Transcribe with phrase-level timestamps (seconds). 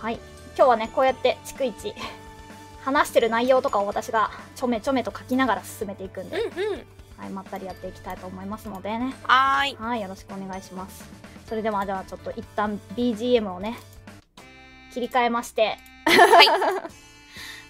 [0.00, 0.18] はい。
[0.56, 1.94] 今日はねこうやって逐一
[2.84, 6.86] 話してる内容とかを私がちょめちょめと書きながら進めていくんで、うんうん。
[7.18, 9.14] はい、まったりやっていきたいと思いますのでね。
[9.24, 9.76] はーい。
[9.76, 11.04] はいよろしくお願いします。
[11.48, 13.78] それではじゃあちょっと一旦 BGM をね
[14.92, 15.78] 切り替えまして。
[16.06, 16.88] は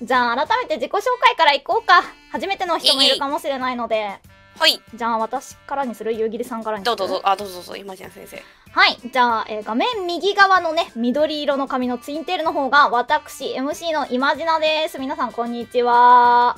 [0.01, 2.03] じゃあ改めて自己紹介からいこうか。
[2.31, 4.19] 初めての人もいるかもしれないので。
[4.59, 4.81] はい。
[4.95, 6.13] じゃあ私からにする？
[6.13, 6.97] 夕霧さんからにする？
[6.97, 7.29] どうぞどうぞ。
[7.29, 7.77] あどうぞどうぞ。
[7.77, 8.43] 今ちゃん先生
[8.79, 8.97] はい。
[9.13, 15.01] じゃあ、えー画面右側のね、緑色の髪のツインテールの方が、私、MC のイマジナです。
[15.01, 16.57] 皆さん、こんにちは。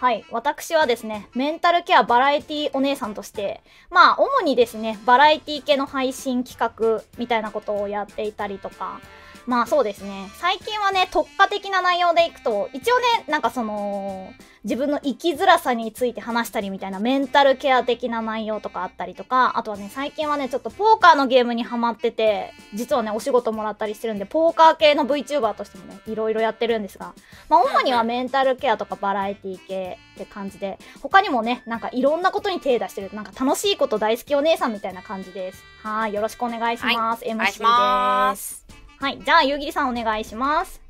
[0.00, 0.24] はい。
[0.32, 9.00] 私はですね、メンタルケアバラエティお姉さんとして、まあ、主にですね、バラエティ系の配信企画みたいなことをやっていたりとか、
[9.46, 10.28] まあそうですね。
[10.38, 14.32] 最近はね、特化的な内容でいくと、一応ね、なんかその、
[14.64, 27.14] 自分の生きづらさについて話したりみたいなメンタルケア的な内容とかあったりとか、あとはね、最近はね、ちょっとポーカーのゲームにハマってて、実はね、お仕事もらったりしてるんで、ポーカー系の VTuber としてもね、いろいろやってるんですが、
[27.48, 35.62] まあ主にはメンタルケアとかバラエティ系って感じで、他にもね、なんかいろんなことに手出してる、なんか楽しいこと大好きお姉さんみたいな感じです。
[35.84, 37.24] はい、よろしくお願いします。
[37.24, 38.85] お MC 願いしまです。
[38.98, 40.80] はい、じゃあ、ゆうぎりさんお願いします。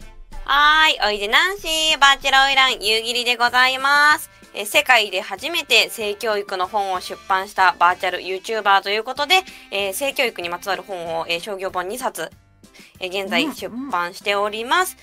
[0.45, 4.31] はーい、おいでナンシー、バーチャルオイラン、夕霧でございます。
[4.55, 12.31] えー世界で初めて性教育の本を出版したバーチャル YouTuber ということで、えー性教育にまつわる本を、えー商業本2冊、
[13.01, 14.97] えー現在うん出版しております。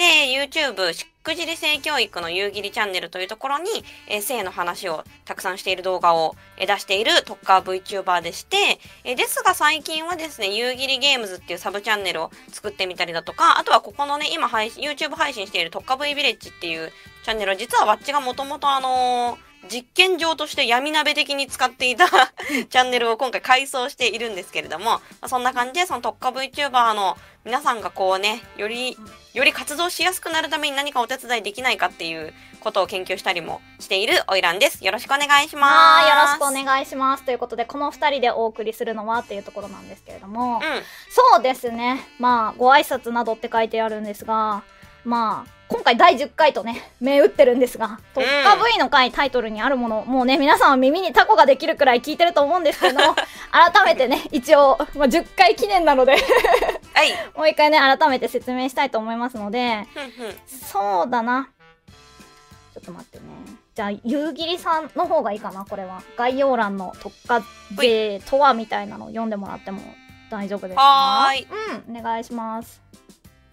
[0.00, 3.68] で、YouTube、しくじり性教育の夕霧チャンネルというところに、
[4.08, 16.90] えー性の話をたくさんしている動画を、え出している特化 VTuber でして、えですが最近はですね、夕霧ゲームズっていうサブチャンネルを作ってみたりだとか、あとはここのね、今配信、YouTube 配信している特化 V ビレッジっていう
[17.22, 28.96] チャンネルは実はわっちがもともとあのー実験場として闇鍋的に使っていたチャンネルを今回改装しているんですけれども、まあそんな感じでその特化 VTuber の皆さんがこうね、より、
[29.32, 34.84] より活動しやすくなるために何かお手伝いできないかっていうことを研究したりもしているオイランです。
[34.84, 35.72] よろしくお願いします。
[35.72, 37.24] はい、よろしくお願いします。
[37.24, 40.60] ということで、この二人でお送りするのはっていうところなんですけれども、うん。
[41.10, 42.06] そうですね。
[42.18, 44.62] まあ、ご挨拶などって書いてあるんですが、
[45.04, 53.14] まあ、今回第10回とね、銘打ってるんですが、特化 V の回タイトルにあるもの、もうね、皆さんは耳にタコができるくらい聞いてると思うんですけれども、
[53.52, 56.18] 改めてね、一応、まあ、10回記念なので、は
[57.04, 57.12] い。
[57.36, 59.86] もう一回ね、改めて説明したいと思いますので。
[60.46, 61.48] そうだな。
[62.74, 63.24] ちょっと待ってね。
[63.74, 66.02] じゃあ、夕霧さんの方がいいかな、これは。
[66.16, 67.42] 概要欄の特化
[67.76, 69.80] 税とはみたいなのを読んでもらっても
[70.30, 70.82] 大丈夫ですか？
[70.82, 71.46] はーい。
[71.88, 72.82] うん、お願いします。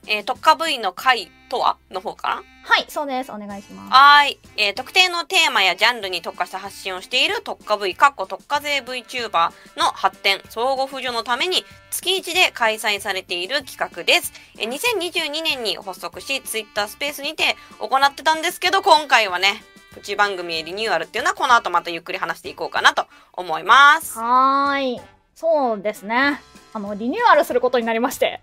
[0.07, 1.77] えー特化 V の回とは？
[1.91, 3.31] の方かなはい、そうです。
[3.31, 3.93] お願いします。
[3.93, 14.33] はーい、えー特定のテーマやジャンルに特化した発信をしている特化 V、かっこ特化税 VTuber の発展、相互扶助のために月1で開催されている企画です。
[14.57, 19.63] えー2022年に発足し、Twitter スペースにて行ってたんですけど、今回はね、
[19.93, 24.19] プチ番組へリニューアルっていうのはこの後またゆっくり話していこうかなと思います。
[24.19, 24.25] は
[24.67, 25.01] はーい。
[25.33, 26.41] そうですね。
[26.77, 28.39] あの、リニューアルすることになりまして。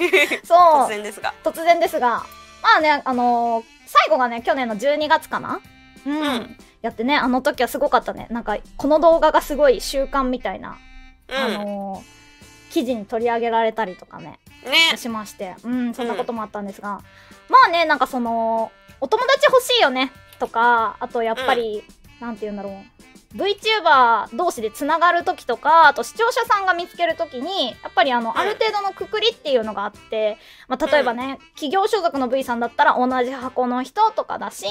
[0.00, 0.38] い。
[0.46, 0.58] そう。
[0.84, 1.34] 突然ですが。
[1.42, 2.24] 突然ですが。
[2.62, 5.60] まあね、あのー最後がね、去年の12月かな？
[6.06, 6.20] うん。
[6.20, 8.26] うんやってね、あの時はすごかったね。
[8.28, 10.76] なんか、この動画がすごい習慣みたいな、
[11.28, 11.36] うん。
[11.36, 12.14] あのー
[12.70, 14.96] 記事に取り上げられたりとかね、ね。
[14.96, 15.54] しまして。
[15.62, 17.00] うん、そんなこともあったんですが。
[17.48, 21.84] まあね、なんかその、お友達欲しいよね、とか、あとやっぱり、
[22.20, 22.74] なんて言うんだろう。
[23.34, 28.38] VTuber 同士でつながる時とか、あと視聴者さんが見つける時に、やっぱりあの、ん。
[28.38, 34.66] ある程度のくくりっていうのがあって、まあ、例えばね、企業所属の V さんだったら同じ箱の人とかだし、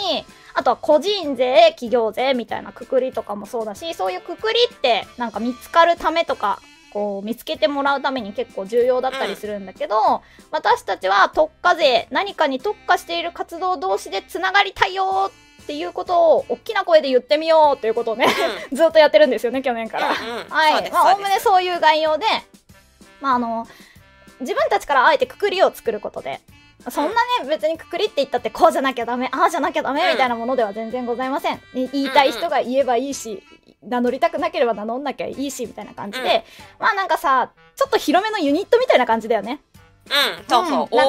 [0.53, 6.61] あとは個人税、企業税みたいなくくりとかもそうだし、そういうくくりってなんか見つかるためとか、
[6.93, 15.31] こう見つけてもらうために結構重要だったりするんだけど、私たちは特化税、何かに特化している活動同士でつながりたいよ
[15.63, 18.27] っていうことを大きな声で言ってみようということをね、
[18.71, 20.09] うずっとやってるんですよね、去年から。
[20.09, 20.91] うんうんはい。
[20.91, 22.25] まあ、おおむねそういう概要で、
[23.21, 23.65] まあ、あの、
[24.41, 26.41] 自分たちからあえてくくりを作ることで、
[26.89, 31.55] そんなね、別にくくりって言ったって、こうじゃなきゃダメ、ああじゃなきゃダメみたいなものでは全然ございません。
[31.73, 33.41] ね言いたい人が言えばいいし、
[33.81, 36.43] 名乗りたくなければ名乗んなきゃいいし、みたいな感じで、
[36.79, 39.61] まあなんかさ、ちょっと広めのユニットみたいな感じだよね。
[40.05, 40.99] うん、そうそう、うん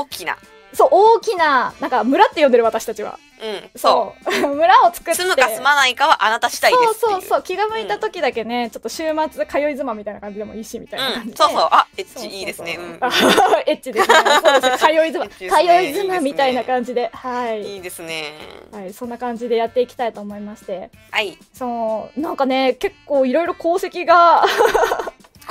[0.00, 0.36] 大きな。
[0.72, 3.18] そう、大きな、なんか村って呼んでる私たちは。
[3.42, 4.32] うん、そう。
[4.34, 4.54] そう。
[4.54, 5.14] 村を作って。
[5.14, 6.94] 住むか住まないかはあなた次第ですっていう。
[7.00, 7.42] そうそうそう。
[7.42, 11.32] 気が向いた時だけね、ちょっと週末通い妻みたいな感じでもいいし、みたいな感じで。
[11.32, 11.68] うん、そうそう。
[11.70, 12.76] あ、エッチいいですね。
[12.78, 12.98] うん。
[13.00, 13.08] あ
[13.66, 14.14] エッチですね。
[14.14, 14.78] そうですね。
[14.78, 15.24] 通い妻。
[15.24, 17.10] エッチですね通い妻みたいな感じで。
[17.12, 17.74] はい。
[17.74, 18.34] いいですね。
[18.70, 18.92] はい。
[18.92, 20.90] そんな感じでやっていきたいと思いまして。
[21.10, 21.38] はい。
[21.54, 22.20] そう。
[22.20, 24.44] なんかね、結構いろいろ功績が、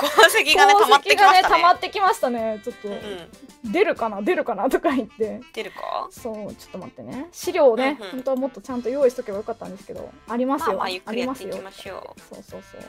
[0.08, 2.60] 功績がね溜まってきましたね溜まねってきましたね。
[2.64, 3.72] ちょっと、うん。
[3.72, 4.22] 出るかな？
[4.22, 4.68] 出るかな？
[4.68, 5.40] とか言って。
[5.52, 6.08] 出るか？
[6.10, 7.28] そうちょっと待ってね。
[7.32, 8.10] 資料をね、うんうん。
[8.12, 10.10] 本当はもっとちゃんと用意しとけばよかったんですけど。
[10.28, 11.94] ありますよ、まあまあゆっくりやっていありますよ。
[11.94, 12.80] きましょそうそうそう。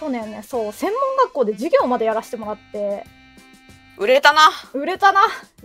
[0.00, 3.04] 去年ねそう専門学校で授業までやらせてもらって。
[3.98, 4.50] う売れたな。
[4.72, 5.20] 売れたな。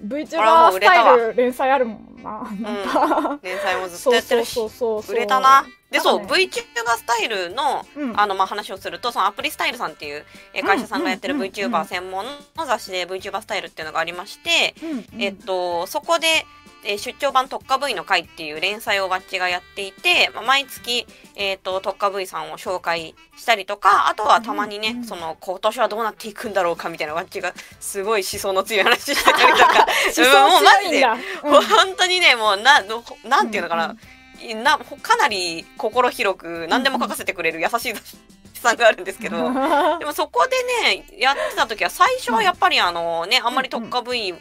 [0.06, 2.44] VTuber スタイル連載あるもんな。
[2.60, 4.54] なんか、連載もずっとやってるし。
[4.54, 5.16] そうそうそうそう。
[5.16, 8.20] 売れたなでそう、ね VTuber スタイルのうん。
[8.20, 12.26] あのまあ話をするとそのアプリスタイルさんっていうえー会社さんがやってるうんうんうんうん VTuber 専門
[12.56, 15.22] の雑誌で VTuber スタイルっていうのがありまして、うんうん。
[15.22, 16.28] えっとそこで、
[16.84, 21.06] えー出張版特化 V の会っていう連載をバッチがやっていて、まあ、毎月、
[21.36, 29.86] えっと特化 V さんを紹介したりとかあとはたまにね、うんうんその今年はどうなっていくんだろうかみたいなバッチがすごい思想の強い話してたりとか。
[30.16, 31.52] 思想 もうマジで強いんだ、うん。
[31.54, 33.96] もう本当にねもうなのなんていうのかな、
[34.64, 38.18] なかなり心広く何でも書かせてくれる優しい雑誌
[38.54, 39.38] さんがあるんですけど、
[40.00, 44.34] でもそこでねやってた時は最初はやっぱりあのねあんまり特化 V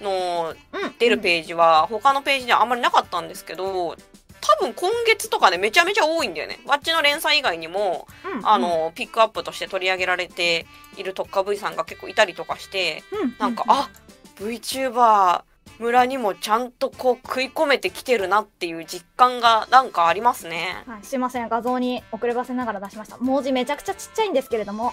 [0.00, 0.94] のうん。
[0.98, 3.96] 出るページは他のページにはあんまりなかったんですけど
[4.40, 6.60] 多分今月とかねめちゃめちゃ多いんだよね。
[6.66, 13.36] わっちの連載以外にもうんあ、のピックアップとして取り上げられている特化 V さんが結構いたりとかしてうん。
[13.38, 13.90] なんか、あ
[14.38, 15.42] VTuber
[15.80, 20.84] 村にもちゃんとこう食い込めてきてるなっていう実感がなんかありますね。
[20.86, 21.48] はい、すいません。
[21.48, 23.16] 画像に遅ればせながら出しました。
[23.16, 24.92] 文字めちゃくちゃちっちゃいんですけれども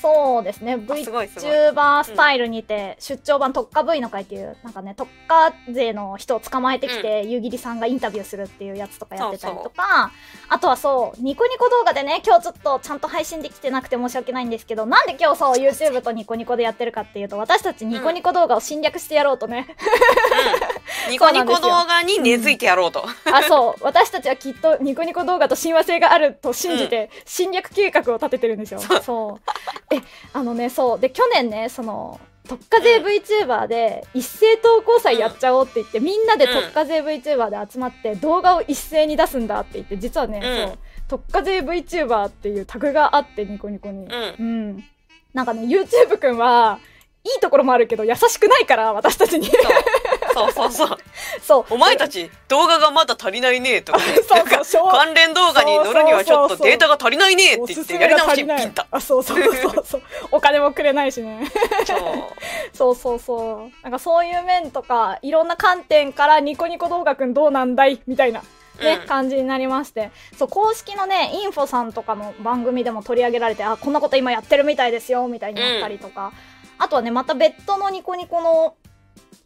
[0.00, 0.76] そうですね。
[0.76, 10.12] VTuber スタイルにて、出張版特化 V の会っていうなんかね特化勢の人を捕まえてきて、夕霧さんがインタビューするっていうやつとかやってたりとか
[10.48, 19.66] あとはそうニコニコ動画でね今日ちょっとちゃんと配信できてなくて申し訳ないんですけどなんで今日そう YouTube とニコニコでやってるかっていうと私たちニコニコ動画を侵略してやろうとね、
[21.06, 23.04] うん、ニコニコ動画に根付いてやろうと。
[23.32, 23.84] あそう。
[23.84, 28.80] 私たちはきっとニコニコ動画と親和性があると信じて侵略計画を立ててるんですよ。
[29.02, 29.40] そ
[29.89, 30.00] うえ
[30.32, 31.00] あのねそう。
[31.00, 40.68] で去年ねその特化税 VTuber で一斉投稿祭やっちゃおうって言って、みんなで特化税 VTuber で集まって動画を一斉に出すんだって言って実はね、うん。
[40.68, 40.78] そう。
[41.06, 44.06] 特化税 VTuber っていうタグがあってニコニコに。
[44.06, 44.34] うん。
[44.38, 44.84] うん。
[45.32, 46.80] なんかね YouTube くんは
[47.22, 49.48] いいところもあるけど優しくないから私たちに
[50.32, 50.98] そうそうそう。
[51.42, 51.74] そう。
[51.74, 54.90] お前たち動画がまだ足りないねとか、そうそう。
[54.90, 58.86] 関連動画に乗るにはちょっとデータが足りないねって言ってやり直しピンタ。
[58.90, 60.02] あそうそうそうそう。
[60.32, 61.50] お金もくれないしね。
[62.74, 62.94] そう。
[62.94, 68.42] そうそうなんかそういう面とかいろんな観点からニコニコ動画くんどうなんだいみたいな
[68.80, 69.06] ね、うん。
[69.06, 70.10] 感じになりまして。
[70.38, 76.32] そう公式のねインフォさんとかの番組でも取り上げられてあこんなこと今やってるみたいですよみたいになったりとか、
[76.78, 78.74] あとはねまた別途のニコニコの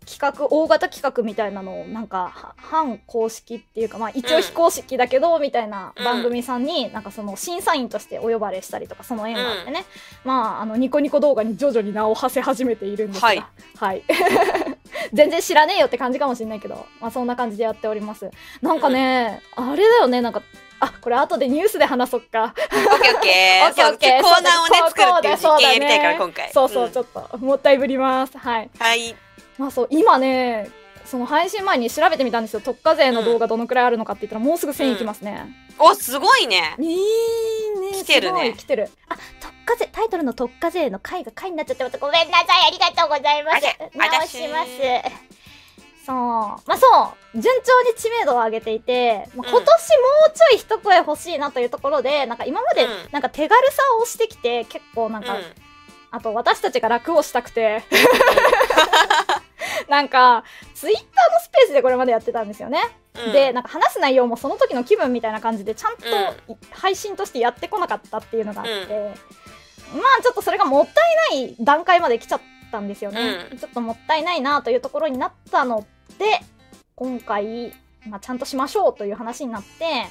[0.04, 9.84] 企画大型企画みたいなのをなんかは反公式っていうかまあ一応非公式だけど、みたいな番組さんになんかその審査員としてお呼ばれしたりとかその縁があってね、
[10.24, 13.44] まああのニコニコ動画に徐々に名を馳せ始めているんですがはい。
[13.76, 14.02] はい。
[15.12, 18.30] 全然知らねえよって感じかもしれないけど、まあ、そんな感じでやっております。
[18.62, 20.42] なんかね、あれだよねなんか
[20.80, 22.44] あこれ後でニュースで話そっか。
[22.44, 23.66] オッケーオッケー。
[23.68, 24.22] オッケーオッケー。
[24.22, 26.52] そうコーナーをね作るっていう実験やりたいからそう今回。
[26.52, 26.92] そうそう、ん。
[26.92, 28.36] ちょっともったいぶります。
[28.36, 28.70] はい。
[28.78, 29.16] はい。
[29.58, 30.70] まあそう今ね
[31.04, 32.60] その配信前に調べてみたんですよ。
[32.60, 36.74] 特化税の動画どのくらいあるのかって言ったらもうすぐ1000いきますね、おすごいね。
[36.78, 36.96] いい
[37.80, 37.92] ね。
[37.92, 38.54] 来てるね。
[38.56, 38.88] 来てる。
[39.08, 42.46] あ特化税タイトルの特化税の回が回になっちゃってまたごめんなさい。
[42.68, 43.66] ありがとうございます。
[43.94, 44.70] 直します。
[46.06, 46.16] そう。
[46.16, 46.86] まあそ
[47.34, 47.40] う。
[47.40, 49.66] 順調に知名度を上げていて、まあ、今年もう
[50.34, 52.90] ちょい一声欲しいなというところで、なんか今までうん。
[53.12, 55.36] なんか手軽さを押してきて結構なんか、
[56.10, 57.82] あと私たちが楽をしたくて
[59.88, 60.44] なんか
[60.74, 62.80] ツイッターのスペースでこれまでやってたんですよね、
[63.14, 63.32] うん。
[63.32, 66.04] でなんか話す内容もその時の気分みたいな感じでちゃんと
[66.52, 69.14] う配信としてやってこなかったっていうのがあって、
[69.92, 72.40] まあちょっとそれがもったいない段階まで来ちゃっ
[72.70, 73.58] たんですよね、うん。
[73.58, 75.86] ちょっともったいないなというところになったの
[76.18, 76.40] で
[76.96, 77.72] 今回、
[78.06, 80.06] まあ、ちゃんとしましょうという話になって、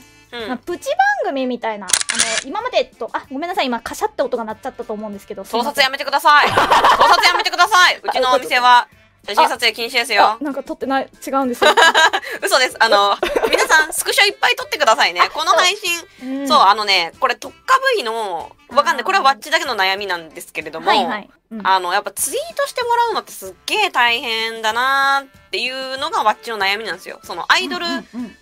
[0.66, 6.48] プチ番組みたいなあの今までとあごめんなさい今カシャって音が鳴っちゃったと思うんですけど盗撮やめてください。
[6.48, 8.00] 盗撮やめてください。
[8.04, 8.88] うちのお店は
[9.26, 10.38] 写真撮影禁止ですあよ。
[10.42, 11.72] なんか撮ってない違うんですよ、
[12.44, 12.76] 嘘です。
[12.80, 13.16] あの、
[13.50, 15.30] 皆さんスクショいっぱい撮ってくださいね。
[15.34, 19.04] この配信、うんそう、あのね、これ特化部位の、わかんない。
[19.06, 27.22] これはワッチだけの悩みなんですけれども、はいはい、うんあの、やっぱツイートしてもらうのってすっげえ大変だなーっていうのがワッチの悩みなんですよ。
[27.24, 27.86] そのアイドル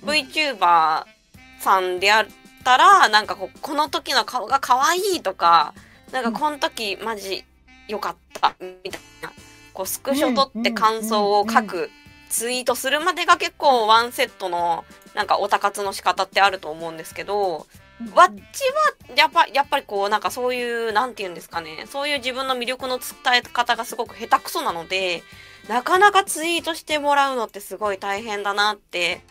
[0.03, 1.03] VTuber
[1.59, 2.25] さんであっ
[2.63, 5.75] たら、なんかこう、この時の顔が可愛いとか、
[6.11, 7.45] なんかこの時マジ
[7.87, 9.31] 良かった、みたいな。
[9.73, 11.89] こう、スクショ撮って感想を書く、
[12.29, 17.67] ツイートするまでが結構ワンセットの、なんかオタ活の仕方ってあると思うんですけど、
[18.15, 18.63] わっち
[19.09, 25.23] はやっぱやっぱりこうなんかそういうなんて言うんですかねそういう自分の魅力の伝え方がすごく下手くそなので
[25.69, 29.21] なかなかツイートしてもらうのってすごい大変だなって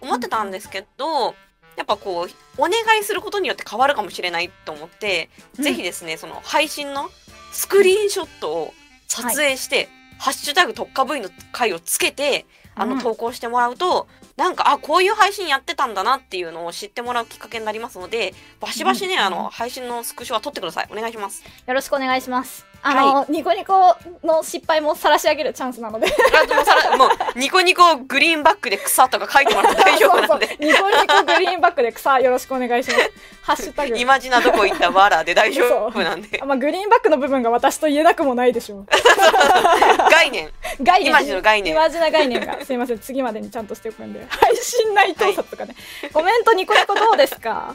[0.00, 1.34] 思ってたんですけど、
[1.76, 7.08] やっぱこうお願いすることによって変わるかもしれないと思って、うんぜひですねその配信の
[7.52, 8.74] スクリーンショットを
[9.08, 9.88] 撮影して、
[10.18, 12.90] ハッシュタグ特化部位の回をつけてあうん。
[12.96, 19.20] の投稿してもらうと、なんかあこういう配信やってたんだなっていうのを知ってもらうきっかけになりますのでバシバシね、うん。
[19.20, 20.88] あの配信のスクショは撮ってください。
[20.92, 21.42] お願いします。
[21.66, 22.64] よろしくお願いします。
[22.80, 26.06] あの、ニコニコの失敗も晒し上げるチャンスなので。
[26.06, 27.08] あでもさらもう
[27.38, 33.10] ニコニコグリーンバックで草とか書いてもらって大丈夫なんでそうそうニコニコグリーンバックで草よろしくお願いします。
[33.42, 33.96] ハッシュタグ。
[33.98, 38.86] イマジナどこ行ったわらで大丈夫なんであまあ、グリーンバックの部分が私と言えなくもないでしょう。
[40.10, 40.50] 概念
[40.82, 41.10] 概念。
[41.10, 42.64] イマジの概念イマジな概念が。
[42.64, 42.98] すいません。
[43.00, 44.24] 次までにちゃんとしておくんで。
[44.28, 45.74] 配信内盗撮とかね。
[46.12, 47.74] コメントニコニコどうですか？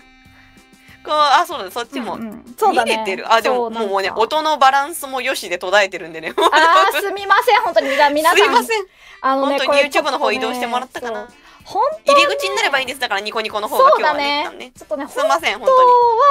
[1.03, 7.62] こうあそうだねそっちも、うんうんそうてるあでももうね音のバランスもよしで途絶えてるんでねあー、すみません。
[7.62, 7.89] 本当に。
[7.89, 8.38] じゃあ皆さん。
[8.38, 8.86] すいません
[9.22, 11.27] あのね、本当に YouTube の方移動してもらったかな
[11.63, 14.72] 本当入り口になればいいんですだからニコニコの方が今日はね一ね旦ね。
[14.77, 15.69] ちょっとね、すいません本本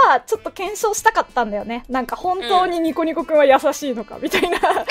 [0.05, 1.85] 当はちょっと検証したかったんだよね。
[1.89, 4.59] なんか本当にニコニコくんは優しいのかみたいな。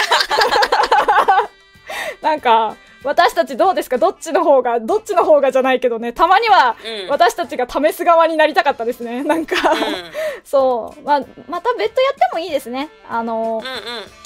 [2.22, 3.98] なんか私たちどうですか？
[3.98, 6.14] どっちの方がどっちの方がじゃないけどね。
[6.14, 7.10] たまにはうん。
[7.10, 9.24] 私たちが試す側になりたかったですね。
[9.24, 9.80] なんか、うん。
[10.44, 12.90] そう、まあ、また別途やってもいいですね。
[13.10, 13.82] あの、うんうん。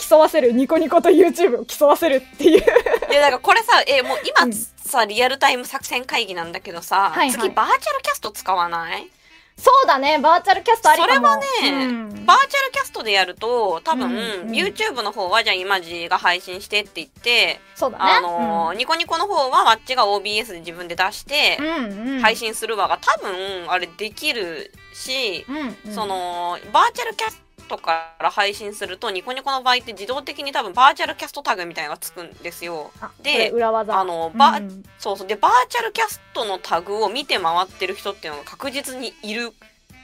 [0.10, 2.60] 競わせるニコニコと YouTube を競わせるっていう。
[2.60, 4.54] いやだからこれさえもう今うん。
[4.54, 7.32] さ、リアルタイム作戦会議なんだけどさ、はいはい。
[7.32, 9.08] 次バーチャルキャスト使わない？
[9.58, 10.20] そうだね。
[10.20, 11.14] バーチャルキャストありかも。
[11.14, 12.26] それはねうん。
[12.26, 14.18] バーチャルキャストでやると多分、うん。
[14.18, 18.04] うん YouTube の方はじゃあイマジが配信してって言って、そうだね。
[18.04, 22.22] あのーニコニコの方はわっちが OBS で自分で出して、うんうんうん。
[22.22, 25.94] 配信するわが多分あれできるし、うんうん。
[25.94, 32.92] そのバーチャルキャストから配信するとニコニコの場合って自動的に多分バーチャルキャストタグみたいなのがつくんですよ。
[33.02, 34.00] あで裏技。
[34.00, 35.28] あのバうんそうそう。
[35.28, 39.52] でバーチャルキャストのタグを見て回ってる人っていうのが確実にいる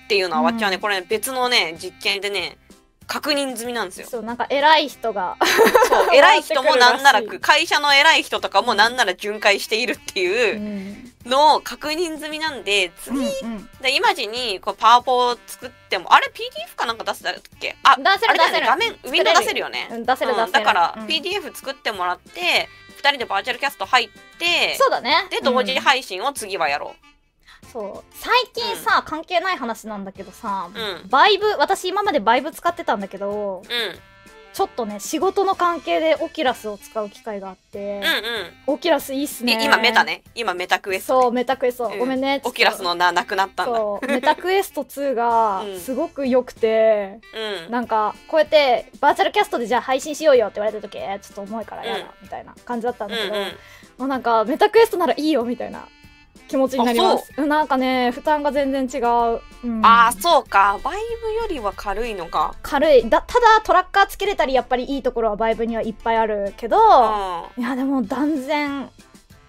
[0.05, 0.45] っていうのは、うん。
[0.45, 2.57] わっちはねこれね別のね実験でね
[3.07, 4.07] 確認済みなんですよ。
[4.09, 5.35] そうなんか偉い人が
[5.89, 11.11] そう 偉い人もなんなら会社の偉い人とかもなんなら巡回しているってういうん。
[11.25, 13.29] のを確認済みなんで次、うんう
[13.59, 13.69] ん。
[13.81, 17.75] でイマジにこうパワポを作ってもあれ PDF かなんか出せたっけ？
[17.83, 18.65] あ出せるね出せる。
[18.67, 19.87] 画面ウィンドウ出せるよね。
[19.91, 20.45] うん出せる出せる。
[20.45, 21.05] うんだから、うん。
[21.07, 22.69] PDF 作ってもらって
[23.01, 25.27] 2人でバーチャルキャスト入ってそうだね。
[25.29, 25.81] で同時うん。
[25.81, 26.95] 配信を次はやろ
[27.71, 28.13] そう。
[28.15, 31.09] 最近さ、関係ない話なんだけどさ、うん。
[31.09, 33.61] バイブ私今までバイブ使ってたんだけどう。
[33.61, 33.99] うん。
[34.53, 38.01] ちょっとね仕事の関係でオキュラスを使う機会があって
[38.67, 39.47] うん、オキュラスいいっすうん。
[39.47, 39.57] ね。
[39.57, 40.23] で今メタね。
[40.35, 41.99] 今 Meta Quest、そう Meta Quest、うん。
[41.99, 42.41] ごめんね。
[42.43, 43.77] オキュラスの名なくなったんだ。
[43.77, 44.07] そう。
[44.07, 45.79] Meta Quest 2がうん。
[45.79, 47.21] すごく良くて、
[47.65, 47.71] うん。
[47.71, 52.05] なんかこうやってバーチャルキャストでじゃあ配信しようよって言われた時えーちょっと重いからやだ、うん。
[52.21, 53.47] みたいな感じだったんだけど、うんうん。
[53.99, 55.87] もうなんか Meta Quest ならいいよみたいな
[56.47, 57.31] 気持ちになります。
[57.37, 57.45] う。
[57.45, 59.85] んなんかね負担が全然違う、うん。
[59.85, 60.79] ああそうか。
[60.83, 62.55] VIVE よりは軽いのか。
[62.61, 63.09] 軽い。
[63.09, 67.63] だただトラッカーつけれたりやっぱりいいところは VIVE にはいっぱいあるけど、うん。
[67.63, 68.89] いやでも断然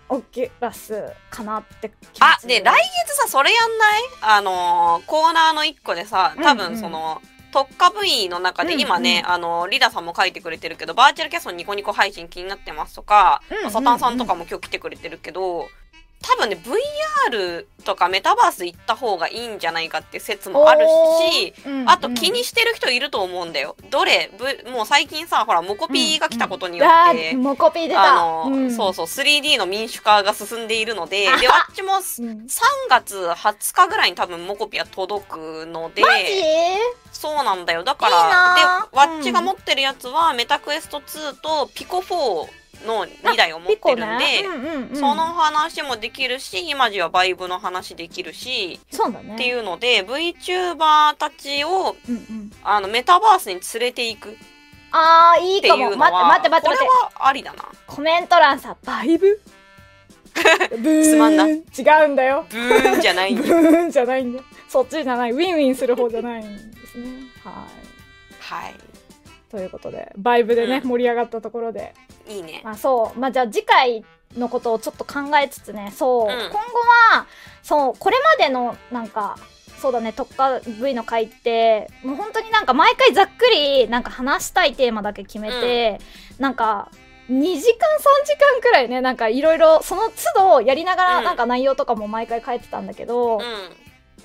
[0.08, 2.74] オキュラスかなって気あで来
[3.06, 4.02] 月さそれやんない？
[4.20, 6.68] あのーコーナーの一個でさ多うんうん。
[6.72, 9.32] 分その、特化部位の中で今ね、うん。
[9.32, 15.68] あのリダさんも書いてくれてるけどバーチャルキャストニコニコ配信気になってますとか、うんうんうんサタンさんとかも今日来てくれてるけど
[16.22, 16.56] 多分ね
[17.30, 21.80] VR とかメタバース行った方がいいんじゃないかって説もあるし、おー。
[21.80, 23.76] うんあと気にしてる人いると思うんだよ。
[23.90, 24.30] どれ？
[24.38, 28.14] ぶもう最近さほらモコピーが来たことによあって、ーモコピー出た。
[28.14, 28.70] あの、ん。
[28.70, 32.00] そうそう 3D の民主化が進んでいるのででわっちもうん。
[32.00, 32.48] 3
[32.88, 36.02] 月20日ぐらいに多分モコピは届くので
[37.12, 37.82] そうなんだよ。
[37.84, 38.62] だからで
[39.04, 39.14] うん。
[39.14, 44.42] わっちが持ってるやつは、メタクエスト2とピコ4の2台を持ってるんで、ね。
[44.46, 44.96] うんうんうん。
[44.96, 49.34] その話もできるし今じはバイブの話できるし、そうだね。
[49.34, 52.52] っていうので VTuber たちをうんうん。
[52.62, 54.32] あのメタバースに連れていくっ
[54.92, 55.90] あーいいてかも。
[55.90, 57.64] いうのは待って待って待ってこれはありだな。
[57.86, 59.40] コメント欄さバイブ？
[60.78, 61.00] ブー。
[61.00, 61.46] ンすまんな。
[61.46, 61.58] 違
[62.04, 62.46] うんだよ。
[62.50, 64.44] ブーンじゃないん ブーンじゃないんだよ。
[64.68, 65.30] そっちじゃない。
[65.32, 67.08] ウィンウィンする方じゃないんですね。
[67.44, 68.64] はい。
[68.64, 68.74] はい。
[69.50, 70.88] ということでバイブでね、うん。
[70.88, 71.94] 盛り上がったところで
[72.28, 72.60] いいね。
[72.64, 73.18] まあそう。
[73.18, 74.04] まあじゃあ次回
[74.36, 75.92] のことをちょっと考えつつね。
[75.94, 76.28] そう、うん。
[76.28, 76.56] 今後
[77.14, 77.26] は
[77.62, 79.38] そうこれまでのなんか
[79.78, 86.00] そうだね特化 V の回ってもう本当になんか毎回ざっくりなんか話したいテーマだけ決めて、
[86.38, 86.90] なんか
[87.28, 87.60] 2時間3
[88.26, 90.02] 時間くらいねなんかいろいろその
[90.34, 91.24] 都度やりながらうん。
[91.24, 93.42] なんか内容とかも毎回書いてたんだけど、うん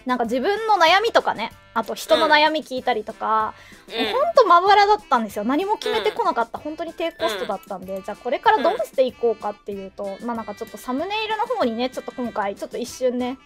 [0.08, 3.54] なんか自分の悩みとかねあと人の悩み聞いたりとか、
[3.88, 4.06] うん。
[4.06, 5.44] もうほんとまばらだったんですよ。
[5.44, 13.38] 何も決めてこなかった、本当に低コストだったんで、じゃあこれからどうしていこうかっていうと、まあなんかちょっとサムネイルの方にねちょっと今回ちょっと一瞬ね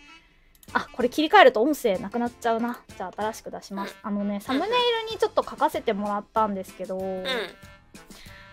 [0.71, 2.79] あこれ切り替えると音声なくなっちゃうな。
[2.95, 4.75] じゃあ新しく出します、あのねサムネイル
[5.11, 7.25] にちょっと書かせてもらったんですけど、うん。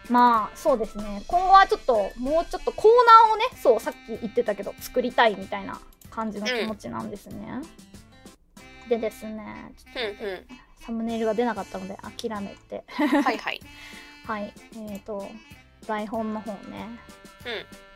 [0.08, 1.22] まあそうですね。
[1.26, 2.90] 今後はちょっともうちょっとコー
[3.28, 5.78] ナーをねそうさっき言ってたけど作りたいみたいな
[6.10, 7.60] 感じの気持ちなんですね、
[8.88, 10.44] でですねちょっうんうん。
[10.44, 10.54] と
[10.84, 12.84] サムネイルが出なかったので諦めて。
[12.88, 13.60] はいはい。
[14.26, 15.28] はいえーと
[15.86, 16.88] 台本の方ね。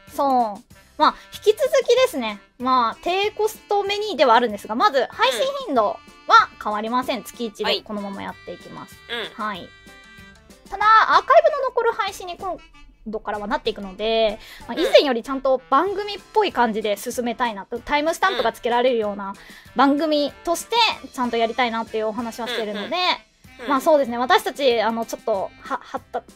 [0.09, 0.15] うん。
[0.15, 0.75] そう。
[0.99, 2.41] まあ引き続きですね。
[2.59, 5.99] まあ低コストメニューではあるんですがまず配信頻度は
[6.63, 7.23] 変わりません。
[7.23, 7.77] 月1はい。
[7.79, 9.45] でこのままやっていきます、うん。
[9.45, 9.69] はい。
[10.73, 12.57] ただ、アーカイブの残る配信に今
[13.07, 19.35] 度からはなっていくので、まあ、以前よりちゃんと番組っぽい感じで進めたいなと、タイムスタンプがつけられるような
[19.77, 20.77] 番組として
[21.13, 22.93] ちゃんとやりたいなっていうお話はしてるので、うん
[23.69, 26.23] まあそうですね、私たち、あの、ちょっと、は、はった、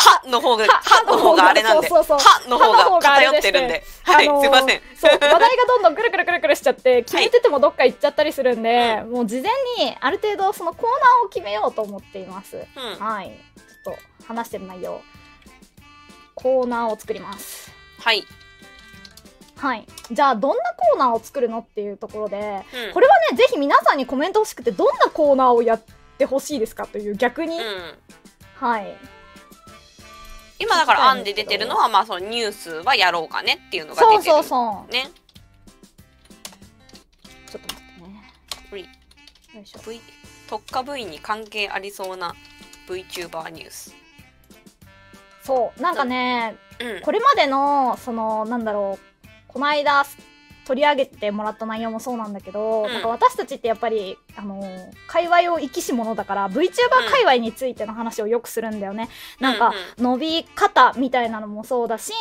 [0.00, 2.28] はの方が、はの方があれなんで、そうそうそう。
[2.28, 4.80] はの方が偏ってるんで、はい、あのーすいません。
[4.96, 9.50] そう、話題がどんどんくるくるくるくるしちゃって、決めててもどっか行っちゃったりするんで、もう事前
[9.84, 12.56] にある程度そのコーナーを決めようと思っています。
[12.56, 13.04] うん。
[13.04, 13.32] はい。
[13.84, 15.00] と話してる内容。
[16.34, 17.70] コーナーを作ります。
[17.98, 18.24] はい。
[19.56, 19.86] はい。
[20.10, 25.82] じゃあ、どんなコーナーを作るのっていうところで、うんこれはね、ぜひ皆さんにコメント欲しくて、どんなコーナーをやっ
[26.16, 27.98] てほしいですかという逆に、うん。
[28.54, 28.96] はい。
[30.58, 34.22] 今だから案で出てるのは、まあそのニュースはやろうかねっていうのが出てる。
[34.22, 34.92] そうそうそう。
[34.92, 35.10] ね。
[37.50, 38.32] ちょっと待ってね。
[38.70, 38.86] ほいよ
[39.62, 39.90] いしょ。
[39.90, 40.00] V、
[40.48, 42.34] 特化部員に関係ありそうな
[42.94, 43.94] VTuber ニュース。
[45.44, 45.82] そう。
[45.82, 47.00] なんかね、うん。
[47.02, 50.04] これまでの、その、なんだろう、この間、
[50.66, 56.70] 取り上げてもらった内容もそうなんだけど、うんなんか私たちってやっぱり、あのー界隈を生きし者だから、VTuber
[57.10, 59.08] 界隈についての話をよくするんだよね。
[59.40, 62.12] なんか、伸び方みたいなのもそうだし、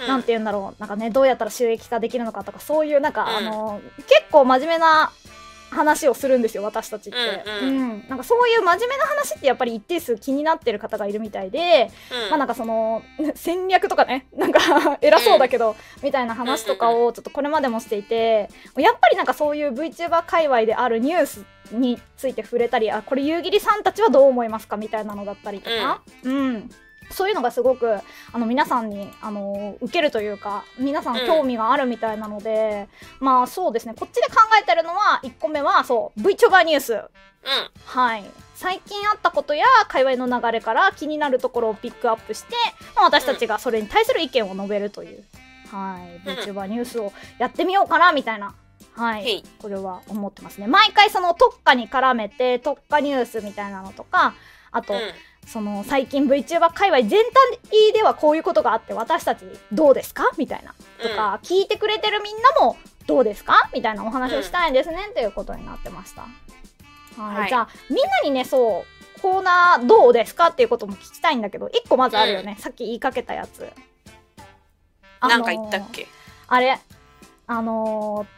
[0.00, 5.10] うんなんて言うんだろう、なんかね、どうやったら収益化できるのかとか、そういう、なんか、うんあのー結構真面目な
[5.70, 7.18] 話をするんですよ、私たちって。
[7.18, 7.76] うんうん。
[7.78, 8.04] うん。
[8.08, 11.90] なんかそういう真面目な話ってやっぱり一定数気になってる方がいるみたいで、
[12.24, 12.30] うん。
[12.30, 13.02] まあなんかその
[13.34, 14.60] 戦略とかねなんか
[15.02, 24.76] 偉そうだけど、みたいな話とかをちょっとこれまでもしていてやっぱりなんかそういう VTuber 界隈であるニュースについて触れたりあこれ夕霧さんたちはどう思いますか？
[24.76, 26.70] みたいなのだったりとか、うん
[27.10, 27.98] そういうのがすごく
[28.32, 32.88] あの皆さんにあの受けるというか皆さん興味があるみたいなので、
[33.20, 37.10] まあそうですねこっちで考えてるのは1個目はそう VTuber ニュースうん。
[37.84, 38.24] はい。
[38.54, 42.54] 最近あったことや界隈の流れから気になるところをピックアップして、
[42.96, 45.24] まあ、私たちがそれに対する意見を述べるという、
[45.70, 46.28] はい。
[46.28, 48.54] うん VTuber ニュースをやってみようかな、みたいな。
[48.94, 49.44] はい。
[49.60, 50.66] これは思ってますね。
[50.66, 54.34] 毎回その特化に絡めて、特化ニュースみたいなのとか、
[54.72, 55.00] あと、うん。
[55.50, 57.24] その最近 VTuber 界隈全
[57.70, 60.30] 体ではこういうことがあって私たちどうですか？
[60.36, 60.74] みたいな。
[61.02, 63.70] とか、聞いてくれてるみんなもどうですか？
[63.72, 66.22] みたいなお話をしたいですね、っていうことになってました。
[66.22, 67.36] はい。
[67.36, 68.84] はいじゃあ、みんなにね、そ
[69.16, 70.48] う、コーナーどうですか？
[70.48, 72.56] っていうことも聞きたいんだけど、一個まずあるよね。
[72.58, 73.66] さっき言いかけたやつ。
[75.20, 76.06] あのーなんか言ったっけ？
[76.46, 76.78] あれ、
[77.46, 78.37] あのー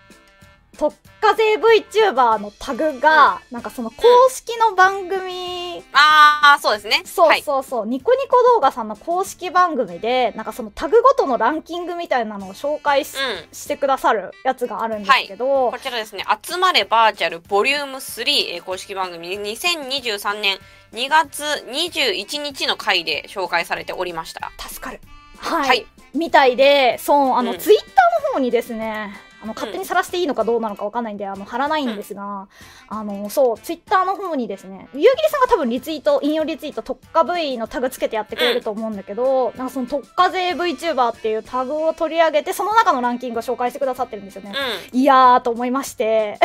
[0.81, 7.03] 特化税 VTuber のタグが、なんかその公式の番組ああ、そうですね。
[7.05, 7.43] そうはい。
[7.43, 13.55] そうそう、ニコニコ動画さんの公式番組で、なんかそのタグごとのランキングみたいなのを紹介し,、うん。
[13.55, 20.57] してくださるやつがあるんですけど、こちらですね、集まれバーチャルボリューム3、えー公式番組2023年
[20.95, 24.51] 2月21日の回で紹介されておりました。
[24.59, 25.01] 助かる。
[25.37, 25.69] はい。
[25.69, 27.89] はいみたいで、そう、あの、うんツイッター
[28.27, 32.49] の方にですね、あの、勝手にさらしていいのかどうなのかわかんないんで、あの、貼らないんですが、
[32.89, 44.53] あの、そう、ツイッターの方にですね、ゆうぎりさんが多分リツイート、引用リツイート、特化 V のタグつけてやってくれると思うんだけど、なんかその特化税 VTuber っていうタグを取り上げて、その中のランキングを紹介してくださってるんですよね。
[44.93, 46.39] ういやーと思いまして、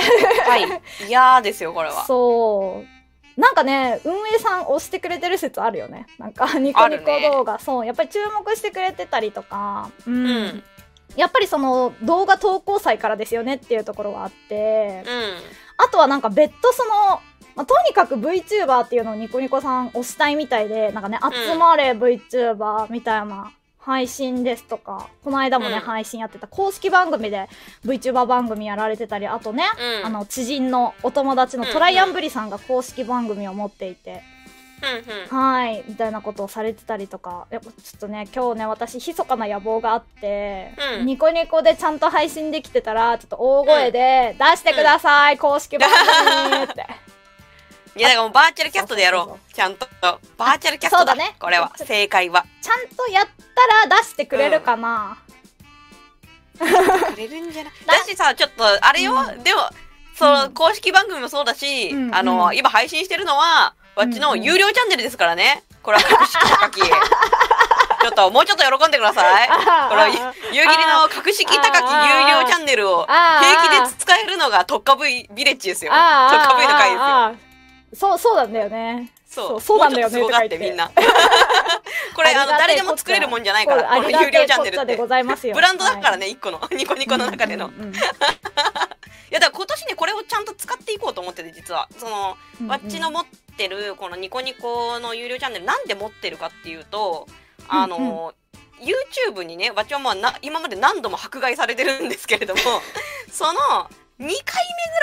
[0.48, 0.50] ん。
[0.50, 0.64] はい。
[1.08, 2.06] いやーですよ、これは。
[2.06, 2.96] そう。
[3.40, 6.08] なんかね、運営さん押してくれてる説あるよね。
[6.18, 10.26] なんか、ニコニコ動画、そう、やっぱり注目してくれてたりとか、うん。
[10.26, 10.64] うん
[11.16, 15.86] やっぱりその動画投稿祭からですよねっていうところはあって、うん。
[15.86, 17.22] あとはなんか別途その、
[17.56, 21.20] まあ、とにかく VTuber っていうのをニコニコさん推したいみたいで、なんかね、ん。
[21.34, 25.80] 集まれ VTuber みたいな配信ですとか、この間もね、うん。
[25.82, 27.48] 配信やってた公式番組で
[27.86, 29.64] VTuber 番組やられてたり、あとね、
[30.02, 30.06] うん。
[30.06, 34.22] あの、知人のお友達のトライアンブリさんが公式番組を持っていて、
[34.82, 35.46] うんうん。
[35.46, 45.90] はい、みたいなことをされてたりとか、やっぱちょっとね、今日ね、私、密かな野望があって、うんニコニコでちゃんと配信できてたら、ちょっと大声で、出してください、公式番
[46.52, 46.86] 組って。
[47.98, 49.54] いや、だからもうバーチャルキャストでやろう。
[49.54, 49.88] ちゃんと。
[50.38, 51.16] バーチャルキャストだ。
[51.16, 51.72] ねこれは。
[51.78, 52.46] 正解は。
[52.62, 53.26] ちゃんとやっ
[53.80, 55.18] たら出してくれるかな、
[56.60, 57.74] くれるんじゃない？
[57.86, 59.14] だしさ、ちょっと、あれよ。
[59.14, 59.62] うんでも、
[60.14, 65.64] その、うん公式番組もそうだし、うんあの、うん今配信してるのは、わっちの有料チャンネルですからね。
[65.82, 66.82] これは格式高き。
[68.06, 69.48] ちょっと、もうちょっと喜んでください。
[69.90, 70.08] これは、
[70.52, 75.92] 夕霧の格式高き有料チャンネルを平気で使えるのが特化 V ビレッジですよ。
[75.92, 76.98] 特化 V の回で
[77.96, 78.10] すよ。
[78.12, 79.12] そう、そうなんだよね。
[79.28, 79.62] そう。
[79.62, 80.92] そうなんだよねっとすごがってみんな。
[82.16, 85.08] これ、あの、誰でも作れるもんじゃないから、この有料チャンネルってでご。
[85.08, 85.56] ざいますよ。
[85.56, 86.62] ブランドだからね、ね、一個の。
[86.72, 87.72] ニコニコの中での。
[89.36, 91.88] や、だから今年ね、これをちゃんと使っていこうと思ってて、実は。
[91.98, 93.26] その、うんわっちの持っ
[93.58, 97.28] てる、このニコニコの有料チャンネル、なんで持ってるかっていうと、
[97.68, 98.34] あの、
[98.80, 102.62] YouTube にね、わっちはまあな、今まで何度も迫害されてるんですけれども、
[103.32, 103.60] その、
[104.20, 104.40] 2回目ぐ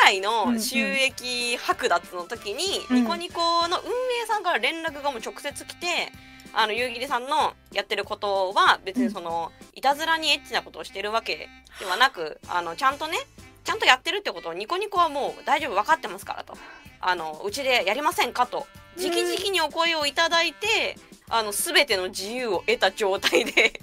[0.03, 2.97] らいの収益剥奪の時に、うん。
[3.03, 6.13] ニコニコの運営さんから連絡がもう直接来て、
[6.55, 13.19] あの、夕霧さんのやってることは別にその、いたずらにエッチなことをしてるわけではなく、あの、ちゃんとね、
[13.65, 16.57] ちゃんとやってるってことをニコニコはもう大丈夫分かってますからと。
[17.01, 18.67] あの、うちでやりませんかと。
[18.97, 20.97] 直々にお声をいただいて、
[21.29, 23.81] あの、すべての自由を得た状態で、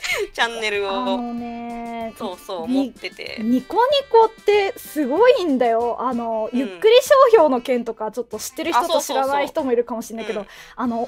[0.32, 3.38] チャンネルあを、のね、そうそう、に持ってて。
[3.40, 5.96] ニコニコってすごいんだよ。
[6.00, 6.58] あの、うん。
[6.58, 11.06] ゆっくり商標の件とかちょっと知ってる人と知らない人もいるかもしれないけど、うんあの、お。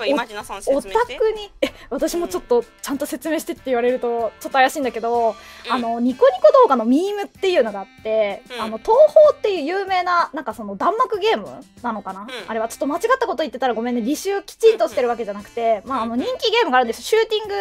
[0.90, 5.34] 宅に、え、私もちょっとちゃんと説明してって言われるとちょっと怪しいんだけど、
[5.66, 5.72] うん。
[5.72, 8.60] あの、ニコニコ動画のミームっていうのがあって、うん。
[8.62, 11.48] あの、東宝っていう有名な、なんかその弾幕ゲーム
[11.82, 12.28] なのかな、ん。
[12.46, 17.54] あれはちょっと間違ったこと言ってたらごめんね、履修きちんとしてるわけじゃなくて、まあ、あの、人気ゲームがあるんですシューティング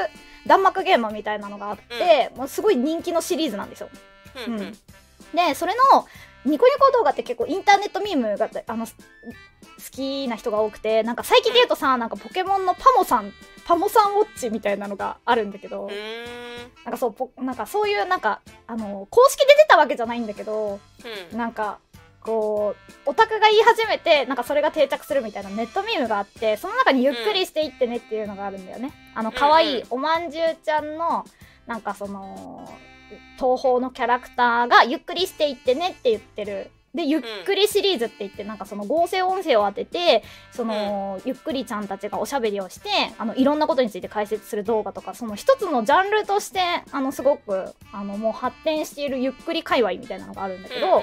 [0.48, 3.90] 弾幕ゲームみたいなのがあって、もうすごい人気のシリーズなんですよ。
[4.48, 4.62] うんうん。
[4.62, 4.72] うん。
[5.34, 6.08] で、それの、
[6.44, 9.04] ニコニコ動画って結構インターネットミームが、あの、す好
[9.92, 13.34] きな人が多くて、なんか最近で言うとさ、なんかポケモンのパモさん、
[13.66, 15.90] パモさんウォッチみたいなのがあるんだけど、
[16.84, 20.80] なんかそう、ポなんかそういうなんか、あの、公式で出たわけじゃないんだけど、
[21.32, 21.38] うん。
[21.38, 21.80] なんか、
[22.22, 28.92] こう、オタクが言い始めて、なんかそれが定着するみたいなネットミームがあって、その中にゆっくりしていってねっていうのがあるんだよね。
[29.16, 31.26] あの、可愛いうんおまんじゅうちゃんの、
[31.68, 32.70] なんかその、
[33.38, 36.72] 東宝のキャラクターがゆっくりしていってねって言ってる。
[36.94, 46.60] で、ゆっくりシリーズって言って、なんかその合成音声を当てて、その、ゆっくりちゃんたちがおしゃべりをして、あの、いろんなことについて解説する動画とか、その一つのジャンルとして、
[46.92, 51.02] あの、すごく、あの、もう発展しているゆっくり界隈みたいなのがあるんだけど、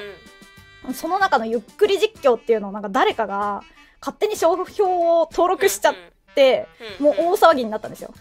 [0.94, 3.62] その中のゆっくり実況っていうのをなんか誰かが
[4.00, 5.94] 勝手に商標を登録しちゃっ
[6.34, 6.66] て、
[7.00, 8.14] もう大騒ぎになったんですよ。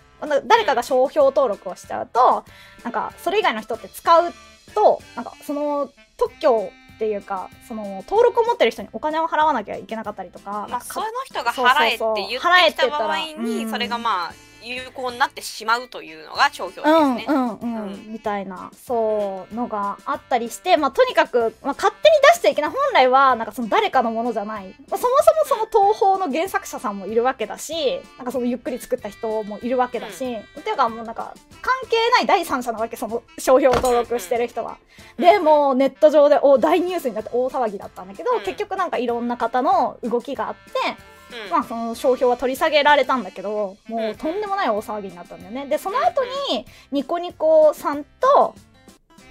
[0.45, 2.43] 誰かが商標登録をしちゃうと、
[2.83, 4.33] なんかそれ以外の人って使う
[4.73, 14.33] と、なんかその特許っていうか、その登録を持ってる人にお金を払わなきゃいけなかったりとか、まあ、その人が払えって言ってきた場合に、うんそれがまあ、
[14.67, 17.33] 有効になってしまうというのが商標うんですね。
[17.33, 27.73] うんうん、うんみたいなそうのがあったりして、まあ、とにかく、まあ、勝手に出しちゃいけない本来はなんかその誰かのものじゃない、まあ、そもそもその東宝の原作者さんもいるわけだし
[28.17, 34.77] なんかそのゆっくり作った人もいるわけだし、っていうかもうなんか関係ない第三者なわけその商標登録してる人は。
[35.17, 41.16] でもうネット上でお大ニュースになって大騒ぎだったんだけど、うん結局なんかいろんな方の動きがあって。
[41.45, 45.65] うんまあその商標は取り下げられたんだけど、もうとんでもない大騒ぎになったんだよね。
[45.67, 48.55] で、その後に、ニコニコさんと、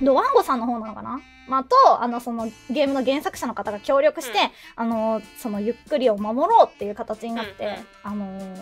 [0.02, 1.20] ドワンゴさんの方なのかな？
[1.48, 8.56] まあ、と、あの、そのゲームの原作者の方が協力して、うんあの、そのゆっくりを守ろうっていう形になって、うんうんあの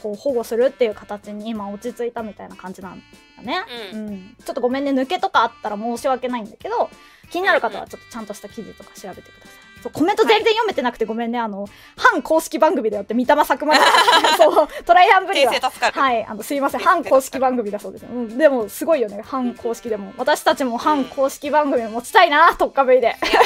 [0.00, 3.02] こう保護するっていう形に今落ち着いたみたいな感じなん
[3.36, 3.64] だね。
[3.92, 4.36] ううんん。
[4.44, 6.88] ちょっとごめんね、抜けとかあったら申し訳ないんだけど、
[7.30, 9.67] 気になる方はちょっとちゃんとした記事とか調べてください。
[9.82, 11.38] そうコメント全然読めてなくてごめんね。
[11.38, 13.76] あの、反公式番組だよって、三玉作間
[14.36, 15.92] そう、トライアンブリ訂は。
[15.92, 16.80] はい、あの、すいません。
[16.80, 18.06] 反公式番組だそうです。
[18.06, 19.22] うん、でも、すごいよね。
[19.24, 20.12] 反公式でも。
[20.16, 23.16] 私たちも反公式番組を持ちたいな、特化 V で。
[23.22, 23.42] せや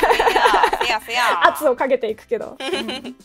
[0.86, 1.46] せやせや。
[1.48, 2.56] 圧をかけていくけど。
[2.60, 3.16] うん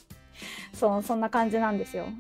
[0.77, 2.05] そう、そんな感じなんですよ。
[2.05, 2.13] うん。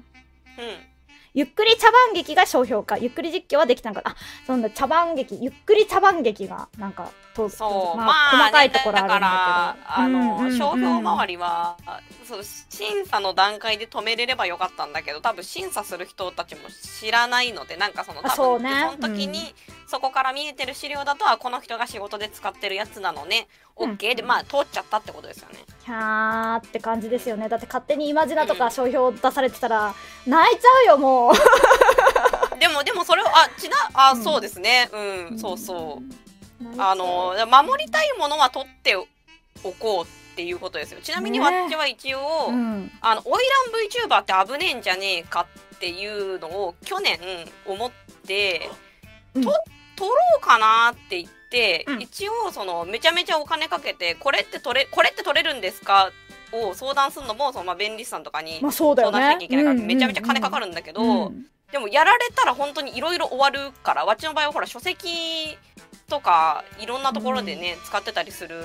[1.33, 2.97] ゆっくり茶番劇が商標化。
[2.97, 4.01] ゆっくり実況はできたのか。
[4.03, 4.15] あ、
[4.47, 9.21] そんな茶番劇、ゆっくり茶番劇がなんかとそう、ままあ、あ細かいところあるんだけど。
[9.21, 11.77] だから、あの、商標周りは、
[12.27, 16.61] そう、審査の段階で止めれればよかったんだけど、多分審査する人たちも
[16.99, 18.71] 知らないので、なんかその、多分、あそうね。
[18.91, 19.53] その時に、
[19.85, 23.47] そこから見えてる資料だと、あ、この人が仕事で使ってるやつなのね、
[23.77, 23.91] うん。
[23.91, 25.59] OK で、まあ、通っちゃったってことですよね。
[25.85, 27.47] キャーって感じですよね。
[27.47, 29.93] だって勝手にイマジナとか商標出されてたら
[30.25, 31.33] 泣いちゃうよもう。
[32.59, 34.23] でも、でもそれを、あ、ちな、あ、うん。
[34.23, 34.89] そうですね。
[35.29, 36.26] うん、そうそう。
[36.77, 39.05] あの、守りたいものは取ってお
[39.79, 40.99] こうっていうことですよ。
[41.01, 42.91] ちなみにね私は一応、うん。
[43.01, 43.43] あの、オイ
[44.03, 47.19] ラン VTuber って危ねえんじゃねえかっていうのを去年
[47.65, 47.91] 思っ
[48.25, 48.69] て、
[49.35, 49.43] うん。
[49.43, 49.51] と、
[49.95, 52.01] 取ろうかなって言って、うん。
[52.01, 56.11] 一応その、めちゃめちゃお金かけて、これって取れ、これって取れるんですか？
[56.53, 61.45] を相談するのも、その、まあ、弁理士さんとかに相談しなきゃいけないから、めちゃめちゃ金かかるんだけど、うん。
[61.71, 65.57] でもやられたら本当にいろいろ終わるから、わっちの場合はほら書籍
[66.09, 68.61] とかいろんなところでね、使ってたりする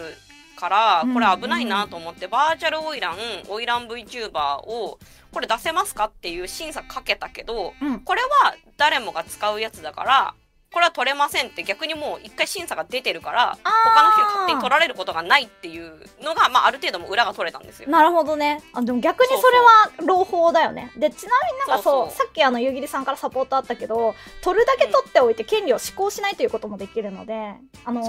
[0.57, 1.15] から、うん。
[1.15, 3.17] これ危ないなと思って、バーチャルオイラン、
[3.49, 4.99] オイラン VTuber を
[5.33, 8.01] これ出せますかっていう審査かけたけど、うん。
[8.01, 10.35] これは誰もが使うやつだから、
[10.73, 17.89] これは取れませんって逆にもう一回審査が出てるから、他の人に勝手に取られることがないっていうのが、まあある程度も裏が取れたんですよ。
[17.91, 18.63] なるほどね。
[18.73, 20.91] あでも逆にそれは朗報だよね。
[20.97, 27.55] でちなみになんかそうさっきあの夕霧さんからサポートあったけど取るだけ取っておいて権利を施行しないということもできるので
[27.85, 28.09] あの身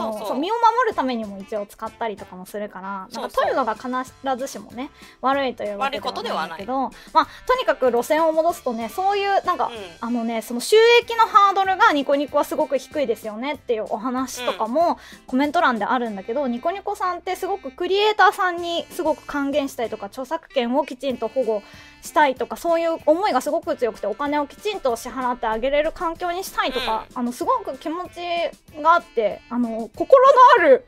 [0.51, 3.89] を守るためにも一応使ったりとかもするからなんか取るのが必
[4.37, 4.89] ずしもね
[5.21, 6.59] 悪いというわけでは悪いことではない。
[6.59, 9.73] けどまあとにかく路線を戻すとねそういうなんか、うん。
[9.99, 21.63] あのねその収益のハードルがニコニコはすごく低いですよねっていうお話とかもコメント欄であるんだけど、ニコニコさんってすごくクリエイターさんにすごく還元したいとか著作権をきちんと保護
[22.01, 30.85] したいとかそういう思いがすごく強くてお金をきちんと支払ってあげれる環境にしたいとか、あのすごく気持ちがあってあの心のある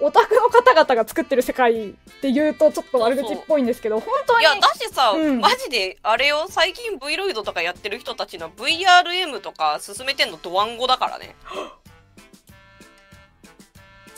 [0.00, 5.40] オタクの方々が作ってる世界っていうとちょっと悪口っぽいんですけど本当にいやだしさ、うん。
[5.40, 6.46] マジであれよ。
[6.48, 11.34] 最近 V ロイドとかやってる人たちの VRM とか進めてんのドワンゴだからね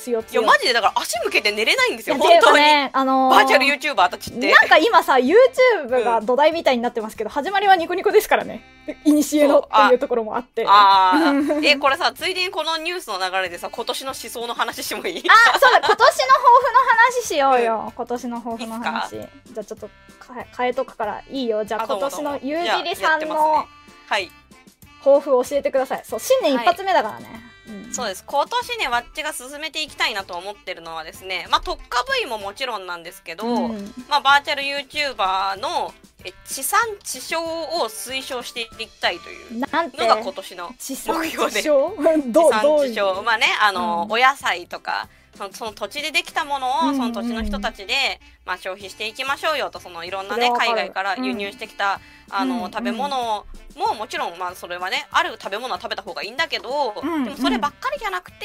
[0.08, 0.22] い強。
[0.22, 4.52] 強やマジでだから足向けて寝れないんですよ本当に、ねあのーバーチャル YouTuber たちって。
[4.52, 8.62] なんか今さ YouTube が土台みたいになってますけど、始まりはニコニコですからね。
[9.04, 10.64] いにしえのっていうところもあって。
[10.66, 15.22] あうんあえこれさついでにこのニュースの流れでさ今年の思想の話してもいい？
[15.28, 19.10] あそうだ今年の抱負の話しようよ、今年の抱負の話。
[19.10, 19.90] じゃあちょっと
[20.32, 21.64] 変え変えとくからいいよ。
[21.64, 23.66] じゃあ今年のゆうじりさんの
[24.06, 24.30] はい。
[25.02, 26.02] 抱負を教えてください。
[26.04, 27.94] そう新年一発目だからね、うん。
[27.94, 28.24] そうです。
[28.26, 33.94] 今年ねわっちが進めていきたいなと思ってるのはですねまあ特化 V ももちろんなんですけど、うん。
[34.08, 39.66] まあ、バーチャル YouTuber のえ地産地消を推奨していきたいというの
[40.06, 40.96] が今年の目
[41.28, 41.62] 標で。
[41.62, 41.90] 消？
[41.96, 43.22] 地産地消。
[43.22, 44.12] まあねあの、うん。
[44.12, 45.08] お野菜とか
[45.40, 58.36] そのその土地でできたものを、その土地の人たちで、まあ、消費していきましょうよとそのいろんなね海外から輸入してきた、あの、食べ物ももちろん、まあ、それはねある食べ物は食べた方がいいんだけど、うんでもそればっかりじゃなくて、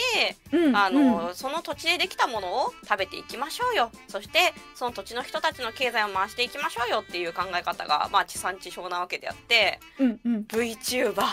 [0.53, 3.91] うんあの、うんその土地でできたものを食べていきましょうよ。
[4.07, 10.45] そしてその土地の人たちの経済を回していきましょうよっていう考え方が、まあ、地産地消なわけであってうんうん。
[10.47, 11.23] VTuber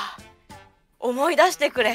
[0.99, 1.95] 思い出してくれ。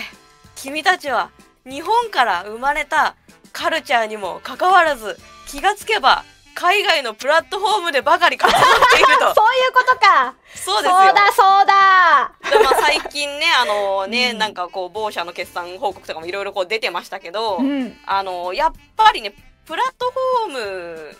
[0.56, 1.32] 君たちは
[1.66, 3.16] 日本から生まれた
[3.54, 6.24] カルチャーにもかかわらず気がつけば
[6.58, 9.34] 海外のプラットフォームでばかり活動していると。
[9.40, 10.34] そういうことか。
[10.56, 10.98] そうですよ。
[10.98, 12.32] そうだそうだ。
[12.50, 14.38] でまあ最近ねあのね、 うん。
[14.40, 18.00] なんかこう某社の決算報告とかもいろいろこう出てましたけど、うん。
[18.08, 19.34] あのやっぱりね
[19.68, 20.12] プラット
[20.46, 21.18] フォーム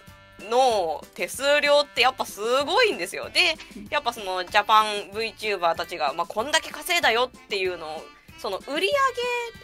[0.50, 3.30] の手数料ってやっぱすごいんですよ。
[3.30, 3.58] で
[3.92, 8.06] やっぱそのジャパン VTuber たちが、まあ、こんだけ稼いだよっていうのを
[8.38, 8.88] その売り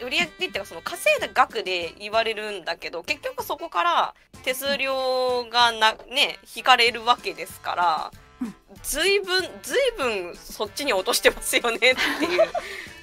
[0.00, 8.10] げ売り上げっていうかその稼いだ額で言われるんだけど結局そこから手数料がなね引かれるわけですから
[8.42, 12.50] うんずいぶんずいぶんそっちに落としてますよねっていう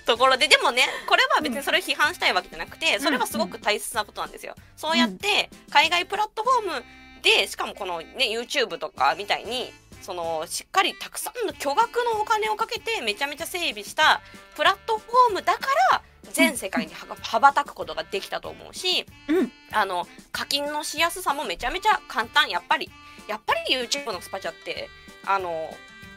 [0.05, 4.55] ところで でもねこれは別にそれを批判したいわけじゃなくてそれはすごく大切なことなんですよ。
[4.75, 6.85] そうやって海外プラットフォーム
[7.21, 14.21] でしかもこのね YouTube とかみたいにそのしっかりたくさんの巨額のお金をかけてめちゃめちゃ整備した
[14.55, 19.51] プラットフォームだから全世界には羽ばたくことができたと思うし、うん。
[19.71, 22.49] あの課金のしやすさもめちゃめちゃ簡単。
[22.49, 22.89] やっぱり
[23.27, 24.89] やっぱり YouTube のスパチャって
[25.25, 25.69] あの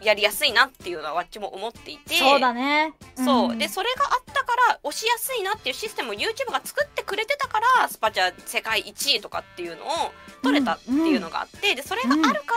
[0.03, 2.17] やりやすいなっていうのはわっちも思っていて。
[2.17, 2.93] そうだね。
[3.17, 3.59] そう、ん。
[3.59, 9.89] でそれがあったから押しやすいなっていうシステムを YouTube が作ってくれてたからスパチャ世界1位とかっていうのを
[10.43, 12.57] 取れたっていうのがあって、でそれがあるか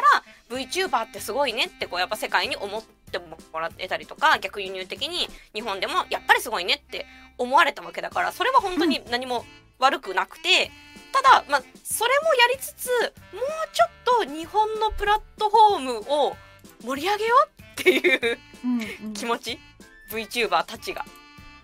[0.49, 7.05] ら VTuber ってすごいねってこうやっぱ世界に思ってもらえたりとか逆輸入的に日本でもやっぱりすごいねって
[7.37, 9.45] 思われたわけだからそれは本当に何も
[9.79, 10.71] 悪くなくて
[11.11, 13.85] ただ、まあ、それもやりつつもうちょ
[14.23, 16.35] っと日本のプラットフォームを
[16.83, 19.13] 盛り上げようっていううんうん。
[19.13, 19.59] 気持ち
[20.11, 21.05] ？VTuber たちが。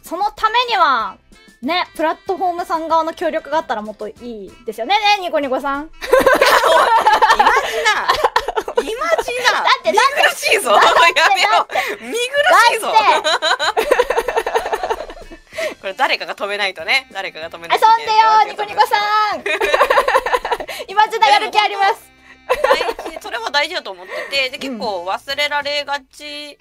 [0.02, 1.17] そのためには
[1.62, 4.95] ねプラットフォームさん側の協力があったらもっといいですよね。
[5.17, 5.86] ねニコニコさん。
[5.88, 7.78] イマジ
[8.78, 8.84] ナ。
[8.84, 9.63] イマジナ。
[9.63, 10.04] だって見苦
[10.36, 10.71] しいぞ。
[10.71, 10.80] や
[12.02, 12.19] め見苦
[12.73, 12.93] しいぞ。
[15.82, 17.08] これ誰かが止めないとね。
[17.12, 18.97] 誰かが止めないと遊んでよニコニコさ
[19.38, 19.43] ん。
[20.88, 22.12] 今時代やる気あります
[23.22, 26.58] それは大事だと思っててで結構忘れられがち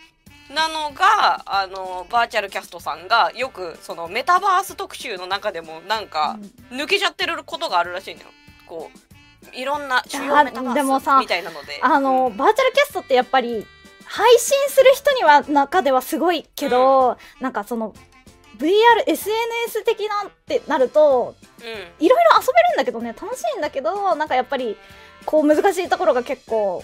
[0.53, 6.39] なのが、あのバーチャルキャストさんがよくそのメタバース特集の中でもなんか
[6.71, 8.27] 抜けちゃってることがあるらしいのよ。
[8.67, 11.79] こういろんな主要メタバでもさースみたいなので。
[11.83, 12.37] あの、うん。
[12.37, 13.67] バーチャルキャストってやっぱり
[14.05, 17.95] 配信する人には中ではすごいけど、なんかその
[18.59, 22.05] VRSNS 的なってなるとうん。
[22.05, 24.77] いろいろ遊べるんだけどね楽しいんだけどなんかやっぱり
[25.25, 26.83] こう難しいところが結構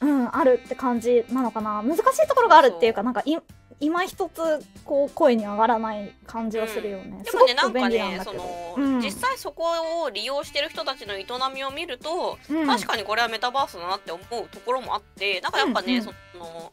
[0.00, 1.82] うんあるって感じなのかな。
[1.82, 3.36] 難しいところがあるっていうかなんかい
[3.80, 4.40] 今一つ
[4.84, 9.00] こう声に上がらない感じはするよね、ですもねなんかねその、うん。
[9.00, 9.64] 実際そこ
[10.04, 12.66] を利用してる人たちの営みを見ると、うん。
[12.66, 16.04] 確かにこれはメタバースだなって思うところもあってなんかやっぱね、うんうん。
[16.04, 16.72] その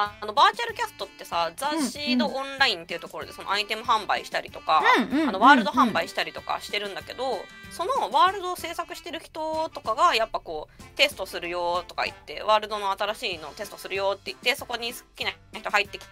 [0.00, 4.80] あのバーチャルキャストってさザ・シードオンラインっていうところでそのアイテム販売したりとか、
[5.28, 16.06] あのワールド販売したりとかしてるんだけど、そのワールドを制作してる人とかがやっぱこうテストするよとか言ってワールドの新しいのテストするよって言ってそこに好きな人入ってき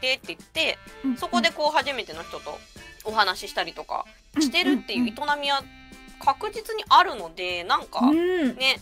[0.00, 2.58] てって言ってうんそこでこう初めての人と
[3.04, 4.04] お話ししたりとか
[4.38, 5.64] してるっていう営みは
[6.24, 8.54] 確実にあるのでなんかうん。
[8.56, 8.80] ね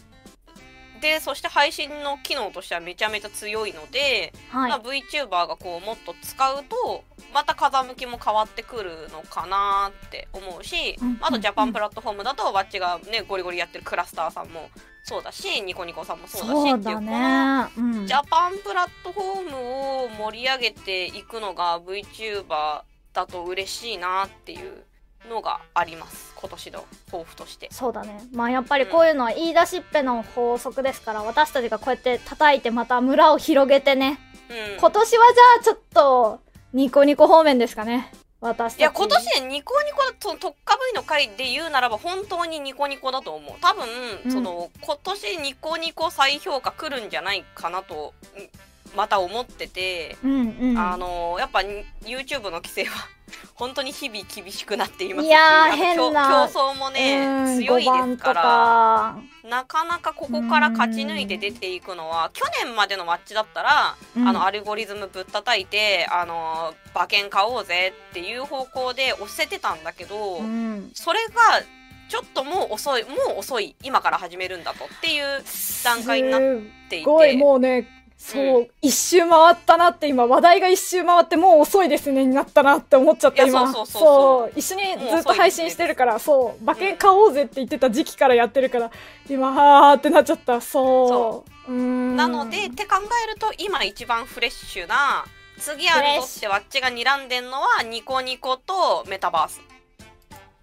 [1.01, 4.71] でそして配信の機能としてはめちゃめちゃ強いので、はい。
[4.71, 14.71] まあ、VTuber がこうもっと使うとまた風向きも変わってくるのかなって思うし、うんあとジャパンプラットフォームだとわっちがねゴリゴリやってるクラスターさんも
[15.05, 22.83] そうだしニコニコさんもそうだしっていうこのジャパンプラットフォームを盛り上げていくのが VTuber
[23.13, 24.85] だと嬉しいなっていう
[25.29, 26.33] のがあります。
[26.37, 27.69] 今年の抱負として。
[27.71, 28.21] そうだね。
[28.33, 34.19] まあやっぱりこういうのは言い出しっぺの法則ですから私たちがこうやって叩いてまた村を広げてね。
[34.49, 34.79] うん。
[34.79, 36.41] 今年はじゃあちょっと
[36.73, 38.13] ニコニコ方面ですかね。
[38.41, 43.55] 私いや今年でニコニコその特化部位の回で言うならば本当にニコニコだと思う。
[43.61, 43.87] 多分、
[44.25, 44.33] うん。
[44.33, 48.49] その今年ニコニコ再評価来るんじゃないかなとうん
[48.97, 50.79] また思ってて、うんうん。
[50.79, 51.61] あのやっぱ
[52.05, 53.09] YouTube の規制は
[53.55, 55.27] 本当に日々厳しくなっています。
[55.27, 56.49] しいや変競な。
[56.53, 59.19] 競争もねうん強いで5番とすからか。
[59.45, 64.29] なかなかここから勝ち抜いて出ていくのは去年までのマッチだったら、うん。
[64.29, 70.91] あのアルゴリズムぶったたいてあの馬券買おうぜっていう方向で押せてたんだけど、うん。
[70.95, 71.63] それが
[72.09, 75.43] ちょっともう遅いもう遅い今から始めるんだとっていう
[75.85, 76.41] 段階になっ
[76.89, 77.01] ていて。
[77.03, 77.37] すごい。
[77.37, 77.87] もうね
[78.23, 83.73] そう、一周回ったなって今話題が一周回ってもう遅いですねになったなって思っちゃった今。
[83.73, 88.91] そうそう一緒にずっと配信してるからそう馬券買おうぜって言ってた時期からやってるから
[89.29, 90.61] 今はーってなっちゃった。
[90.61, 91.73] そう。
[91.73, 91.75] う。
[91.75, 95.25] ーんなのでって考えると今一番フレッシュな
[95.59, 99.63] 次あるぞってわっちが睨んでんのはニコニコとメタバース。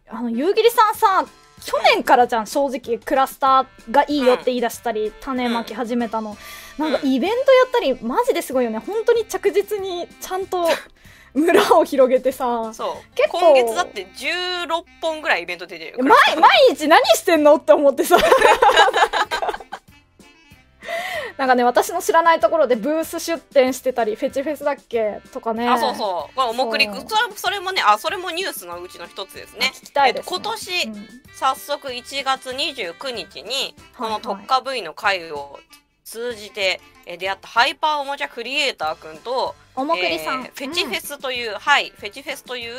[0.10, 1.26] あの夕霧さんさ
[1.66, 3.00] 去年からじゃん正直。
[3.00, 6.38] クラスターがいいよって言い出したり、種まき始めたの、
[6.78, 8.80] なんかイベントやったりマジですごいよね。
[8.80, 10.68] 本当に着実にちゃんと
[11.34, 12.72] 村を広げてさ。
[12.74, 13.16] そう。
[13.16, 18.18] 結構今月だって16本ぐらいイベント出てるよ毎毎日何してんのって思ってさ。
[21.38, 25.68] なんかね私の知らないところでブース出店してたりフェチフェスだっけとかね。
[25.70, 26.36] あそうそう。
[26.36, 29.72] これおもくりそうそれそれもねあそれもニュースのうちの一つですね。
[29.76, 31.08] 聞きたいです、ねえっと今年、うん。
[31.36, 35.60] 早速1月29日にこの特化部位の会を
[36.08, 42.74] 通じてえー出会ったハイパーおもちゃクリエイターくんとおもくりさん、えーフェチフェス、スという、はいフェチフェスという、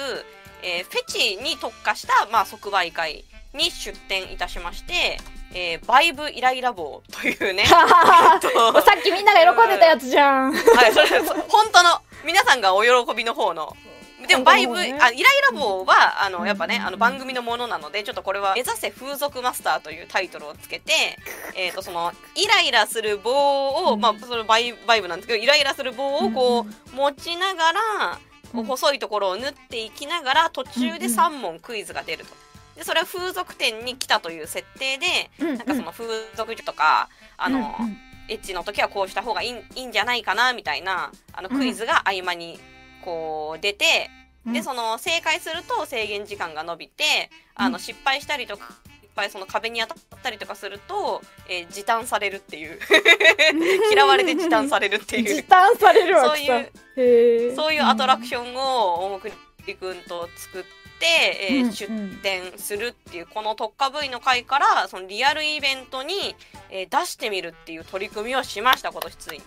[0.62, 5.18] えーフェチに特化した、まあ、即売会に出展いたしまして、
[5.54, 10.52] えーバイブイライラ棒というね さとっきみんなが喜んでたやつじゃん。
[10.52, 13.76] はい、それそ本当の皆さんがお喜びの方の。
[14.26, 14.98] でもバイブ、ね。
[15.00, 20.92] あイライラ棒はあのやっぱね、うんうんうんあの番組のものなのでちょっとこれは「目指せ風俗マスター」というタイトルをつけて、
[21.54, 24.00] えー、とそのイライラする棒を、うん。
[24.00, 27.80] まあそのバイバイブなんですけどイライラする棒をこう、持ちながら、
[28.54, 28.64] うん。
[28.64, 32.34] 細いところを縫っていきながら途中で3問クイズが出ると。
[32.76, 38.00] でそれは風俗店に来たという設定で、うんなんかその風俗とかあの、うんうん。
[38.28, 42.58] エッチの時はこうした方がいいいいんじゃないかなみたいなあのクイズが合間に
[43.04, 44.10] こう出て、
[44.52, 52.78] でその正解すると制限時間が伸びてあのうん失敗したりとかいっぱいその壁に当たったりとかすると、えー時短されるっていう。
[53.92, 55.34] 嫌われて時短されるっていう。
[55.34, 59.32] 時短されるわそういうそういうアトラクションを大く
[59.66, 61.06] りくんと作って、
[61.40, 61.88] えーうん出
[62.22, 66.36] 展するっていうこの特化部位の会からそのリアルイベントに、
[66.70, 69.44] えー出してみるっていう取り組みをしました今年ついに。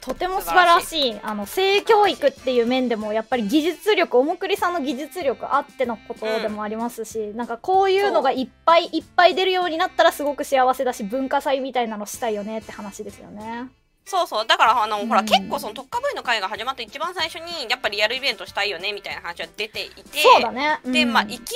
[0.00, 13.68] とても素晴らしいあの性教育っていう面でもやっぱり技術力おもくりさんの技術力あってのことでもありますし、なんかこういうのがいっぱいいっぱい出るようになったらすごく幸せだし文化祭みたいなのしたいよねって話ですよね。
[14.08, 14.46] そうそう。
[14.46, 15.26] だからあの、ほらうん。
[15.26, 20.20] 結構その特化部位の会が始まって一番最初にやっぱりリアルイベントしたいよねみたいな話は出ていて。
[20.22, 20.80] そうだね。
[20.84, 21.12] で、うん。
[21.12, 21.54] まあいきなりや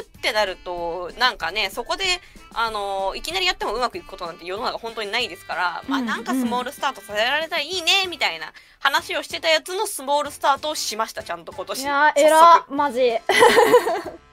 [0.00, 2.04] るってなるとなんかねそこで
[2.54, 11.80] あのいきなりやってもうまくいくことなんて世の中本当にないですから、まあうんなんかスモールスタートさせられたらいいねみたいな話をしてたやつのスモールスタートをしましたちゃんと今年。
[11.80, 12.74] いやえら速。
[12.74, 13.00] マジ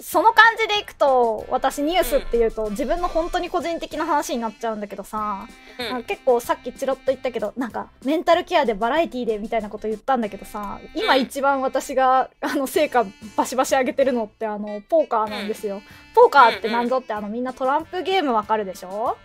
[0.00, 5.46] その感じでいくと私ニュースっていうと、自分の本当に個人的な話になっちゃうんだけどさ、
[5.78, 5.96] うん。
[5.96, 13.04] あ結構さっきチロッと言ったけどなんかメンタルケアでバラエティでみたいなこと言ったんだけどさ今うん一番私があの成果
[13.36, 15.80] バシバシ上げてるのってあのポーカーなんですよ、
[16.14, 19.16] ポーカーって何ぞってあのみんなトランプゲームわかるでしょ？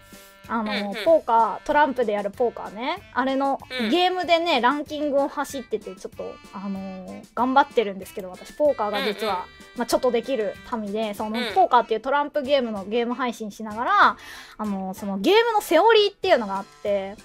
[0.47, 1.05] あの、うんうん。
[1.05, 3.01] ポーカートランプでやるポーカーね。
[3.13, 3.89] あれのうん。
[3.89, 9.45] ゲームでねランキングを走っててちょっとあのー頑張ってるんですけど私ポーカーが実は、うんうん。
[9.77, 11.53] まあ、ちょっとできる民でその、うん。
[11.53, 14.17] ポーカーっていうトランプゲームのゲーム配信しながら
[14.57, 17.15] あのそのゲームのセオリーっていうのがあって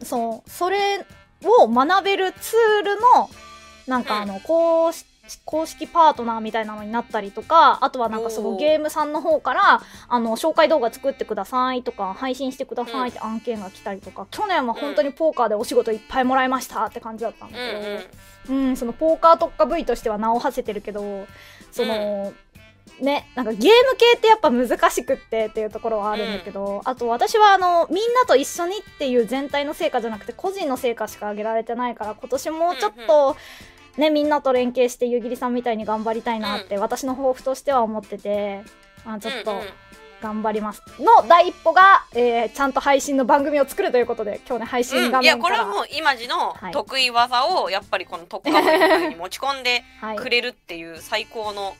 [0.00, 0.06] うん。
[0.06, 1.04] そうそれ
[1.44, 3.30] を学べるツールの
[3.86, 5.06] なんかあの、公式
[5.44, 21.26] 公式パートナーみたいなのになったりとかあとはなんかそのゲームさんの方からあの紹介動画作ってくださいとか配信してくださいって案件が来たりとか、去年は本当にポーカーでお仕事いっぱいもらいましたって感じだったんだうんけど、うんうん、そのポーカー特化部位としては名を馳せてるけど
[21.72, 22.32] その、
[23.00, 33.36] ねなんかゲーム系ってやっぱ難しくってっていうところはあるんだけど、あと私はあのみんなと一緒にっていう全体の成果じゃなくて個人の成果しか上げられてないから今年もうちょっと、
[33.96, 38.62] ねみんなと連携して湯切さんみたいに頑張りたいなって、私の抱負としては思ってて、
[39.04, 39.60] まあ、ちょっと
[40.22, 40.82] 頑張ります。
[41.00, 46.72] の第一歩が、えーちゃんと配信の番組を作るということで今日ね配信画うん、いや面から、これはもう今時のはい。
[46.72, 50.16] 得意技をやっぱりこの特化に持ち込んで はい。
[50.16, 51.76] くれるっていう最高の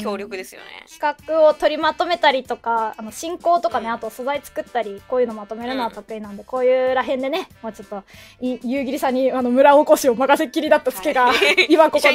[0.00, 0.86] 協力ですよね。
[0.88, 3.92] 企画を取りまとめたりとかあの進行とかね、うん。
[3.92, 8.02] あと素材作ったりこういうのまとめるのは得意なんで、こういうらへんでねもうちょっと
[8.40, 11.66] い夕霧さんにあの村おこしを任せっきりだったツケが、はい。
[11.68, 12.08] 今ここで。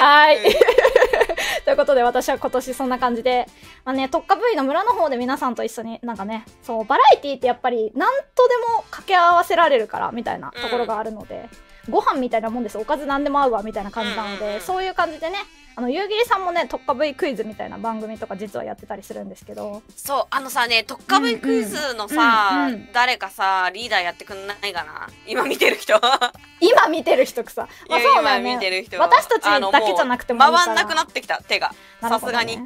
[0.00, 0.36] はい。
[0.38, 0.52] うん。
[1.64, 3.46] ということで私は今年そんな感じで、
[3.84, 11.48] まあね、特化部位の村の方で皆さんと一緒になんかねそうバラエティってやっぱり何とでも掛け合わせられるからみたいなところがあるので、
[11.90, 12.78] ご飯みたいなもんです。
[12.78, 15.38] おかず何でも合うわみたいな感じなので、そういう感じでね
[15.74, 19.82] あの夕霧さんもね特化部位クイズみたいな番組とか実はやってたりするんですけど。
[19.96, 22.88] そうあのさね特化部位クイズのさ、うんうん。
[22.92, 25.08] 誰かさリーダーやってくんないかな？
[25.26, 26.00] 今見てる人。
[26.60, 29.00] 今見てる人くさ、まあ、そうだよ今見てねる人。
[29.00, 30.64] 私たちだけじゃなくてもいいから。
[30.64, 31.42] 回んなくなってきた。
[31.42, 31.72] 手が。
[32.00, 32.58] さすがに、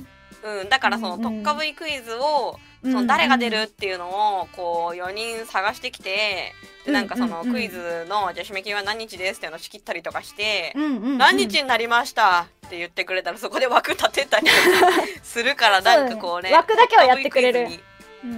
[0.43, 6.53] うん、だからその特化部位クイズを、うんその誰が出るっていうのをこう4人探してきて
[6.84, 10.72] でなんかそのクイズのじゃあ締め切りは何日ですっていうのを仕切ったりとかして、
[11.18, 14.47] 何日になりましたって言ってくれたらそこで枠立てたり
[15.22, 17.68] するからなんかこうね枠だけはやってくれる。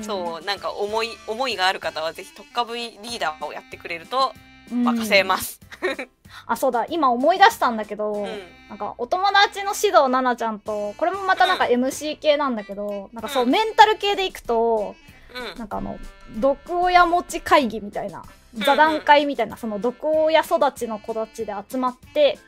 [0.03, 5.61] そうなんか思い思いがある方はぜひ特化部位リーダーをやってくれるとうん任せます。
[6.47, 6.87] あそうだ。
[6.89, 8.43] 今思い出したんだけど、うん。
[8.69, 13.51] なんかお友達の指導奈々ちゃんとこれもまたなんか MC 系なんだけど、なんかそううん。
[13.51, 14.95] メンタル系でいくと
[15.35, 15.59] うん。
[15.59, 15.99] なんかあの
[16.37, 18.23] 毒親持ち会議みたいな
[18.55, 22.39] 座談会みたいな、その毒親育ちの子たちで集まって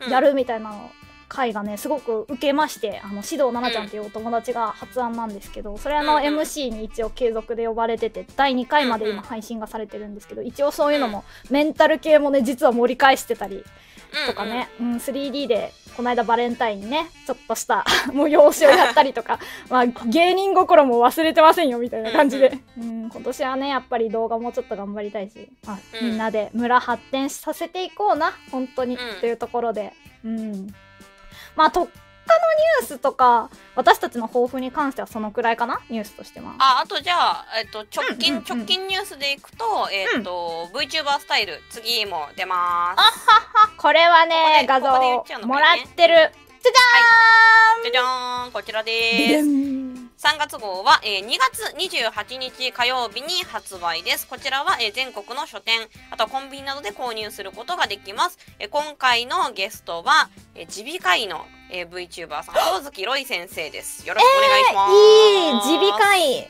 [0.00, 0.10] うん。
[0.10, 0.74] やるみたいな
[1.28, 6.26] 会がねすごく受けましてあの指導奈々ちゃんっていうお友達が発案なんですけどそれのうん。
[6.26, 13.64] うん MC に一応継続で呼ばれてて第2回までうんうん今配信がされてるんですけど一応そういうのもメンタル系もね実は盛り返してたり
[14.26, 26.10] とかね、うん 3D でこの間バレンタインにねちょっとした 催しをやったりとか まあ芸人心も忘れてませんよみたいな感じで、うん、今年はねやっぱり動画もちょっと頑張りたいし、まあうん。
[26.10, 29.20] みんなで村発展させていこうな本当に、うん。
[29.20, 29.92] というところで、
[30.24, 30.68] うん、
[31.58, 32.00] まあ特化の
[32.82, 35.80] ニュースとか私たちの抱負に関してはそのくらいかな？
[35.90, 36.54] ニュースとしては。
[36.58, 42.54] ああとじゃあ、えっと、直近、うんうんうん直近ニュースでいくと,、えっと VTuber スタイル次も出ま
[42.92, 43.70] あはは。
[43.76, 46.14] これはね画像ここでここで言っちゃうのもらってる。
[46.14, 47.84] じゃじゃーん。
[47.84, 48.52] すじゃじゃーん。
[48.52, 49.46] こちらです。
[49.46, 54.26] ん3月号は、えー2月28日火曜日に発売です。
[54.26, 58.36] こちらは、えー全国の書店、あとはコンビニなどで購入することができます。
[58.58, 64.06] えー今回のゲストは、えー耳鼻科医の、えー VTuber さん、大月ロイ先生です。
[64.08, 65.72] よろしくお願いします。
[65.72, 66.48] いい耳鼻科医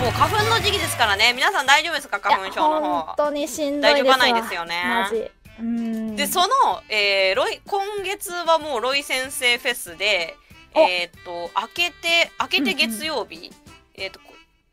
[0.00, 1.34] もう花粉の時期ですからね。
[1.34, 2.18] 皆さん大丈夫ですか？
[2.18, 3.00] 花粉症の方。
[3.02, 6.48] 本当にしんどいですわ大丈夫はないですよねマジうんで、その、
[6.88, 10.43] えーロイ、今月はもうロイ先生フェスで、お
[10.80, 13.50] えっ、と、明けて、明けて月曜日、
[13.94, 14.20] えっ、と、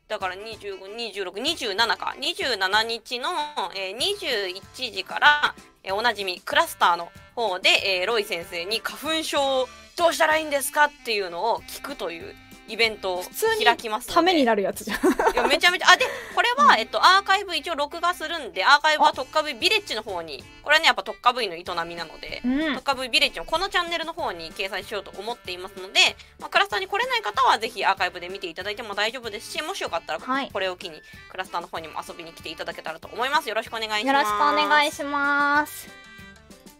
[0.08, 2.14] だから25、26、27か。
[2.18, 3.30] 27日の、
[3.74, 12.34] えー21時から、えーおなじみ、クラスターの方で、えーロイ先生に花粉症どうしたらいいんですかっていうのを聞くという
[12.72, 13.22] イベントを
[13.62, 14.08] 開きます。
[14.08, 14.98] ためになるやつじゃん。
[14.98, 16.04] いやめちゃめちゃあで
[16.34, 22.74] これは、えっと、アーカイブ一応録画するんでアーカイブは特化 V ビレッジの方にこれはねやっぱ特化 V の営みなので、うん。
[22.74, 26.00] 特化 V ビレッジのこのチャンネルの方に掲載しようと思っていますので、
[26.40, 30.50] まあ、クラスターに来れない方はぜひアーカイブで見ていただいても大丈夫ですしもしよかったらはい。
[30.52, 30.96] これを機に
[31.30, 33.48] クラスターの方にも遊びに来ていただけたらと思います。
[33.48, 34.06] よろしくお願いします。
[34.06, 35.88] よろしくお願いします。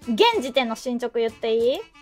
[0.09, 1.79] 現時点の進捗言っていい？
[1.79, 2.02] うん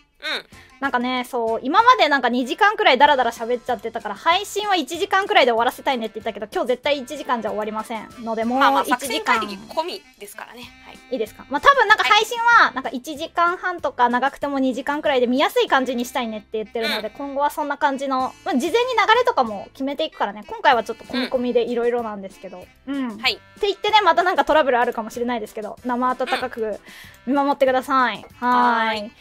[0.81, 9.41] なんかね、そう、今までなんか2時間くらいダラダラ喋っちゃってたから、配信は1時間くらいで終わらせたいねって言ったけど、今日絶対1時間じゃ終わりませんので、もう1まあまあ作時間。
[9.41, 18.75] 戦会議込みですからねはいいいですかまあ多分なんか配信は、なんか1時間半とか長くても2時間くらいで見やすい感じにしたいねって言ってるので、今後はそんな感じの、まあ、事前に流
[19.19, 22.67] れとかも決めていくからね、今回はちょっと込み込みでいろいろなんですけど。
[22.87, 23.19] うん。
[23.19, 26.81] はいって言ってね、またなんかトラブルあるかもしれないですけど、生温かく
[27.27, 28.25] 見守ってください。
[28.39, 29.13] はーい。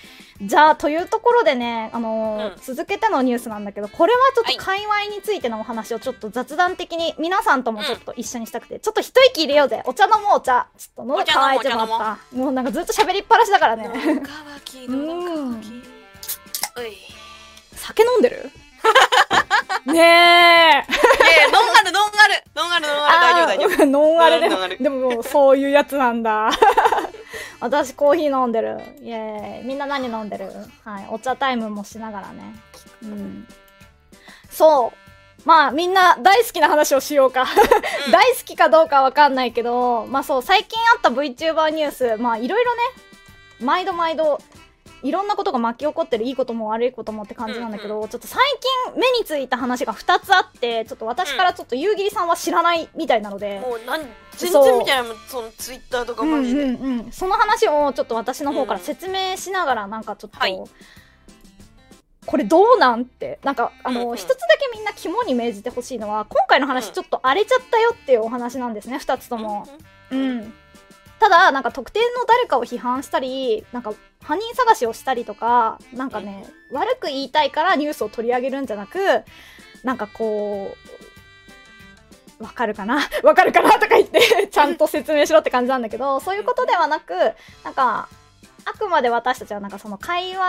[0.42, 9.84] じゃあ、というところでね、あのーうん続けてのニュースなんだけど、これはちょっはいと界隈についてのお話をちょっと雑談的に皆さんともちょっと一緒にしたくて、ちょっと一息入れようぜ。
[9.86, 10.68] お茶飲もう、お茶。
[10.78, 12.18] ちょっと喉乾いてもらった。
[12.36, 13.90] もうなんかずっと喋りっぱなしだからね。
[13.90, 13.92] う
[16.86, 16.98] い
[17.74, 18.50] 酒飲んでる？
[19.86, 19.98] ねえ。
[19.98, 20.86] いやいや
[21.52, 23.86] ノンアルノンアルノンアルノンアル大丈夫大丈夫夫。
[23.86, 26.52] ノンアルでもノンアルでもそういうやつなんだ。
[27.60, 28.80] 私コーヒー飲んでる。
[29.02, 29.66] イエーイ。
[29.66, 30.52] みんな何飲んでる？
[30.86, 31.08] はい。
[31.10, 32.56] お茶タイムもしながらね。
[33.04, 33.48] うん。
[34.50, 34.98] そう。
[35.46, 37.44] まあみんな大好きな話をしようか。
[37.44, 37.46] う
[38.10, 42.82] ん大好きかどうかわかんないけど、まあそう、最近あった VTuber ニュース、まあいろいろね、
[43.62, 44.40] 毎度毎度、
[45.04, 48.42] いろんなことが巻き起こってるいいことも悪いこともって感じなんだけど、ちょっと最
[48.86, 53.86] 近目についた話が2つあって、ちょっと私からちょっと夕霧さんは知らないみたいなので、もう。
[53.86, 54.02] なん
[54.38, 56.66] 全然見てないもんそのツイッターとかマジで、う。
[56.68, 60.58] んうんうん、その話をちょっと私の方から説明しながらなんかちょっと、はい。
[62.26, 64.18] これどうなんってなんかあの、うんうん。
[64.18, 66.94] 一つだけみんな肝に銘じてほしいのは今回の話うん。
[66.94, 69.68] ちょっと荒れちゃったよっていうお話なんですね二つとも。
[70.12, 70.40] ううん。
[70.42, 70.54] ん
[71.20, 73.94] ただなんか特定の誰かを批判したりなんか
[74.24, 79.00] 犯人探しをしたりとかなんかね、悪く言いたいからニュースを取り上げるんじゃなく
[79.84, 80.76] なんかこ
[82.40, 83.02] うわかるかな？
[83.24, 83.72] わかるかな？
[83.74, 87.14] とか言って ちゃんと説明しろって感じなんだけどそういうことではなく
[87.64, 88.08] なんか
[88.66, 90.46] あくまで私たちはなんかその界隈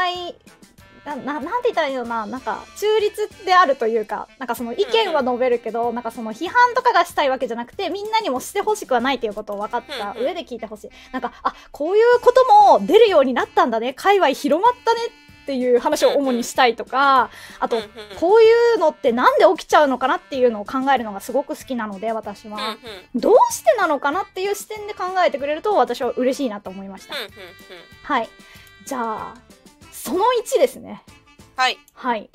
[1.04, 10.14] なななんて言ったらいいのかななんか中立であるというかなんかその意見は述べるけど、なんかその批判とかがしたいわけじゃなくてみんなにもしてほしくはないということを分かった。
[10.20, 12.44] 上で聞いてほしい、なんかあこういうこと
[12.78, 13.94] も出るようになったんだね。
[13.94, 15.00] 界隈広まったね
[15.42, 17.88] っていう話を主にしたいとか、あと、うんうん
[18.20, 22.70] こういうのってなんで起きちゃうのかなっていうのを考えるのがすごく好きなので私は、うんうん
[23.14, 23.20] うん。
[23.20, 27.28] どうしてなのかなっていう視点で考えてくれると私は嬉しいなと思いました、うんうん。
[28.02, 28.28] はい。
[28.84, 29.34] じゃあ
[30.02, 31.02] その1ですね。
[31.56, 31.78] はい。
[31.92, 32.30] はい。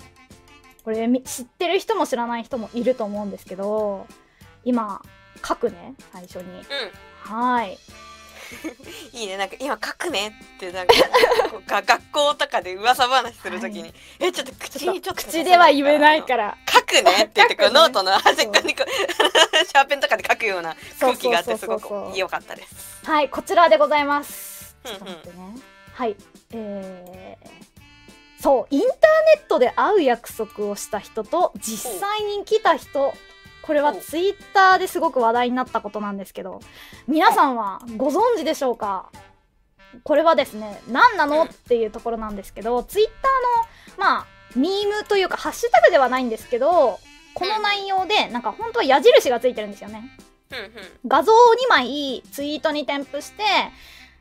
[0.83, 4.05] これみ知ってる人も知らない人もいると思うんですけど
[4.63, 5.01] 今
[5.43, 6.43] 書くね最初に。
[7.21, 7.79] はい。
[9.13, 9.37] いいね。
[9.37, 10.93] なんか今書くねってなんか
[11.81, 16.55] 学校とかで噂話するときに、はえちょっと口にちょっと口では言えないから。
[16.71, 17.69] 書くねって言って ね。
[17.71, 23.03] ノートの端っこにシャーペンとかで書くような空気があってすごく良かったです。
[23.03, 24.75] はいこちらでございます。
[24.83, 24.97] うんうん。
[24.97, 25.61] ちょっと待ってね。
[25.93, 26.15] はい
[26.57, 28.97] えー、そうインターネ
[29.43, 33.13] ットで会う約束をした人と実際に来た人
[33.61, 36.61] これはツイッターですごく話題になったことなんですけど
[37.07, 39.11] 皆さんはご存知でしょうか？
[40.03, 44.25] これはですね何なのうんっていうところなんですけどツイッターのまあ
[44.55, 46.99] ミームというかハッシュタグではないんですけど
[47.33, 50.03] この内容でなんか本当は矢印がついてるんですよね。
[51.07, 53.43] 画像を2枚ツイートに添付して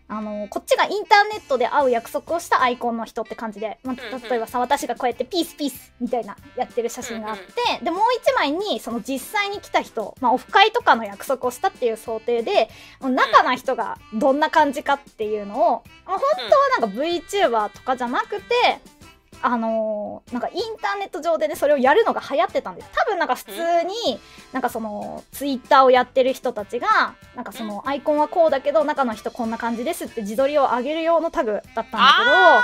[0.07, 12.69] あのこっちがインターネットで会う約束をしたアイコンの人って感じで、まあ例えばさ私がこうやってピースピースみたいなやってる写真があって、でもう1枚にその実際に来た人、まあ、オフ会とかの約束をしたっていう想定で
[13.01, 16.21] 中な人がどんな感じかっていうのを、まあ、本
[16.81, 18.45] 当はなんか VTuber とかじゃなくて
[19.47, 24.19] あのーなんかインターネット上でねそれをやるのが流行ってたんです多分なんか普通に
[24.53, 32.63] なんかそのツイッターをやってる人たちがなんかそのアイコンはこうだけど中の人こんな感じですって自撮りを上げる用のタグだったんだけどあ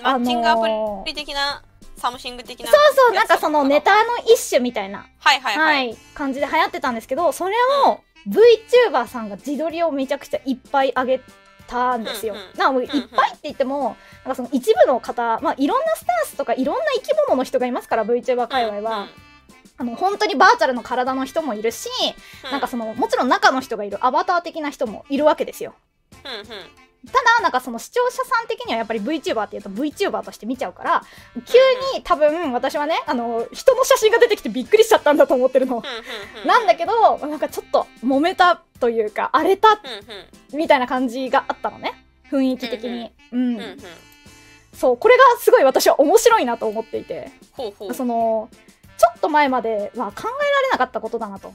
[0.00, 1.62] ーマッチングアプあのーリ的な、
[1.96, 2.66] something 的な。
[2.66, 5.90] そうそうなんかそのネタの一種みたいなはいはいははい。
[5.90, 7.54] い、感じで流行ってたんですけど、それ
[7.86, 11.20] を VTuber さんが自撮りをめちゃくちゃいっぱい上げ
[11.66, 12.34] たんですよ。
[12.56, 19.08] なのでいっぱいって言っても、なんかその一部の方、まあいろんなスタンスとかいろんな生き物の人がいますから VTuber 界隈は。
[19.76, 21.88] あの本当にバーチャルの体の人もいるし、
[22.48, 25.74] うなんかそのもちろん中の人がいるアバター的な人もいるわけですよ。
[27.06, 31.02] ただなんかその視聴者さん的にはやっぱり VTuber って言うと VTuber として見ちゃうから
[31.34, 31.58] 急
[31.96, 35.82] に多分私はねあの人の写真が出てきてびっくりしちゃったんだと思ってるの。
[36.46, 39.80] なんだけどなんかちょっと揉めたというか荒れた
[40.52, 43.12] みたいな感じがあったのね雰囲気的に。
[43.32, 43.58] うん
[44.72, 47.94] そうこれがすごい私は面白いなと思っていてほうほう。
[47.94, 48.48] その
[48.98, 51.52] ちょっと前までは考えられなかったことだなと。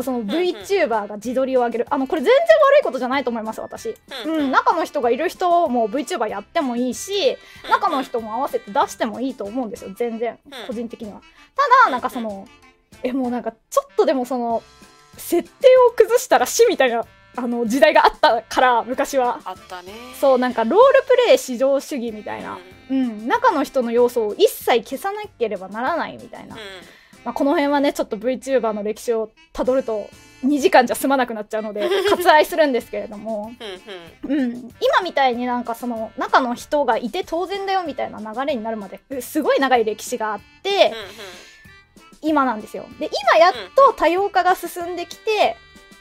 [0.00, 1.86] その VTuber が自撮りを上げる。
[1.90, 7.36] あのこれ全然悪いことじゃないと思います私、うんうん、中の人がいる人も VTuber やってもいいし
[7.70, 9.90] 中の人も合わせて出してもいいと思うんですよ。
[9.94, 10.66] 全然うん。
[10.66, 11.20] 個人的には。
[11.20, 12.46] ただなんかその
[13.02, 14.62] えもうなんかちょっとでもその
[15.16, 17.04] 設定を崩したら死みたいな
[17.36, 19.40] あの時代があったから昔は。
[19.44, 19.92] あったね。
[20.20, 22.58] そうなんかロールプレイ至上主義みたいな。
[22.90, 23.26] うん。
[23.26, 26.56] 中の人の要素を一切消さなければならないみたいな。
[26.56, 26.60] うん。
[27.24, 30.08] まあ、この辺はねちょっと VTuber の歴史をたどると
[30.44, 33.52] 2時間じゃ済まなくなっちゃうので 割愛するんですけれども、
[34.24, 40.92] うん今みたいになんかその中の人がいて当然だよみたいな流れになるまですごい長い歴史があって
[42.20, 42.86] 今なんですよ。
[42.98, 45.56] で今やっと多様化が進んできて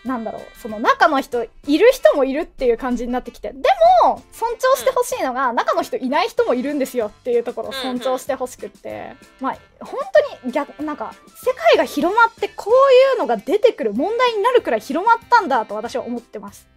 [0.06, 3.50] なんだろうその中の人いる人もいるっていう感じになってきて。
[3.50, 3.62] で
[4.04, 10.00] も尊重してほしいのが、中の人いない人もいるんですよっていうところを尊重してほしくって、まあ本
[10.42, 16.68] 当に逆なんか世界が広まってこういうのが出てくる問題になるくらい広まったんだと私は思ってます。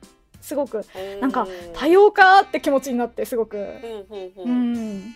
[0.43, 0.85] すごく。
[0.95, 1.21] うん。
[1.21, 3.57] なんかう多様化って気持ちになってすごく。
[3.57, 5.15] ほうほうん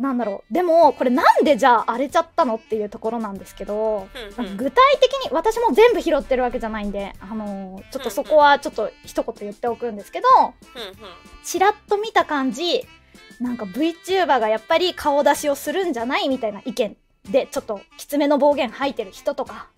[0.00, 0.54] なんだろう。
[0.54, 4.56] でもこれなんでじゃあ荒れちゃったのっていうところなんですけどうんうん。
[4.56, 10.26] 具体的に私も全部拾ってるわけじゃないんで、あのーちょっとそこはちょっと一言言っておくんですけど
[11.44, 12.86] ちらっと見た感じ
[13.40, 16.96] なんか VTuber がやっぱり顔出しをするんじゃないみたいな意見
[17.30, 19.68] でちょっときつめの暴言吐いてる人とか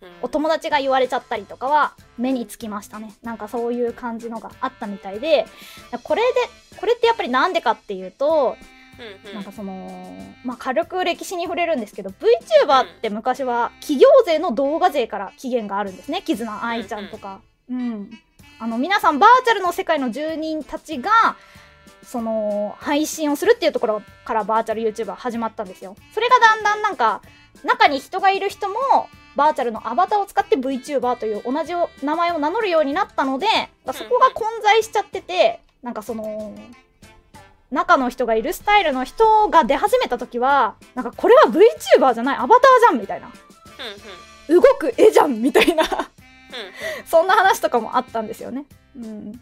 [0.00, 0.08] うん。
[0.22, 3.12] お友達が言われちゃったりとかは目につきましたね。
[3.22, 5.46] なんかそういう感じのがあったみたいで
[6.04, 8.56] これでこれってやっぱりなんでかっていうと
[8.98, 17.40] うんうんなんかその、まあ、軽く歴史に触れるんですけど VTuber って昔は企業税の動画税から起源があるんですね絆愛ちゃんとか。
[17.70, 18.10] うん、
[18.58, 21.36] あの皆さんバーチャルの世界の住人たちが
[22.02, 25.96] その配信をするっていうところからバーチャル YouTuber 始まったんですよ。
[26.12, 27.20] それがだんだんなんか
[27.64, 28.74] 中に人がいる人も
[29.36, 31.72] バーチャルのアバターを使って VTuber という同じ
[32.04, 33.46] 名前を名乗るようになったので
[33.92, 36.54] そこが混在しちゃっててなんかその
[37.70, 42.36] 中の人がいるスタイルの人が出始めた時はなんかこれは VTuber じゃない？
[42.36, 43.26] アバターじゃんみたいな。
[44.48, 44.62] うんうん。
[44.62, 45.82] 動く絵じゃんみたいな。
[45.84, 45.88] うん
[47.06, 48.64] そんな話とかもあったんですよね。
[48.96, 49.32] うん、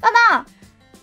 [0.00, 0.46] ただ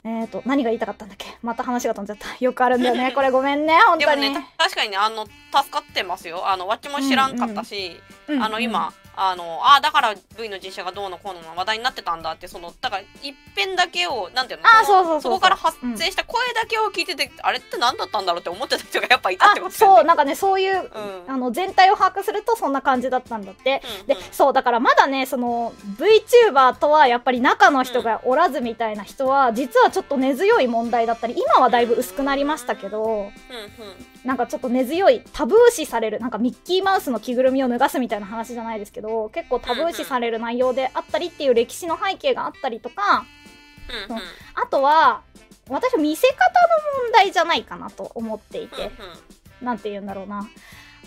[0.03, 1.37] えっ、と何が言いたかったんだっけ？
[1.41, 2.27] また話が飛んじゃった。
[2.43, 3.11] よくあるんだよね。
[3.15, 5.33] これごめんね本当に、でもね、た確かにね、あの、助
[5.71, 6.47] かってますよ。
[6.49, 8.43] あの、わっちも知らんかったし、うん。
[8.43, 19.75] あの、今、あの、あだから V の実写がどうのこうの話題になってたんだって、その、だから、一辺だけを、なんていうのあそうそうそこから発生した声だけを聞いてて、あれって何だったんだろうって思ってた人がやっぱいたあってことね。
[19.75, 21.33] そうなんかねそういう、うん。
[21.33, 33.31] あの全体を把握するとそんな感じだったんだって、うんでそうだからまだねその VTuber とはやっぱり中の人がおらずみたいな人は実はちょっと根強い問題だったり今はだいぶ薄くなりましたけどうんうん。
[34.23, 43.25] なんかちょっと根強いタブー視されるなんかミッキーマウスの着ぐるみを脱がすみたいな話じゃないですけど結構タブー視される内容であったりっていう歴史の背景があったりとか
[44.09, 44.21] うんうん
[44.55, 45.21] あとは
[45.69, 46.39] 私は見せ方の
[47.03, 48.89] 問題じゃないかなと思っていて、
[49.61, 50.47] なんて言うんだろうな。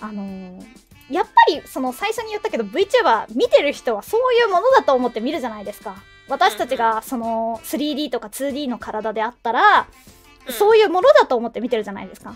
[0.01, 0.67] あのー
[1.11, 5.97] やっぱりその最初に言ったけど VTuber 見てる人はそういうものだと思って見るじゃないですか。
[6.29, 9.89] 私たちがその 3D とか 2D の体であったら、
[10.47, 12.35] うんそういうものだと思って見てるじゃないですか。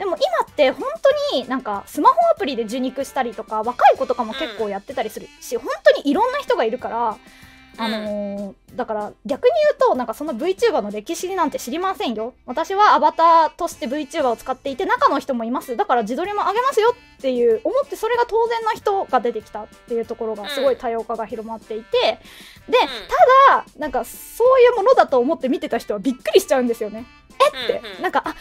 [0.00, 0.88] でも今って本
[1.30, 7.18] 当になんかスマホアプリで受肉したりとか若い子とかも結構やってたりするし、本当にいろんな人がいるから、
[7.76, 12.32] あのーだから逆に言うとなんかその VTuber の歴史なんて知りませんよ。
[12.46, 15.76] 私はアバターとして VTuber を使っていて中の人もいます。
[15.76, 22.20] だから自撮りも上げますよっていう思ってそれが当然な人が出てきたっていうところがすごい多様化が広まっていて、
[22.68, 22.78] で
[23.48, 27.04] ただなんかそういうものだと思って見てた人はびっくりしちゃうんですよね
[27.40, 28.02] えって、うんうん。
[28.02, 28.36] なんかあ違っ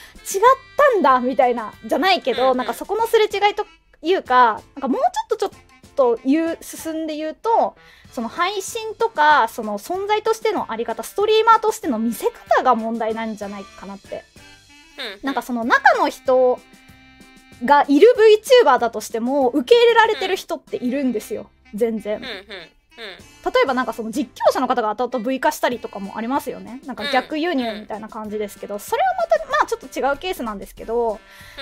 [0.78, 2.58] たんだみたいなじゃないけど、うんうん。
[2.58, 3.66] なんかそこのすれ違いと
[4.02, 5.52] いうかなんかもうちょっとちょっ
[5.96, 7.76] と言う進んで言うと
[8.12, 14.24] その配信とかその存在としてのあり方ストリーマーとしての見せ方が問題なんじゃないかなって。
[14.98, 16.60] うんなんかその中の人
[17.64, 18.08] がいる
[18.66, 21.50] VTuber だとしても受け入れられてる人っているんですよ。
[21.74, 22.18] 全然。
[22.18, 22.36] うんうんうん
[23.46, 26.82] 例えばなんかその実況者の方が後々 V 化したりとかもありますよね。
[26.86, 31.20] なんか逆輸入みたいな感じですけど、それはまたまあちょっと違うケースなんですけど、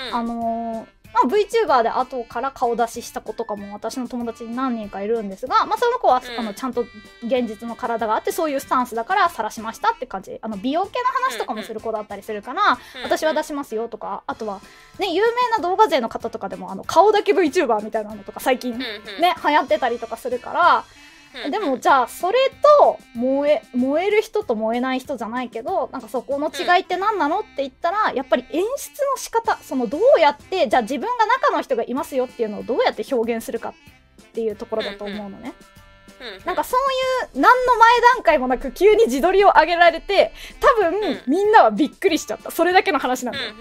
[0.10, 0.16] うん。
[0.16, 6.40] あのーまあ、VTuber で後から顔出しした子とかも私の友達に何人かいるんですが、まあ、その子は、うん。
[6.40, 6.82] あのちゃんと
[7.24, 10.38] 現実の体があってそういうスタンスだから晒しましたって感じ。
[10.42, 13.04] あの美容系の話とかもする子だったりするから、うん。
[13.04, 14.60] 私は出しますよとかあとは
[15.00, 18.86] ね有名な動画勢の方とかでもあの顔だけ VTuber みたいなのとか最近ね
[19.22, 20.97] 流行ってたりとかするからうん
[21.50, 22.38] でもじゃあそれ
[22.80, 33.74] と燃え燃える人と燃えない人じゃないけどなんかそこの違いって何なのって言ったらやっぱり演出の仕方そのどうやってじゃあ自分が中の人がいますよっていうのをどうやって表現するかっ
[34.34, 35.54] ていうところだと思うのね。
[35.60, 35.78] うん
[36.46, 41.22] なんかそういう何の前段階もなく急に自撮りを上げられて多分、うん。
[41.28, 42.50] みんなはびっくりしちゃった。
[42.50, 43.52] それだけの話なんだよ。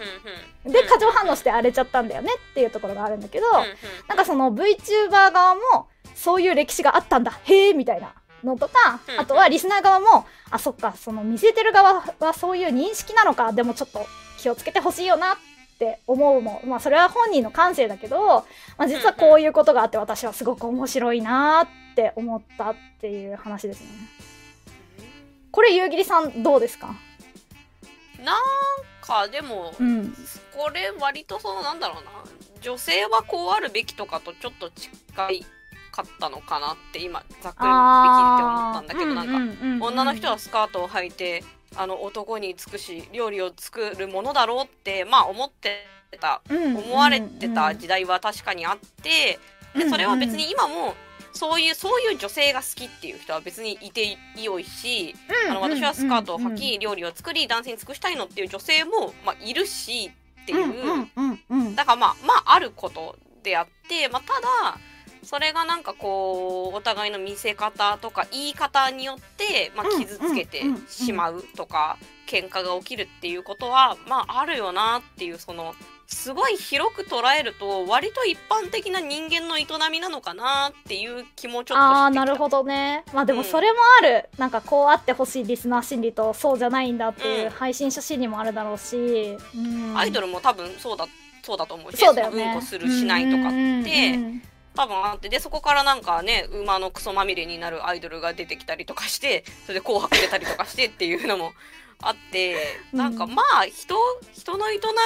[0.64, 3.46] うんで過剰反応して荒れちゃったんだよねっていうところがあるんだけど、
[4.08, 7.38] なんかその VTuber 側もそういう歴史があったんだ。
[7.44, 8.12] へえみたいな。
[8.44, 14.06] のとか、うんあとはリスナー側もあそっかその見せてる側はそういう認識なのかでもちょっと
[14.38, 15.36] 気をつけてほしいよなっ
[15.78, 18.46] て思うもまあそれは本人の感性だけど、
[18.76, 23.88] まあ、実はこういうことがあって私はすごく面白いなって思ったっていう話ですね。
[25.50, 26.94] これ夕霧さんどうですか？
[28.22, 28.36] なん
[29.00, 30.14] かでもうん。
[30.56, 32.10] これ割とそのなんだろうな。
[32.60, 35.46] 女性はこうあるべきとかとちょっと近い
[35.96, 41.42] かったのかなって今ざっくりべきって思ったんだけどなんか女の人はスカートを履いて
[41.74, 45.88] あの男に尽くし料理を作るものだろうってまあ思って
[46.20, 46.40] た。
[46.48, 49.38] 思われてた時代は確かにあって
[49.76, 50.94] でそれは別に今も
[51.32, 55.14] そういうそういう女性が好きっていう人は別にいてよいし
[55.50, 60.10] あの私はスカートを履き料理を作り男性に尽くしたいのっていう女性もまあいるし
[60.42, 61.74] っていう。
[61.74, 64.78] だからまあまああることであってまあただ
[65.26, 71.98] それがなんかこうお互いの見せ方とか言い方によって、まあ、傷つけてしまうとか
[72.28, 75.74] 喧嘩が起きるっていうことはまああるよなっていうその
[76.06, 83.04] すごい広く捉えると割と一般的な人間の営みなのかなっていう気もちょっとああなるほどね。
[83.12, 87.50] まあでもそれもある、なんかこうあってほしいリスナー心理とそうじゃないんだっていううん。
[87.50, 91.08] 配信者心理もあるだろうし、うん、アイドルも多分そうだ
[91.42, 92.44] そうだと思うしそうだよね。
[92.44, 94.42] うんこするしないとかって、うんうんうん
[94.76, 95.28] 多分あって。
[95.28, 101.52] でそこからなんかね馬のクソまみれになるアイドルが出てきたりとかしてそれで「紅白」出たりとかしてっていうのも
[102.02, 102.56] あって
[102.92, 102.98] うん。
[102.98, 103.96] なんかまあ人
[104.32, 104.96] 人の営みだな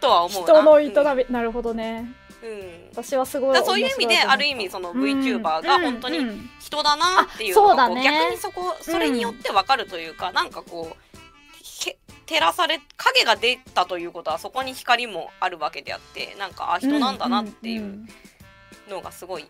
[0.00, 0.52] とは思うな。
[0.52, 1.16] 人の営うん。
[1.16, 2.12] み、なるほどね。
[2.42, 2.88] うん。
[2.90, 6.18] 私はすごいそういう意味である意味その VTuber が本当に
[6.60, 18.08] 人だなっていうのがこうう逆にそこそれによってわかるというか、なんかこうへ照らされ影が出たということはそこに光もあるわけであってなんかあ人なんだなっていんんうん
[18.92, 19.46] のがすごい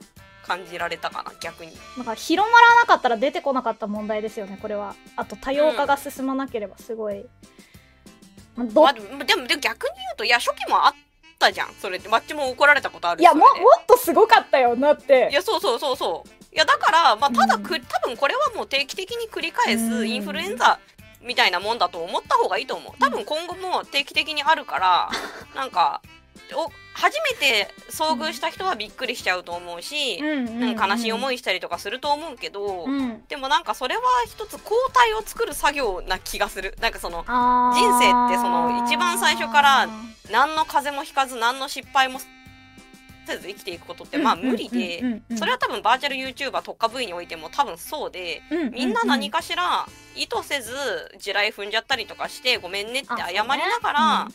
[0.47, 1.73] 感じられたかな逆に。
[1.97, 4.95] なんか広まらなかったら出てこなかった問題ですよねこれは。
[5.17, 7.25] あと多様化が進まなければすごい、
[8.57, 10.95] まあどまあ、でもでも逆に言うといや初期もあっ
[11.39, 13.47] たじゃんそれってマッチも怒られたことあるしいやもも
[13.81, 15.29] っとすごかったよだって。
[15.31, 16.55] いやそうそうそうそう。
[16.55, 19.91] いやだからまあただく、うん多分これはもう定期的に繰り返うん。
[20.01, 20.79] すインフルエンザ
[21.23, 22.93] みたいなもんだと思った方がいいと思う。
[22.99, 25.11] 多分今後も定期的にあるから
[25.55, 26.03] なんか
[26.55, 36.77] お初めて遭遇した人はびっくりしちゃうと思うし、なんか悲しい思い、いしたりとかすると思うけど、うん、でもなんかそれは一つ抗体を作る作業な気がする。
[36.81, 39.89] なんかその人生ってその一番最初から
[40.31, 42.21] 何の風邪もひかず何の失敗も
[43.27, 50.73] せず生きていくことってまあ無理で、それは多分バーチャル YouTuber 特化部位においても多分そうで、みんな何かしら意図せず
[51.19, 53.47] 地雷踏んじゃったりとかしてごめんねって謝りな
[53.81, 54.29] がら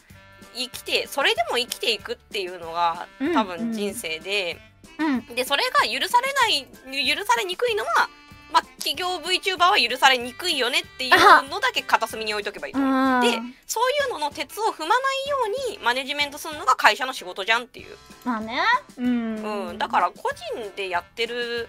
[0.58, 4.58] 生きてそれでも生きていくっていうのがうん多分人生で、
[5.00, 5.36] うん。
[5.36, 8.10] でそれが許されない許されにくいのは、
[8.52, 11.12] まあ、企業 VTuber は許されにくいよねっていう
[11.50, 12.92] のだけ片隅に置いとけばいいと思う。
[12.92, 13.28] うんで
[13.66, 15.38] そういうのの鉄を踏まないよ
[15.70, 18.62] うにマネジメントするのが会社の仕事じゃんっていう、まあね。
[18.98, 21.68] うん、うん、だから個人でやってる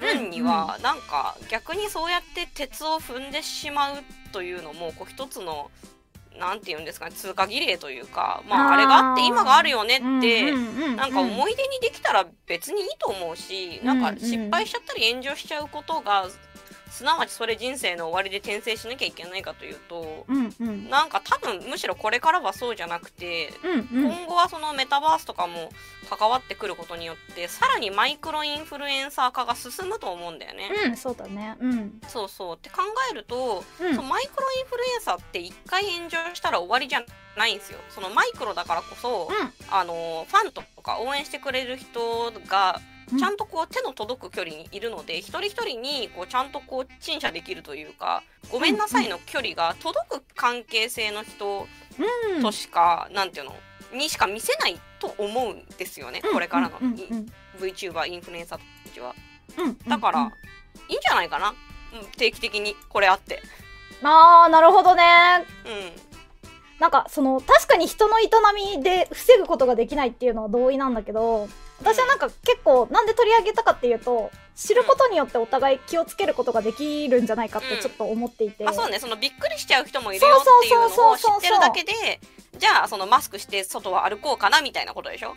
[0.00, 3.96] 分にはなんか逆にそうやって鉄を踏んでしまう
[4.32, 5.70] というのもこう一つの
[6.38, 10.52] なんて言うんですかね通過儀礼というか、まあ、あれがあって今があるよねって、
[10.96, 16.26] ななんか思い出にできたら別にいいと思うし、なんか失敗しちゃったり炎上しちゃうことが
[16.90, 20.90] すなわちそれ人生の終わりで転生しなきゃいけないかというとうんうん。
[20.90, 24.12] なんか多分むしろこれからはそうじゃなくてうんうん。
[24.12, 25.70] 今後はそのメタバースとかも
[26.08, 30.70] 関わってくることによってさらにマイクロインフルエンサー化が進むと思うんだよね。
[30.86, 31.56] うんそうだね。
[31.60, 32.00] うん。
[32.08, 32.56] そうそう。
[32.56, 33.94] って考えると、うん。
[33.94, 37.04] そのマイクロインフルエンサーって一回炎上したら終わりじゃ
[37.36, 37.78] ないんですよ。
[37.90, 39.30] そのマイクロだからこそ、
[39.70, 51.66] あのファンとか応援してくれる人がうんちゃんとこう手の届く距離にいるので、一人一人にこうちゃんとこう陳謝できるというかごめんなさいの距離が届く関係性の人
[52.34, 52.42] うん。
[52.42, 53.54] としか、なんていうの
[53.92, 57.26] にしか見せないと思うんですよね、これからの、うんうんうん。
[57.58, 59.14] VTuber インフルエンサーたちは。
[59.58, 60.32] うんだから、うん
[60.88, 61.52] いいんじゃないかな、う
[62.04, 63.42] ん定期的にこれあって。
[64.02, 65.02] あーなるほどね。
[65.66, 66.10] うん。
[66.80, 68.30] なんかその確かに人の営
[68.76, 71.48] みで防ぐことができないっていうのは同意なんだけど
[71.80, 78.98] 私はなんか結構なんで取り上げたかっていうと知ることによってお互い気をつけることができるんじゃないかってちょっと思っていて、あそうね。
[78.98, 82.20] そのびっくりしちゃう人もいるよっていうのを知ってるだけで
[82.58, 85.34] じゃあそのマスクして外は歩こうかなみたいなことでしょ？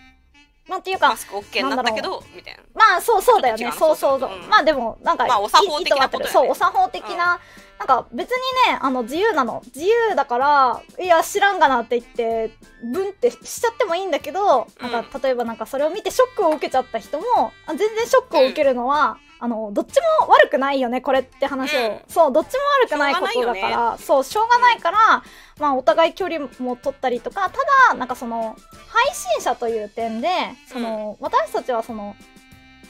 [0.68, 2.64] なんていうかマスク OK になったけどみたいな。
[2.74, 3.72] まあそうそうだよね。
[3.78, 4.49] そうそうそう、うん。
[4.49, 6.28] まあでもなんか、まあお作法的なね。
[6.28, 7.39] そうお作法的な、
[7.80, 8.38] なんか別に
[8.72, 9.61] ねあの自由なの。
[9.76, 14.91] 自由だからいや知らんがなって言ってブンってしちゃってもいいんだけど、うん。
[14.91, 21.99] なんか例えばなんかそれを見てショックを受けちゃった人もあ全然ショックを受けるのは、あのどっちも悪くないよねこれって話を、うん。
[22.07, 23.97] そうどっちも悪くないことだから。
[23.97, 25.24] そうしょうがないから、
[25.60, 27.58] まあお互い距離も取ったりとかた
[27.91, 28.56] だなんかその
[28.88, 30.30] 配信者という点で
[30.68, 32.16] その、私たちはその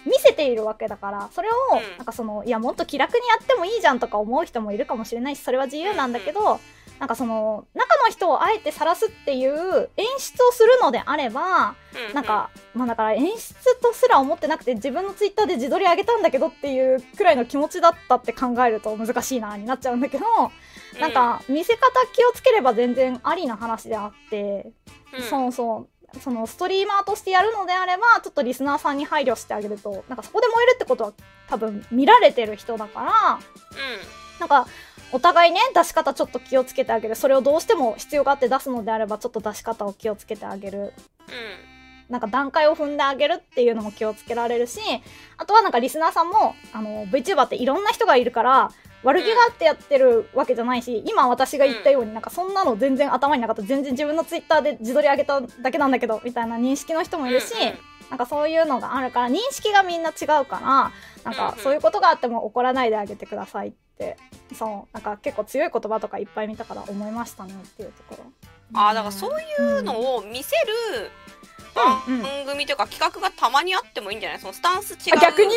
[0.05, 1.97] 見せているわけだからそれを、うん。
[1.97, 6.59] なんかそのいやもっと気楽にやってもいいじゃんとか思う人もいるかもしれないしそれは自由なんだけど、
[6.99, 11.75] なんかその中の人をあえて晒すっていう演出をするのであれば、
[12.09, 12.13] うん。
[12.13, 20.25] なんかまあだから演出とすら思ってなくて自分のツイッターで自撮り上げたんだけどっていうくらいの気持ちだったって考えると難しいなになっちゃうんだけど、
[20.99, 21.81] なんか見せ方
[22.13, 24.71] 気をつければ全然ありな話であって、
[25.13, 25.23] うん。
[25.23, 25.87] うんそうそう。
[26.19, 31.13] そのストリーマーとしてやるのであればちょっとリスナーさんに配慮してあげるとなんかそこで燃えるってことは
[31.47, 33.39] 多分見られてる人だから
[34.39, 34.67] なんか
[35.11, 37.15] お互いね出し方ちょっと気をつけてあげる。
[37.15, 40.77] それをどうしても必要があって出すのであればちょっと出し方を気をつけてあげる。
[40.77, 40.93] うんうん
[42.13, 44.79] なんか段階を踏んであげるっていうのも気をつけられるし
[45.37, 48.71] あとはなんかリスナーさんもあの VTuber っていろんな人がいるから
[49.03, 53.61] 悪気があってやってるわけじゃないし、今私が言ったようになんかそんなの全然頭になかった。
[53.61, 57.53] 全然自分のツイッターで自撮り上げただけなんだけどみたいな認識の人もいるし、
[58.09, 60.91] なんかそういうのがあるから認識がみんな違うから
[61.25, 64.15] なんかそういうことがあっても怒らないであげてくださいって。
[64.55, 64.93] そう。
[64.93, 68.31] なんか結構強い言葉とかいっぱい見たから思いましたねっていうところ。
[68.75, 71.11] あーだからそういうのを見せる
[72.07, 72.23] うんうん。
[72.23, 74.39] 番組というか企画がたまにあってもいいんじゃない？
[74.39, 75.17] そのスタンス違う。
[75.17, 75.55] あ逆に？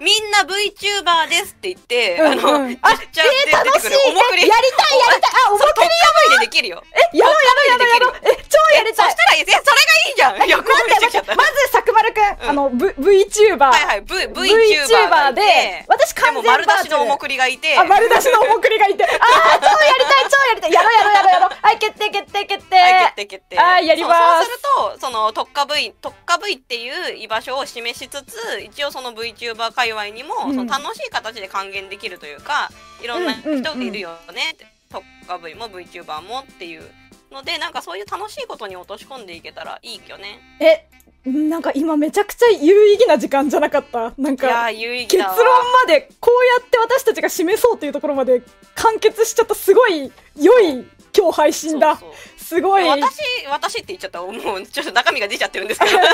[0.00, 2.38] みんな VTuber ですって言って、うんうん。
[2.38, 3.96] あの、あジェスチャーで出てくる。
[4.08, 5.32] おもくりえやりたいやりたい。
[5.46, 6.82] あおもそれトップでできるよ。
[6.92, 9.10] えやろうやろうやろうやろうえ超やりたい。
[9.10, 9.64] そしたらえそれが
[10.08, 10.48] いいじゃん。
[10.48, 12.50] いやこまず、さくまるくん、うん。
[12.50, 12.86] あの、v、
[13.24, 13.70] VTuber。
[13.70, 17.78] はいはい V VTuber でで、私完で全も丸出しのおもくくりがいて。
[17.78, 19.04] あ、丸出しのおもくりがいて。
[19.04, 20.72] あー、超やりたい、超やりたい。
[20.72, 21.50] やろうやろうやろうやろう。
[21.62, 22.76] はい、決定、決定、決定。
[22.76, 23.56] はい、決定決定。
[23.56, 24.60] はいやりまする
[24.94, 32.70] と、その特化 V、特化 V っていう居場所を示しつつ、一応その VTuber 界隈にも、うんその楽しい形で還元できるというか、
[33.02, 36.82] いろんな人がいるよねって、特化 V も VTuber もっていう
[37.30, 40.40] ので、なんかそういう楽しいことに落とし込んでいけたらいいよね。
[40.60, 40.86] え、
[41.28, 44.12] なんか今めちゃくちゃ有意義な時間じゃなかった？
[44.18, 45.16] なんか、結。
[45.16, 45.26] 論
[45.72, 48.42] まで、こうやって私たちが示そうっていうところまで
[48.74, 50.86] 完結しちゃった、すごい良い
[51.16, 51.96] 今日配信だ。
[51.96, 52.88] そうそうすごい。
[52.88, 55.96] 私、私って言っちゃったら、もうちょっと中身が出ちゃってるんですけど。
[55.98, 56.04] こ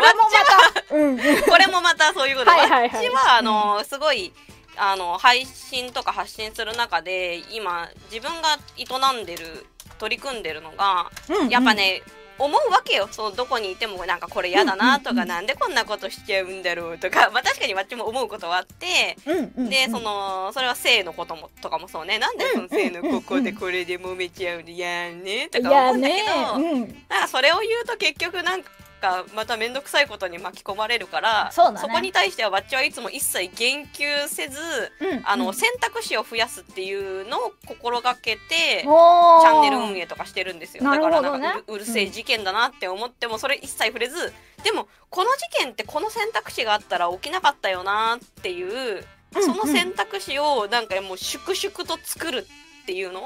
[0.00, 1.18] れもまた、うん。
[1.42, 4.32] これもまたそういうことで、はいはいはい私はあの、すごい
[4.76, 9.66] あの配信とか発信する中で今自分が営んでる
[9.98, 12.02] 取り組んでるのが、うんやっぱ、ね
[12.40, 13.08] 思うわけよ。
[13.10, 19.16] そうどこにいてもなんかこれ嫌だなとか、うなんでこんなことしちゃうんだろうとか、まあ、確かに私も思うことはあって。
[19.68, 22.18] でそのそれは性のこともとかもそうね。
[22.18, 26.28] なんでその性のここでこれで揉めちゃうんでやんねといか思やうんだけど。
[26.28, 26.86] なん
[27.22, 28.70] かそれを言うと結局なんか
[29.34, 31.80] また面倒くさいことに巻き込まれるからそね。
[31.80, 34.60] こに対してはわっちはいつも一切言及せず
[35.00, 35.54] うんあの、うん。
[35.54, 40.84] 選択肢を増やすっていうのを心がけてチャンネル運営とかしてるんですよ。
[40.84, 44.32] だからなんかうるせえ事件だなって思ってもそれ一切触れず
[44.64, 49.42] でもこの事件ってこの選択肢があったら起きなかったよなっていううん。
[49.42, 52.46] その選択肢をなんかもう粛々と作る
[52.82, 53.24] っていうのを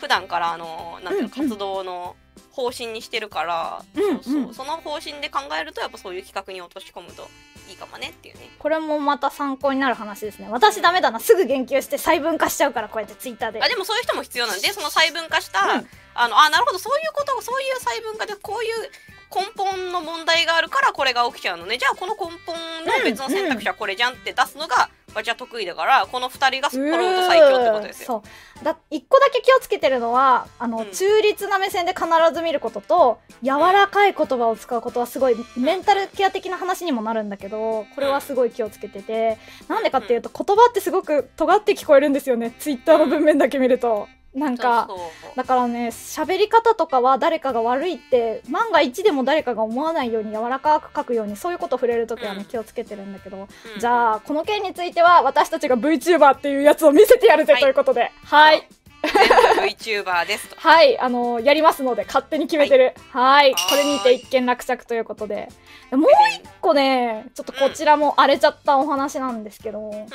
[0.00, 1.48] 普段からあのなんていうのうんうん。
[1.48, 2.16] 活動の
[2.60, 4.54] 方針にしてるから、うんそうそううん。
[4.54, 7.28] その方針で考えるとやっぱそういう企画に落とし込むと
[7.68, 8.50] いいかもねっていうね。
[8.58, 10.48] これもまた参考になる話ですね。
[10.50, 13.62] 私ダメだなすぐ言及して細分化しちゃうからこうやってツイッターで。
[13.62, 15.88] あでもそういう人も必要なんでその細分化した、うん。
[16.14, 18.90] あのあなるほどそういうことそういう細分化でこういう
[19.34, 21.78] 根本の問題があるからこれが起きちゃうのね。
[21.78, 28.06] じゃあこの根本の別の選択肢はこれじゃんって出すのが私は得意だからこの2人がすっぱろうと最強ってことですよ。
[28.06, 28.22] そ
[28.60, 28.64] う。
[28.64, 30.90] だ一個だけ気をつけてるのはあの、うん。
[30.90, 39.38] 中立な目線で必ず見ることと柔らかい言葉を使うことはすごいメンタルケア的な話にもなるんだけどこれはすごい気をつけてて。
[39.68, 44.88] なんでかっていうと言葉ってすごく尖って聞こえるんですよねツイッターの文面だけ見るとなんか
[45.34, 52.44] だからね喋り方とかは誰かが悪いって万が一でも誰かが思わないように柔らかく書くようにそういうこと触れるときはね、うん。
[52.44, 53.80] 気をつけてるんだけどうん。
[53.80, 57.62] じゃあこの件については私たちが VTuber っていうやつを見せてやるぜはい。
[57.62, 58.12] ということで。
[58.24, 58.68] はい
[59.02, 60.56] VTuber ですと。
[60.58, 62.94] はいあのやりますので勝手に決めてる。
[63.10, 63.52] はい。
[63.52, 63.68] はい。
[63.68, 65.48] これにて一件落着ということで。
[65.90, 70.06] でもう一個ねちょっとこちらも荒れちゃったお話なんですけど、うん。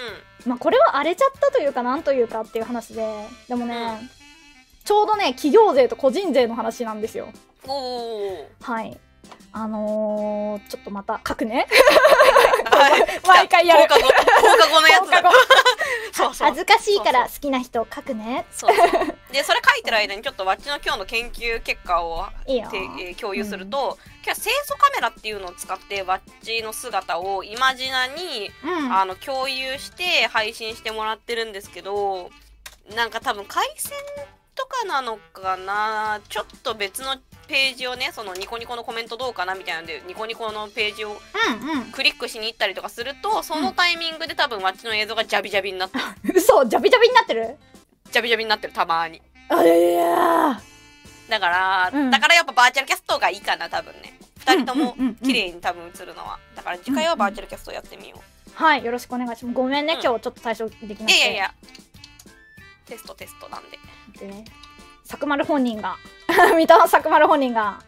[0.46, 3.28] まあこれは荒れちゃったというかなんというかっていう話で。
[3.48, 4.10] でもね、
[4.84, 7.28] ちょうどね企業税と個人税の話なんですよ。
[8.62, 8.98] はい
[9.52, 11.66] あのー、ちょっとまた書くね。
[12.66, 13.06] はい。
[13.26, 13.82] 毎回やる。
[13.84, 14.02] 放課後。
[14.02, 15.10] 放課後のやつ。
[15.10, 15.24] だ
[16.12, 16.48] そうそう。
[16.50, 18.46] 恥ずかしいから好きな人書くね。
[18.52, 18.90] そうそう。
[19.32, 28.94] でそれ書いてる間にちょっとわっちの今日の研究結果をいえー共有すると、今日は清楚カメラっていうのを使ってわっちの姿をイマジナに、うん。
[28.94, 32.30] あの共有して配信してもらってるんですけど
[32.94, 33.94] なんか多分回線
[34.54, 36.20] とかなのかな。
[36.28, 37.18] ちょっと別の
[37.48, 41.92] ページをねそのニコニコのコメントどうかなみたいなんでニコニコのページをうんうん。
[41.92, 46.04] クリックしに行ったりとかするとそのタイミングで多分わっちの映像がジャビジャビになってる。
[46.36, 47.56] 嘘ジャビジャビになってる？
[48.12, 49.22] ジャビジャビになってるたまに。
[49.50, 50.60] あいや
[51.30, 52.12] だから、うん。
[52.12, 54.18] だからやっぱバーチャルキャストがいいかな多分ね。
[54.46, 56.40] 2人ともうんうんうんうん綺麗に多分映るのは。
[56.56, 58.20] だから次回はバーチャルキャストやってみよう、
[58.54, 59.56] はいよろしくお願いします。
[59.56, 60.02] ごめんね、うん。
[60.02, 61.04] 今日ちょっと対処できなくて。
[61.04, 61.54] いやいやいや。
[62.86, 63.80] テストテストなんで。
[64.20, 64.46] でね
[65.08, 65.98] 佐久丸本人が
[66.58, 67.80] 三田の佐久丸本人が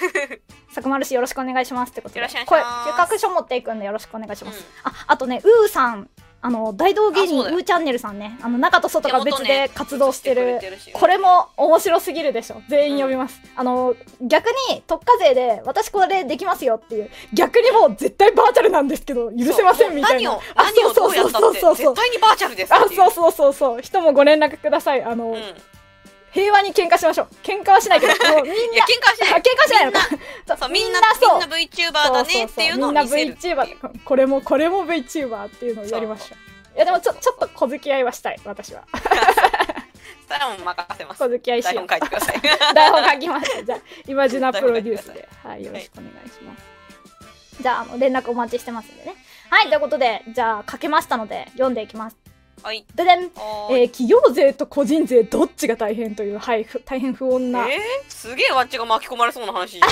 [0.74, 2.86] 佐久丸氏よろしくお願いしますってことでよろしくお願いします。
[2.86, 4.90] これ企画書持っていくんでよろしくお願いします、うん。
[4.90, 6.08] ああとねうーさん
[6.44, 10.44] あの大道芸人うーチャンネルさんねあの中と外が別で活動してる。
[10.44, 12.60] ね映してくれてるしこれも面白すぎるでしょ。
[12.68, 20.30] 全員呼びます、あの逆に特化税で私これできますよっていう逆にもう絶対バーチャルなんですけど許せませんみたいな。
[20.30, 21.40] 何を あ何をどうやったって。
[21.40, 23.82] そうそうそうそう絶対にバーチャルですあそうそうそうそう。
[23.82, 25.04] 人もご連絡ください。
[25.04, 25.54] あの、うん、い
[26.32, 27.28] 平和に喧嘩しましょう。
[27.42, 28.76] 喧嘩はしないけどもうみんな。
[28.78, 29.32] や喧嘩はしない。
[29.34, 30.00] あ喧嘩はしないのか。
[30.56, 30.70] そう。
[30.70, 31.40] みんなそう。
[31.40, 33.32] みんな VTuber だねっていうのをみんな見せる。
[33.32, 36.34] っていう VTuber これもこれも VTuber っていうのをやりましょ
[36.74, 36.76] う。
[36.76, 38.84] いやでもちょちょっと小付き合いはしたい私は。
[40.26, 41.18] それはもう任せます。
[41.18, 41.86] 小付き合いし台よう。
[41.86, 42.40] 本書いてください。
[42.74, 43.78] 台本書きましたじゃあ
[44.08, 45.28] イマジナプロデュースで。
[45.42, 49.14] はいよろしくお願いします、じゃああの連絡お待ちしてますんでね。
[49.50, 52.16] はいということでじゃあ書けましたので読んでいきます
[52.62, 52.84] はい。
[52.94, 59.80] ででんえー企業税と個人税どっちが大変という、はい、ふ大変不穏な、えー、すげえわっちが巻き込まれそうな話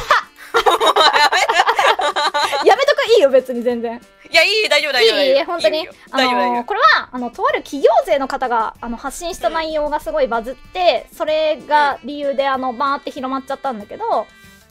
[2.64, 3.00] やめとく？
[3.16, 4.00] いいよ別に全然。
[4.30, 5.36] いやいい大丈夫大丈夫いい？
[5.36, 5.88] いい本当に？
[6.10, 14.26] あのーこれはあのとある企業税の方があの発信した内容がすごいバズって、それが理由であのバーって広まっちゃったんだけど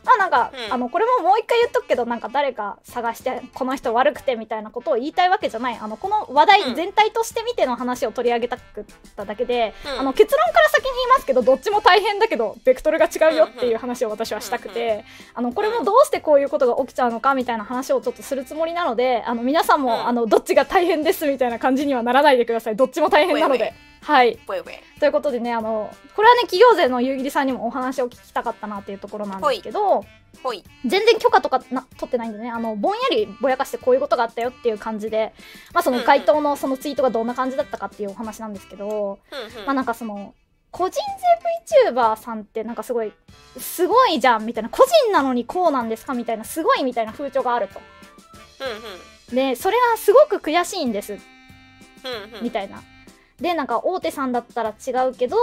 [0.09, 0.73] まあなんか、うん。
[0.73, 5.77] あのこれももう一回言っとくけどなんか誰か探してこの人悪くてみたいなことを言いたいわけじゃない。
[5.79, 6.75] あのこの話題うん。
[6.75, 8.85] 全体として見ての話を取り上げたくっ
[9.15, 9.99] ただけで、うん。
[9.99, 20.07] あの結論から先に言いますけどどっちも大変だけどベクトルが違うよっていう話を私はしたくて、あのこれもどうしてこういうことが起きちゃうのかみたいな話をちょっとするつもりなのであの皆さんも、うん。
[20.07, 22.75] あのどっちが大変ですみたいな感じにはならないでください。
[22.75, 23.73] どっちも大変なので。
[24.01, 24.33] はい。
[24.33, 30.05] ウェイウェイということでね、あの、これはね、企業税の夕霧さんにもお話を聞きたかったなっていうところなんですけど、
[30.43, 30.63] ほい。
[30.85, 35.33] 全然許可とかな取ってないんでね、あの、ぼんやりぼやかしてこういうことがあったよっていう感じで、
[35.73, 39.65] まあその回答のそのツイートがどんな感じだったかっていうお話なんですけど、うんうん。
[39.65, 40.33] まあなんかその、
[40.71, 40.99] 個人
[41.65, 43.11] 税 VTuber さんってなんかすごい、
[43.57, 47.79] すごいじゃんみたいな、個人なのにこうなんですかみたいな、すごいみたいな風潮があると。
[47.79, 51.21] うんで、それはすごく悔しいんです、うんう
[52.31, 52.43] んうん。
[52.43, 52.81] みたいな。
[53.41, 55.37] で、なんか大手さんだったら違うけど、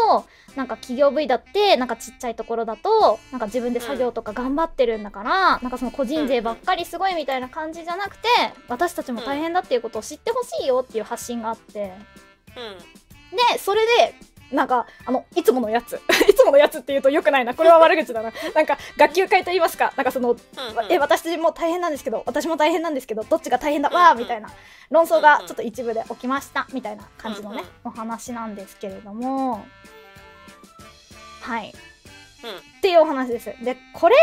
[0.55, 8.29] なんか企業 V だって、なんかちっちゃいところだと、なんか自分で作業とか頑張ってるんだから、なんかその個人税ばっかりすごいみたいな感じじゃなくて、
[8.69, 11.93] 私たちも大変だっていうことを知ってほしいよっていう発信があって、
[13.53, 14.15] で、それで、
[14.53, 16.01] なんか、あの、いつものやつ。
[16.29, 17.55] いつものやつって言うと良くないな。
[17.55, 18.33] これは悪口だな。
[18.55, 19.93] なんか、学級会と言いますか。
[19.97, 24.49] なんかその、うんうんえ、私も大変なんですけど、私も大変なんですけど、どっちが大変だうんわーみたいな
[24.91, 29.67] 論争がちょっと一部で起きましたみたいな感じのね、お話なんですけれども、
[31.41, 31.71] はい。
[31.71, 33.47] っていうお話です。
[33.65, 34.17] で、これ、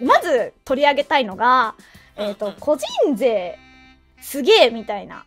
[0.00, 1.74] まず取り上げたいのが、
[2.16, 3.58] えっ、とうんうん個人税
[4.20, 5.24] すげえみたいな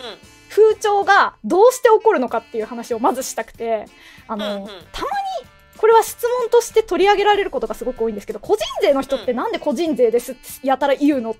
[0.00, 3.86] うん風潮がどうして起こるのかっていう話をまずしたくて
[4.28, 4.68] あの、うんうん。
[4.68, 4.84] たまに
[5.76, 11.34] これは質問として取り上げられることがすごく多いんですけど個人税の人ってなんで個人税ですってやたら言うのっ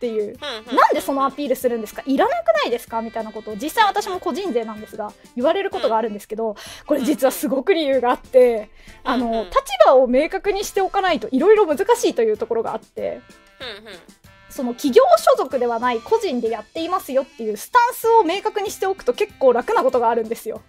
[0.00, 0.30] ていううん
[0.70, 2.02] うんなんでそのアピールするんですか？
[2.06, 3.00] いらなくないですか？
[3.02, 8.70] みたいなことを実際私も個人税なんですが言われることがあるんですけどこれ実はすごく理由があって
[9.04, 9.54] あの立
[9.86, 13.20] 場を明確にしておかないといろいろ難しいというところがあって
[13.60, 13.94] うんうん
[14.50, 20.62] その企業所属ではない個人でやっていますよっていうスタンスを明確にしておくと結構楽なことがあるんですよ。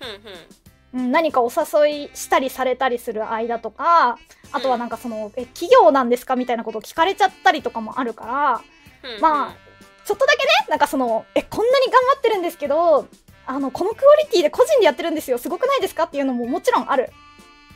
[0.00, 0.64] うん
[1.10, 4.16] 何かお誘いしたりされたりする間とか
[4.52, 8.62] あとはなんかその、え企業なんですかみたいなことを聞かれちゃったりとかもあるから
[9.16, 9.20] うん。
[9.20, 9.56] まあ
[10.04, 13.08] ちょっとだけねなんかそのえこんなに頑張ってるんですけど
[13.46, 17.10] あのこのクオリティで個人でやってるんですよすごくないですかっていうのももちろんある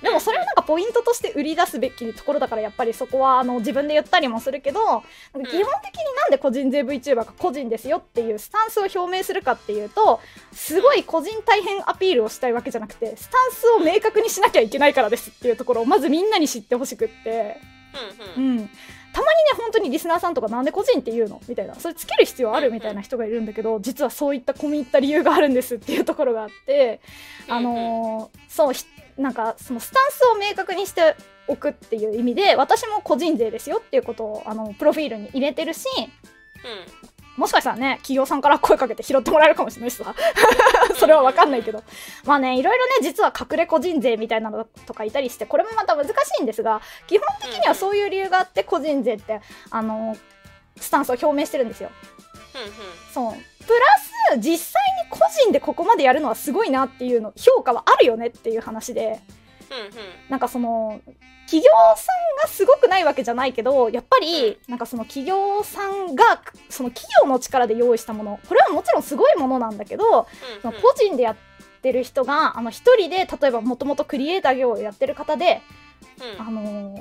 [0.02, 5.00] でもそれをなんかポイントとして売り出すべきところだからやっぱりそこはあの自分で言ったりもするけどなん。
[5.00, 10.20] か基本的になんで個人税 VTuber が個人ですよっていうスタンスを表明するかっていうと
[10.52, 17.56] すごい個人大変アピールをしたいわけじゃなくてスタンスを明確にしなきゃいけないからですっていうところをまずみんなに知ってほしくって。
[18.36, 18.58] うんうん。
[18.58, 18.70] うん、
[19.14, 21.40] たまにね本当にリスナーさんとかなんで個人って言うの？
[21.48, 21.74] みたいな。
[21.74, 27.00] それつける必要あるみたいな人がいるんだけど実はそういった込み入った理由があるんですっていうところがあって
[27.48, 28.84] あのーそうひ
[29.18, 31.16] なんかそのスタンスを明確にして
[31.48, 35.86] おくっていう意味で私も個人税ですよっていうことをあのプロフィールに入れてるし
[37.36, 40.12] もしかしたらね企業さんから声かけて拾ってもらえるかもしれないしさ。
[40.98, 41.84] それは分かんないけど。
[42.24, 49.40] まあねいろいろね実は隠れ個人税みたいなのとかいたりしてこれもまた難しいんですが基本的にはそういう理由があって個人税って
[49.70, 50.16] あの
[50.80, 51.90] スタンスを表明してるんですよ。
[53.14, 53.32] そう。
[53.32, 59.20] プラス実際に個人でここまでやるのはすごいなっていうの評価はあるよねっていう話で。
[60.30, 61.00] なんかその
[61.44, 70.26] 企業さんがすごくないわけじゃないけどやっぱりなんかその企業さんがその企業の力で用意したものこれはもちろんすごいものなんだけど
[70.62, 71.36] その個人でやっ
[71.80, 75.62] てる人があの一人で例えばもともとクリエイター業をやってる方で、
[76.38, 76.98] あのー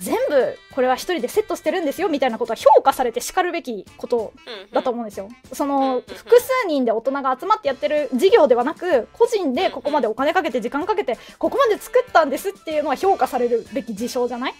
[0.00, 4.32] 全部これは一人でセットしてるんですよみたいなことは評価されてしかるべきこと
[4.72, 5.28] だと思うんですよ。
[5.52, 14.54] その複数人で大人が集まってやってる事業ではなく個人でここまでお金かけて時間かけてここまで作ったんですっていうのは評価されるべき事象じゃない、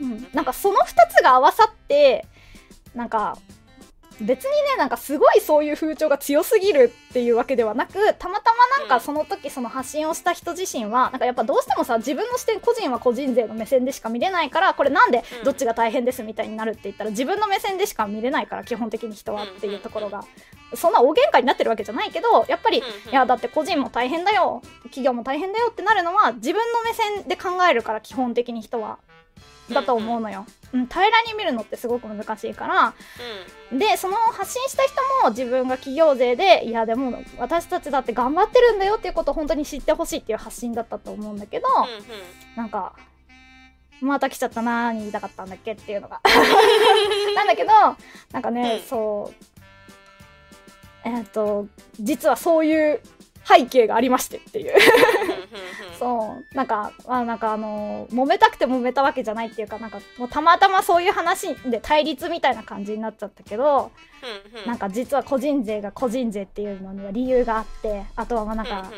[0.00, 2.26] うん、なんかその2つが合わさって
[2.94, 3.36] なんか
[4.20, 20.24] 別にねなんかすごいそういう風潮が強すぎるっていうわけではなくたまたまなんかその時その発信をした人自身はなんかやっぱどうしてもさ自分の視点個人は個人税の目線でしか見れないからこれなんでどっちが大変ですみたいになるって言ったら自分の目線でしか見れないから基本的に人はっていうところが。
[20.74, 28.98] そんな大喧嘩になってるわけじゃないけどやっぱりいやだって個人も大変だよ企業も大変だよってなるのは自分の目線で考えるから基本的に人は
[29.74, 32.94] だと思うのよ、うん、平らに見るのってすごく難しいから。
[33.72, 41.68] でその発信した人も自分が企業税でいやでも私たちだって頑張ってるんだよっていうことを本当に知ってほしいっていう発信だったと思うんだけど、
[42.56, 42.94] なんか
[44.00, 46.20] また来ちゃったなーに言いたかったんだっけっていうのが。
[47.34, 47.70] なんだけど
[48.32, 48.88] なんかね、うん。
[48.88, 49.34] そう。
[51.04, 51.66] えっ、と
[51.98, 53.00] 実はそういう
[53.46, 54.72] 背景がありましてっていう。
[55.98, 56.56] そう。
[56.56, 63.90] なんかあなんかあの揉めたくて揉めたわけじゃないっていうかなんかもうたまたまそういう話で対立みたいな感じになっちゃったけど、
[64.66, 68.90] なんか実は個人税が個人税っていうのには理由があってあとはまあなんか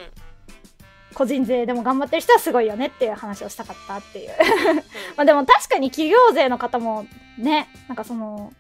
[1.15, 4.31] 個人税でも頑張ってる人はすごいよねっていう話をしたかったっていう。
[5.17, 7.07] まあでも確かに企業税の方も
[7.39, 8.53] ねなんかその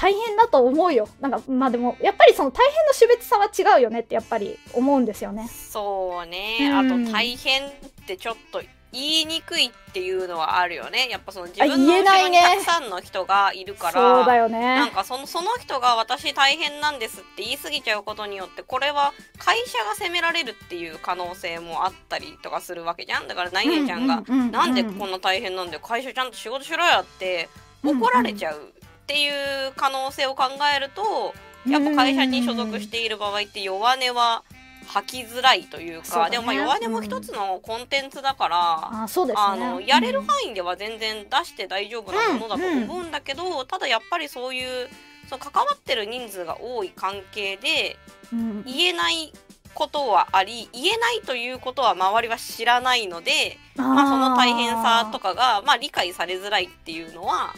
[0.00, 1.06] 大変だと思うよ。
[1.20, 5.46] なんかまあでもやっぱりその大変の種別差は違うよねってやっぱり思うんですよね。
[5.48, 7.04] そうね、うん。
[7.04, 7.70] あと大変っ
[8.06, 11.08] てちょっと言いにくいっていうのはあるよね。
[11.10, 23.28] やっぱその自分の後ろにたくさんの人がいるからそうだよなんねかそのその人が私大変なんですって言い過ぎちゃうことによってこれは会社が責められるっていう可能性もあったりとかするわけじゃん。
[23.28, 27.50] だから何々ちゃんが、うううなんでこんな大変なんだよ会社ちゃんと仕事しろよって
[27.84, 28.72] 怒られちゃう
[29.10, 31.34] っていう可能性を考えると
[31.68, 34.44] やっぱ会社に所属している場合って弱音は
[34.86, 36.30] 吐きづらいというかね。
[36.30, 39.06] でもまあ弱音も一つのコンテンツだから、
[39.36, 44.88] あのやれるうん範囲では全然出して大丈夫なものだと思うんだけど、ただやっぱりそういう
[45.28, 47.96] その関わってる人数が多い関係で
[48.32, 48.64] うん。
[48.64, 49.32] 言えない
[49.74, 57.54] ことはあり言えないということは周りは知らないのでまあ、その大変さとかが、まあ、理解されづらいっていうのは、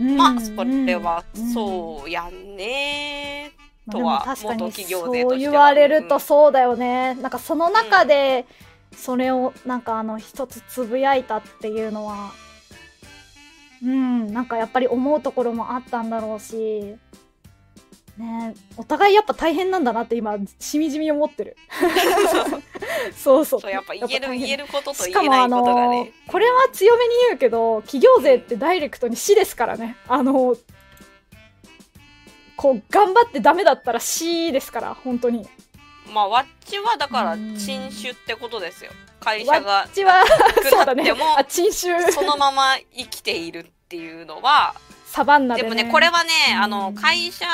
[0.00, 3.52] まあそれはそうやんね
[3.86, 5.30] うんとは元企業勢としては。
[5.30, 8.46] そう言われるとそうだよね、なんかその中で
[8.96, 12.32] それをなんかあの一つつぶやいたっていうのは
[13.82, 16.96] うん、なんかやっぱり思うところもあったんだろうし、
[18.20, 21.56] ねお互いやっぱ大変なんだなって今、しみじみ思ってる。
[23.16, 23.60] そうそう。
[23.60, 26.12] そうやっぱ言える言えることと言えないことがのね。
[26.26, 30.56] これは強めに言うけど企業税ってダイレクトに死ですからねあの
[32.56, 35.48] こう頑張ってダメだったら死ですから本当に
[36.12, 38.90] まあワッチはだからうん珍種ってことですよ。
[39.20, 44.74] 会わ社がっちはくそうだねあ珍種そのまま生きているっていうのは
[45.10, 46.62] サバンナで、ね、でもねこれはねうん。
[46.62, 47.46] あの会社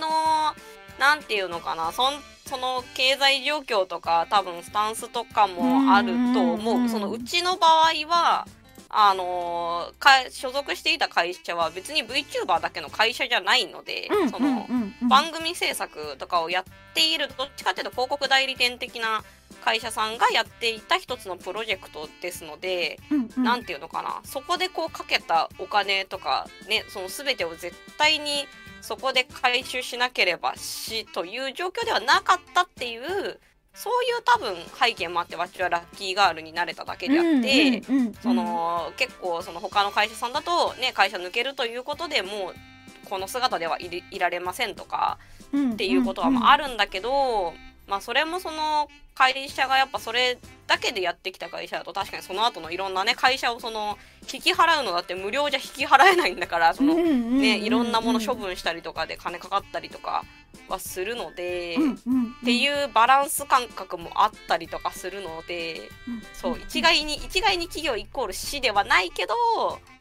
[0.00, 0.54] の
[0.98, 2.14] なんていうのかなそん
[2.44, 6.88] その経済状況とか多分スタンスとかもあると思う。
[6.88, 8.46] そのうちの場合は
[8.90, 15.08] あのか所属していた会社は別に VTuber だけの会社じゃないので、うんその、うんうんうん。
[15.08, 19.22] 番組制作とかをやっているどっちかっていうと広告代理店的な
[19.62, 23.44] 会社さんがやっていた一つのプロジェクトですので、うんうん。
[23.44, 24.20] なんていうのかな。
[24.24, 28.46] そこでこうかけたお金とかねその全てを絶対に
[28.80, 33.38] そこで回収しなければしという状況ではなかったっていう
[33.78, 37.82] そういう多分背景もあって私はラッキーガールになれただけであって。
[38.20, 45.18] その結構その他の会社さんだとね会社抜けるということでもうこの姿ではいられませんとか
[45.52, 47.54] うんっていうことはまああるんだけど、
[47.88, 53.98] まあそれもその会社がやっぱそれだけでやってきた会社だと確かにその後のいろんなね会社をその
[54.32, 60.24] 引き払うのだって無料じゃ引き払えないんだからそのねいろんなもの処分したりとかで金かかったりとか
[60.68, 61.76] はするので。
[61.76, 65.90] ってういうバランス感覚もあったりとかするので、
[66.32, 69.34] そう一概に一概に企業イコール死ではないけど、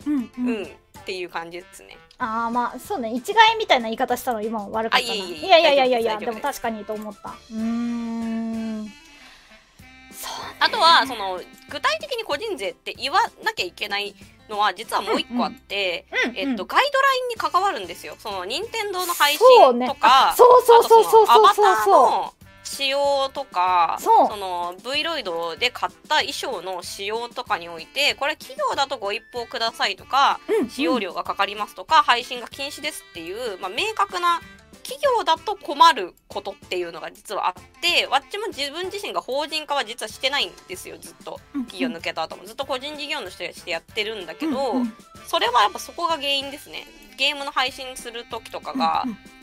[0.09, 0.69] んうんっ
[1.05, 1.97] ていう感じですね。
[2.19, 5.13] ああまあそうね一概みたいな言い方したの今は悪かったな。
[5.13, 7.29] いやいやいやいやいやでも確かにと思った。
[7.29, 8.85] うーん。
[10.11, 11.39] そうあとはその
[11.69, 14.15] 具体的に個人税って言わなきゃいけない
[14.49, 16.37] のは実はもう一個あって、うんうん。
[16.37, 18.15] えっとガイドラインに関わるんですよ。
[18.17, 19.85] その任天堂の配そうね。
[19.85, 22.33] 信とか、そうそうそうそうあとのアバターそうそうの
[22.67, 24.37] 仕様とかそう。
[24.37, 30.69] の V ロイドで買った衣装の仕様とかにおいてこれ企業だとご一報くださいとかうん。
[30.69, 34.41] 使用料がかかりますとか、配信が禁止ですっていう、まあ、明確な
[34.83, 41.39] 企業だと困ることっていうのが実はあってわっちも自分自身が法人化は実はしてないんですよずっと。
[41.53, 42.45] 企業抜けた後も。
[42.45, 44.93] ずっと個人事業主としてやってるんだけど、うんうん
[45.27, 46.85] それはやっぱそこが原因ですね。
[47.17, 49.36] ゲームの配信する時とかがうんすごい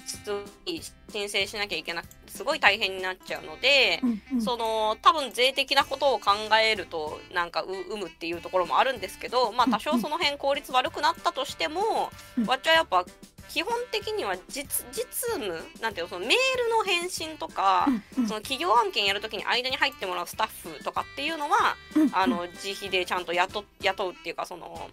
[1.10, 4.42] 申請しなきゃいけなくてすごい大変になっちゃうので、うんうん。
[4.42, 12.46] その多分税的なことを考えるとなんかう生むっていうところもあるんですけどまあ多少その辺効率悪くなったとしても、うん。
[12.46, 13.04] わっちはやっぱ
[13.48, 17.86] 基本的には実実務なんていうのそのメールの返信とか、
[18.16, 18.28] うんうん。
[18.28, 24.90] その企業案件やるときに間に入ってもらうスタッフとかっていうのは、うんあの自費でちゃんと雇雇うっていうかその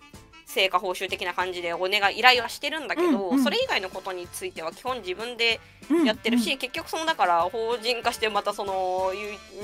[0.52, 5.60] 成果報酬的な感じでお願い依頼はしてるんだけど、うんうんそれ以外のことについては基本自分で
[5.90, 9.12] うんやってるし、結局そのだから法人化してまたその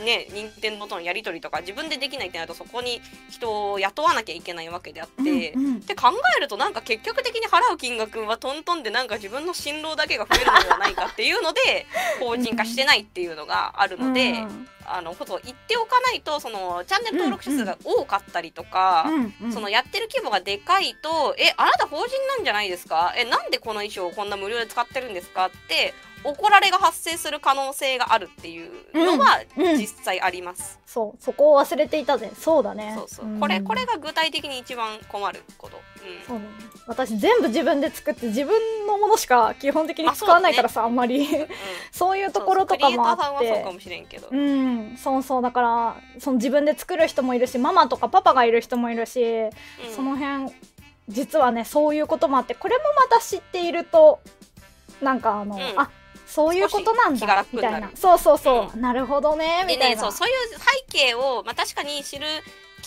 [0.04, 5.54] ね任天堂とのやり取りとか自分でできないってなるとそこに人を雇わなきゃいけないわけであって。
[5.54, 6.08] うんうんって考
[6.38, 11.86] えるとなんか結局的に払う金額はトントンでなんか自分の辛労だけが増えるのではないかっていうので
[12.20, 19.54] 法人化してないっていうのがあるので、うんあのことを言っておかないとそのチャンネル登録者数が多かったりとか、うんうん。
[19.54, 23.14] そのやってる規模がでかいと「えあなた法人なんじゃないですか？
[23.18, 25.94] えなんでこの衣装をこんな無料で使ってるんですか?」って
[26.24, 29.78] 怒られが発生する可能性があるっていうのはうんうん。
[29.78, 30.80] 実際あります。
[30.86, 32.32] そうそこを忘れていたぜ。
[32.40, 32.94] そうだね。
[32.98, 33.40] そうそう、ん。
[33.40, 35.80] これこれが具体的に一番困ること。
[36.08, 36.28] うん。
[36.28, 36.40] そう。
[36.40, 36.50] だね
[36.88, 41.20] 私全部自分で作って自分のものしか基本的に使わないからさあ,、んまり。
[41.20, 41.48] うん
[41.92, 43.64] そういうところとかもあって。
[43.64, 44.98] もしれんけど、うん。
[44.98, 45.42] そうそう。
[45.42, 49.52] だからその自分で作る人もいるしママとかパパがいる人もいるし、うん。
[49.96, 50.54] その辺
[51.10, 54.20] 実はねそういうこともあってこれもまた知っていると
[55.02, 55.62] なんかあの、ん。
[55.78, 55.90] あ
[56.28, 57.90] そういうことなんだみたいな。
[57.96, 59.96] そうそうそう、なるほどねでみたいな。
[59.96, 62.28] ねそうそういう背景を、まあ、確かに知る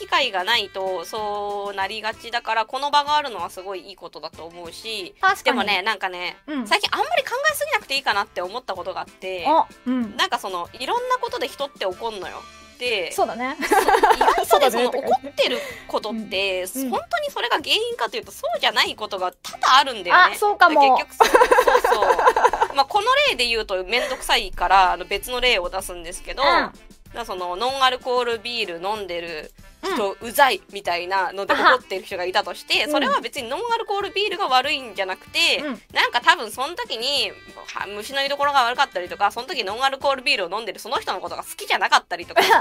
[0.01, 5.45] 機会がないとそうなりがちだからこの場があるのはすごいいいことだと思うし確かに。
[5.45, 6.67] でもねなんかね、うん。
[6.67, 10.17] 最近あんまり考えすぎなくていいかなって思ったことがあってあうん。
[10.17, 12.39] なんかそのいろんなことで人って怒んのよ。
[12.79, 13.59] で そうだね。
[13.61, 16.91] 意外とねその怒ってることって、うん。
[16.91, 20.33] 本当にそれが原因かというとそうじゃないことが多々あるんだよね。
[20.35, 20.81] あそうかも。
[20.81, 22.75] で結局そうそうそう。
[22.75, 26.73] まあこの例で言うと面倒くさいからあの別の例を出すんですけど、うん
[27.11, 32.91] だからそのノンアルコールビール飲んでる人うざいみたいなので怒ってる人がいたとして、うん。
[32.91, 35.81] それは別にノンアルコールビールが悪いんじゃなくて、うん。
[35.95, 37.31] なんか多分その時に
[37.75, 42.57] は虫の居所が悪かったりとかその時ノンアルコールビールを飲んでるその人のことが好きじゃなかったりとかして、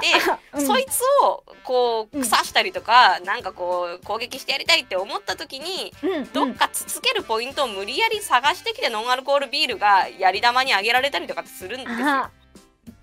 [0.57, 0.65] うん。
[0.65, 12.29] そいつをこううん腐したりとか、なんかこう攻撃してやりたいって思った時にうんどっかつつけるポイントを無理やり探してきてノンアルコールビールがやり玉にあげられたりとかってするんですよ。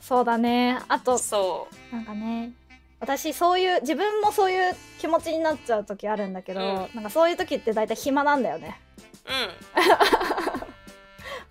[0.07, 0.79] あそうだね。
[0.89, 2.53] あとそなんかね
[3.01, 6.67] 私そういう自分もそういう気持ちになっちゃう時あるんだけど、うん。
[6.95, 8.81] なんかそういう時って大体暇なんだよね。
[9.27, 10.67] ううん。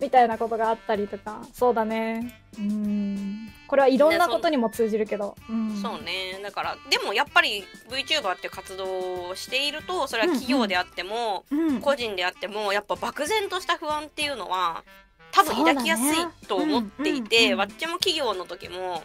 [0.00, 1.42] みたいなことがあったりとか。
[1.52, 2.40] そうだね。
[2.58, 3.52] うん。
[3.68, 6.40] これはいろんなことにも通じるけど、うん、そうね。
[6.42, 14.84] だからでもやっぱり VTuber って活動をしているとそれは企業であっても、うん、個人であってもやっぱ漠然とした不安っていうのは
[15.32, 17.38] 多分抱きやすいと思っていて、ね。
[17.38, 17.58] うんうんうん。
[17.58, 19.02] わっちも企業の時も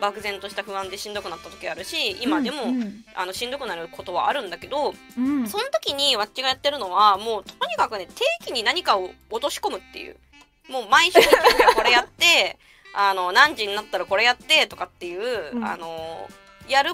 [0.00, 5.48] 漠然とした不安でしんどくなった時あるし今でも、うんあのしんどくなることはあるんだけどうん。
[5.48, 10.16] その時にわっちがやってるのはもうとにかくね定期に何かを落とし込むっていう。
[10.68, 11.20] もう毎週
[11.76, 12.58] これやって
[12.92, 15.64] あの何時になったらこれやってとかっていう、うん。
[15.64, 16.28] あの
[16.68, 16.92] やる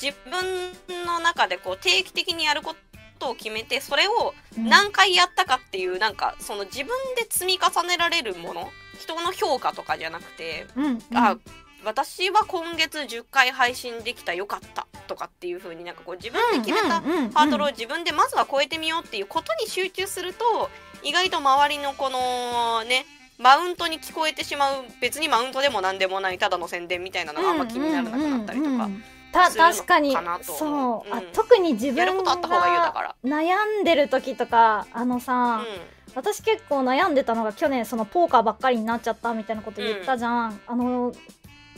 [0.00, 2.89] 自分の中でこう定期的にやること
[3.28, 11.00] を決めてそれを何回やったかっていうなんかその自分で積み重ねられるもの人の評価とかじゃなくて、うんうん。
[11.12, 11.36] あ
[11.84, 20.68] 私は今月10回配信できたよかったとかっていう風になんかこう自分で決めたハードルを自分でまずは超えてみようっていうことに集中すると
[21.02, 23.06] 意外と周りのこのね
[23.38, 24.84] マウントに聞こえてしまう。
[25.00, 28.90] 別にマウントでも何でもないただの宣伝みたいなのがあんま気にならなくなったりとか
[29.32, 31.20] た確かにそう、思うあう。
[31.20, 33.14] ん特に自分が。
[33.24, 35.66] 悩んでる時とかあのさ、う
[36.14, 41.12] 私結構悩んでたのが去年そのポーカーばっかりになっちゃったみたいなこと言ったじゃん、あの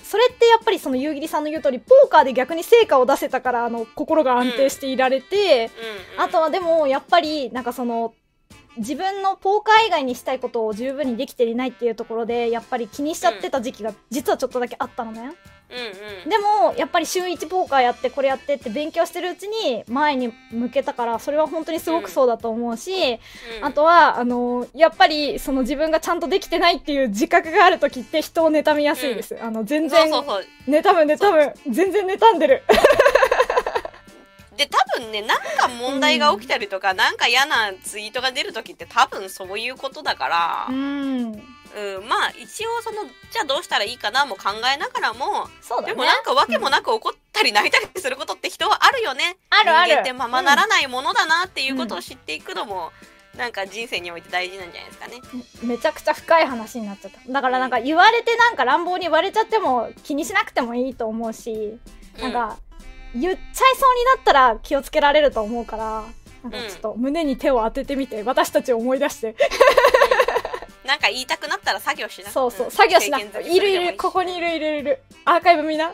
[0.03, 5.74] それってやっぱりその夕霧さんの言う通りポーカーで逆に成果を出せたからあの心が安定していられて、んうん
[6.16, 6.20] うん。
[6.23, 8.15] あとはでもやっぱりなんかその
[8.77, 15.28] 自分のポーカー以外にしたいことを十分にできていないっていうところでやっぱり気にしちゃってた時期が実はちょっとだけあったのね、うんう
[16.27, 16.31] ん。
[16.31, 22.93] でもやっぱり週1ポーカーやってこれやってって勉強してるうちに前に向けたからそれは本当にすごくそうだと思うし、
[23.59, 23.65] うん。
[23.65, 30.44] あとはあのやっぱりその自分がちゃんとできてないっていう自覚がある時って人を妬みやすいです、あの全然そうそうそう。
[30.70, 32.62] 妬む妬む全然妬んでる
[34.57, 41.43] で多分ねなんか問題が起きたりとか、なんか嫌なツイートが出る時って多分そういうことだから、うん。
[41.74, 45.95] うん、まあ一応そのじゃあどうしたらいいかなも考えながらもそうだね。
[45.95, 49.39] でもなんかわけもなく怒ったり泣いたりすることって人はあるよね。
[49.49, 50.01] あるある。
[50.01, 52.93] ってままならないものだなっていうことを知っていくのも、
[53.39, 55.23] なんか人生において大事なんじゃないですかね。
[55.62, 57.33] めちゃくちゃ深い話になっちゃった。
[57.33, 61.79] だからなんか言われてなんか乱暴に言われちゃっても気にしなくてもいいと思うし、
[62.20, 62.59] なんか
[63.14, 66.05] 言っちゃいそうになったら気をつけられると思うから
[66.43, 69.28] なんかちょっと胸に手を当ててみて私たちを思い出して。
[69.28, 69.32] う
[70.86, 70.89] ん。
[70.89, 72.30] なんか言いたくなったら作業しな。
[72.30, 72.70] そうそう、ん。
[72.70, 75.90] 作業しな経験好きいるいるここにいるいるいるアーカイブ見な。
[75.90, 75.93] う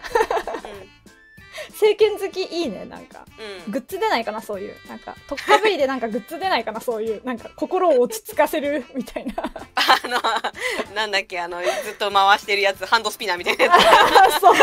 [1.71, 3.21] 政権好きいいねなんか。
[3.21, 3.73] んうん。
[3.73, 4.77] グッズ出ないかなそういう。
[4.89, 9.35] なんか特化部位でなんかグッズ出ないかなそういうなんか心を落ち着かせる みたいな。
[9.75, 13.73] あのなんだっけあのずっと回してるやつハンドスピナーみたいなや
[14.41, 14.55] そう。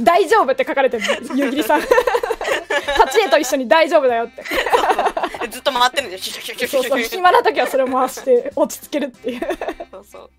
[0.00, 1.04] 大丈夫って書かれてる
[1.34, 1.80] 夕霧さん。
[3.06, 4.42] 立ち絵と一緒に大丈夫だよって。
[5.48, 7.16] つずっと回ってるんでシュシュシュシュシそうそうュシュ。
[7.16, 9.40] 暇な時はそれを回して落ち着けるっていう。
[9.90, 10.30] そうそう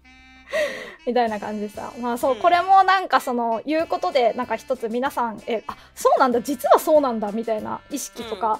[1.05, 1.91] みたいな感じでさ。
[1.99, 2.41] まあそう、うん。
[2.41, 8.59] これもなんかその言うことでなんか一つ皆さんえあそうなんだ実はそうなんだみたいな意識とか、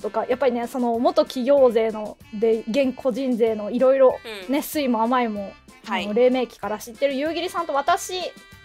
[0.00, 4.18] とかやっぱりねその元企業税ので現個人税のいろいろ
[4.48, 4.52] うん。
[4.52, 5.52] ね酸いも甘いも、
[5.86, 6.04] はい。
[6.04, 8.14] あの黎明期から知ってる夕霧さんと私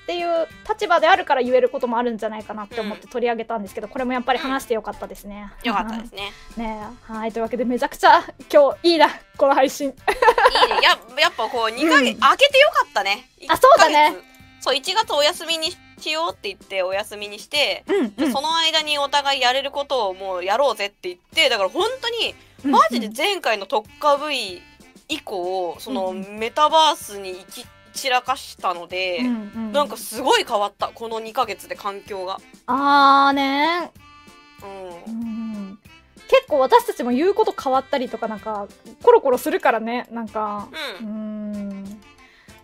[0.07, 5.51] っていう立場であるから言えることもあるんじゃないかなって思って取り上げたんですけど、これもやっぱり話してよかったですね。
[5.65, 6.31] よかったですね。
[6.55, 6.81] ね。
[7.01, 7.33] はい。
[7.33, 9.89] というわけでめちゃくちゃ今日いいなこの配信。
[9.89, 9.95] いいね。
[10.81, 12.19] ややっぱこう2ヶ月、うん。
[12.21, 13.27] 開けてよかったね。
[13.49, 13.95] あそうだね。
[13.95, 14.37] 1ヶ月。
[14.61, 15.67] そう1月お休みに
[15.99, 24.61] しようって言ってお休みにして、うんでその間にお互いやれることをもうやろうぜって言ってだから本当にマジで前回の特化 V
[25.09, 26.39] 以降そのうん。
[26.39, 27.65] メタバースに行き
[27.97, 29.71] 散らかしたので、うんうん。
[29.73, 30.87] なんかすごい変わった。
[30.89, 32.39] この2ヶ月で環境が。
[32.67, 33.91] あーね。
[35.07, 35.21] うん。
[35.21, 35.79] うん
[36.29, 38.67] 結構私たちも言うこと変わったりとかなんか
[39.01, 40.07] コロコロするからね。
[40.11, 40.67] なんか
[41.01, 41.51] ううん。
[41.51, 41.83] ん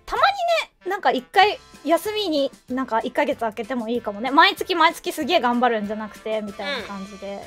[0.06, 4.32] たまにねなんか一回休みになんか1ヶ月空けてもいいかもね。
[4.32, 7.42] 毎月毎月すげえ頑張るんじゃなくてみたいな感じで、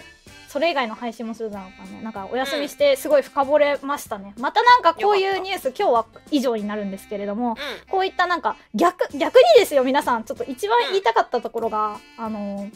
[0.56, 2.02] それ以外の配信もするだろうからね。
[2.02, 7.90] なんかお休みしてすごい深掘れましたね、またなんかこういうニュース今日は以上になるんですけれどもうん。
[7.90, 10.24] こういったなんか逆逆にですよ皆さん。
[10.24, 12.70] ちょっと一番言いたかったところが、あの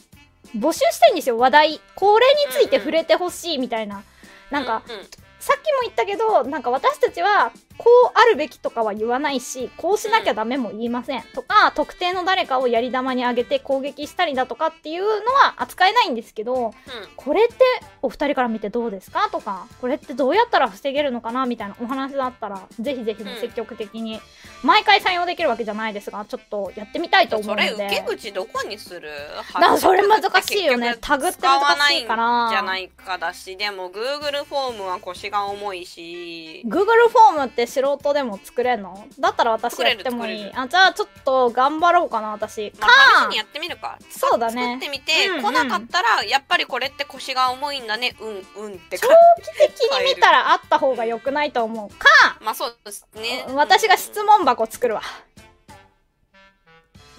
[0.54, 1.80] 募集したいんですよ、話題。
[1.94, 4.02] これについて触れてほしいみたいな。
[4.50, 5.00] なんか、うんうん。
[5.38, 7.50] さっきも言ったけど、なんか私たちは、
[7.82, 11.22] こうあるべきとかは言わないし、こうしなきゃダメも言いません。
[11.34, 16.74] とか、特定の誰かをやり玉に上げて攻撃したりだとかっていうのは扱えないんですけど、
[17.16, 17.54] これって
[18.02, 19.30] お二人から見てどうですか？
[19.32, 21.46] とか、これってどうやったら防げるのかな？
[21.46, 24.20] みたいなお話だったら、ぜひぜひ積極的に、
[24.62, 27.84] 毎回採用できるわけじゃないですが、ちょっとやってみたいと思うそので。
[27.84, 29.10] れ受け口どこにする？
[29.58, 30.98] なそれ難しいよね。
[31.00, 36.62] タグって難ないんしいからじゃないかだしでも Google フォームは腰が重いし。
[36.66, 39.06] Google フォームって素人でも作れんの？
[39.18, 40.50] だったら私やってもいい。
[40.54, 42.70] あじゃあちょっと頑張ろうかな私。
[42.72, 43.98] か、まあ、試しにやってみるか。
[44.10, 44.74] そうだね。
[44.74, 45.42] 作ってみて、うんうん。
[45.42, 48.14] 来なかったらやっぱりこれって腰が重いんだね。
[48.20, 51.88] うんうんって長か期的に見たらあった方が良くないと思う。
[51.96, 52.06] か、
[52.40, 53.46] まあそうですね。
[53.54, 55.02] 私が質問箱作るわ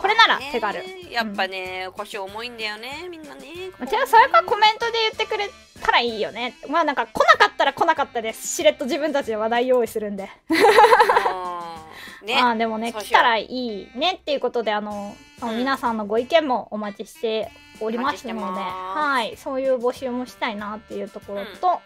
[0.02, 3.42] これなら手軽、ねやっぱね、腰重いんだよねみんなね
[3.88, 5.48] じゃあそれかコメントで言ってくれ
[5.82, 6.56] たらいいよね。
[6.70, 10.30] まあなんか来なかったら来なかったですしれっと自分たちで話題用意するんで。
[10.50, 12.38] うんね。
[12.42, 15.58] ああでもね来たらいいねっていうことであの、うん。
[15.58, 18.62] 皆さんのご意見もお待ちしておりますので。
[18.62, 21.80] はいそういう募集もしたいなっていうところと、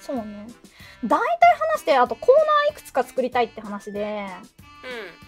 [0.00, 0.46] そうね。
[1.04, 1.24] 大体
[1.74, 4.26] 話してあとコーナーいくつか作りたいって話で。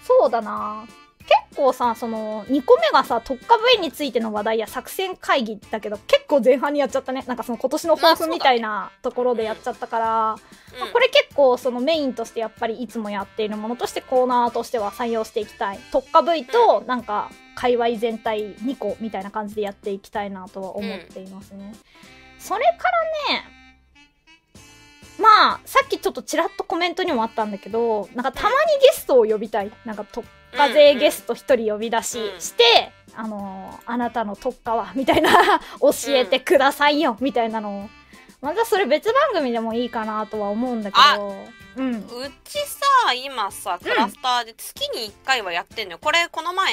[0.05, 0.87] そうだな
[1.29, 7.25] 結構さその2個目がさ特化部員についての話題や作戦会議だけど結構前半にやっちゃったね。
[7.27, 10.37] なんかその今年の抱負みたいなところでやっちゃったから、
[10.75, 10.81] うん。
[10.81, 15.81] まあこれ結構そのメインとしてやっぱりいつもやっているものとしてコーナーとしては採用していきたい。
[15.91, 21.75] 特化部位となんか界隈全体2個みたいな感じでやっていきたいなとは思っていますね、
[22.39, 22.89] それか
[23.29, 23.45] らね
[25.19, 29.73] まあさっきちょっとちらっとコメントにもあったんだけどなんかたまにゲストを呼びたい。
[29.85, 30.25] なんか特
[30.57, 32.41] 化勢ゲスト1人呼び出しうん。
[32.41, 35.31] して、あのーあなたの特化はみたいな
[35.81, 37.91] 教えてくださいよ、みたいなのを。
[38.41, 41.37] またそれ別番組でもいいかなとは思うんだけど。
[41.77, 41.95] うん。
[41.97, 45.99] うちさ今さクラスターで月に1回はやってんのよ。
[46.01, 46.73] これこの前、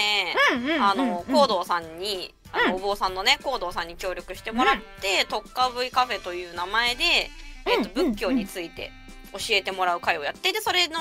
[0.53, 1.33] うんうんあの、うん。
[1.33, 2.73] コードーさんに、あの、うん。
[2.75, 7.03] お坊さんのね、コードーさんに協力してもらって、特化 V カフェという名前で、
[7.65, 8.11] えっと、うん。
[8.11, 8.91] 仏教について
[9.37, 10.99] 教えてもらう会をやって、で、それの、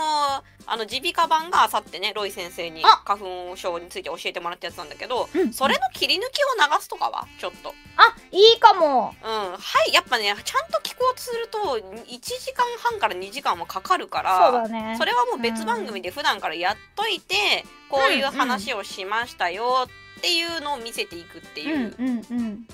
[0.66, 3.02] あの、耳鼻科版があさってね、ロイ先生にあ。
[3.04, 6.26] 花粉症について教えてもらったやつなんだけど、うんそれの切り抜きを
[6.58, 7.74] 流すとかはちょっと。
[7.96, 9.14] あいいかも。
[9.22, 9.30] うん。
[9.30, 9.56] は
[9.88, 14.96] い、やっぱね、ちゃんと聞こうとすると、1時間半から2時間もかかるから、そうだね。
[14.98, 19.86] それはもう別番組で普段からやっといて、こういう話をしましたよ
[20.18, 21.64] っていうのを見せていくってう。
[21.64, 22.66] んいううんうん。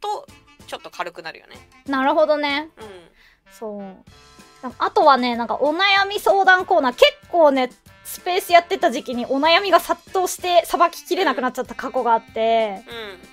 [0.00, 0.26] と、
[0.66, 1.56] ちょっと軽くなるよね。
[1.86, 2.68] なるほどね。
[2.78, 3.08] うん。
[3.50, 3.96] そう
[4.78, 7.70] あとはねなんかお悩み相談コーナー結構ね
[8.08, 12.82] スペースやってた時期にお悩みが殺到してさばききれなくなっちゃった過去があって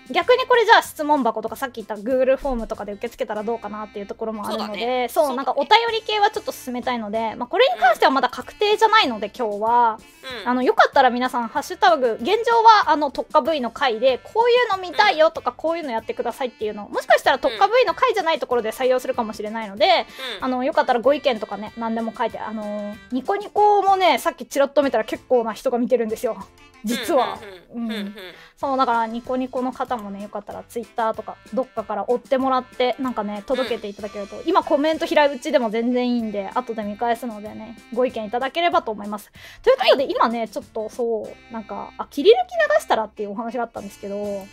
[0.10, 5.08] う逆にこれじゃあ質問箱とかさっき言った Google フォームとかで受け付けたらどうかなっていうところもあるのでそうだね。
[5.10, 5.36] そうね。
[5.38, 10.42] なんかお便り系はちょっと進めたいので、まあ、これに関してはまだ確定じゃないので今日は、ん。
[10.42, 10.50] うん。
[10.50, 12.32] あのよかったら皆さん「ハッシュタグ現状
[12.64, 20.06] はあの特化 V の回でこういうの見たいよ」とか、こういうのやってくださいっていうのをもしかしたら特化 V の回じゃないところで採用するかもしれないので、
[20.40, 20.46] うん。
[20.46, 26.38] あのよかったらご意見とかね何でも書いてあのーニコニコもねさっきチラッと見たら結構な人が見てるんですよ。
[26.84, 27.40] 実は。
[27.74, 27.98] うんうんうん。
[27.98, 28.08] うん。
[28.08, 28.16] うん
[28.58, 39.30] そうだからニコニコの方もねよかったらツイッターとかどっかから追ってもらってなんかね届けていただけると、今コメント平打ちでも全然いいんで後で見返すのでねご意見いただければと思います。
[39.62, 42.38] ということで、今ねちょっとそうなんかあ切り抜き
[42.78, 44.46] 流したらっていうお話があったんですけどうん。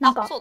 [0.00, 0.36] なんかあそ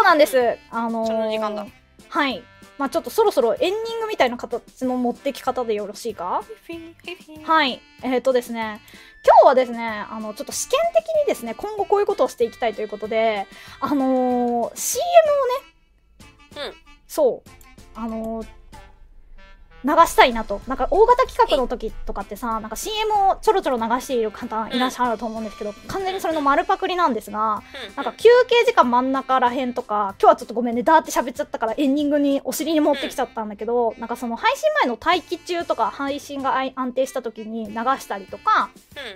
[0.00, 1.66] うなんです、あのーその時間だ。
[2.08, 2.42] はい
[2.78, 6.42] まあちょっとそろそろエンディングみたいな形の持ってき方でよろしいか？
[7.44, 7.80] はい。
[8.02, 8.80] えっ、とですね、
[9.24, 13.46] 今日はですね、あの、ちょっと試験的にですね、今後こういうことをしていきたいということで、
[13.80, 15.04] あのー CM
[16.56, 16.74] をね、うん。
[17.06, 17.50] そう、
[17.94, 18.46] あのー
[19.84, 20.60] 流したいなと。
[20.66, 27.62] なんか大型企画の時とかってさ、なんか CM をちょろちょろ流している方いらっしゃると思うんですけど、完全にそれの丸パクリなんですが、
[27.96, 38.70] なんか休憩時間真ん中らへんとか、今日はちょっとごめんね、だーって喋っちゃったからエンディングにお尻に持ってきちゃったんだけど、なんかその配信前の待機中とか配信が安定した時に流したりとか、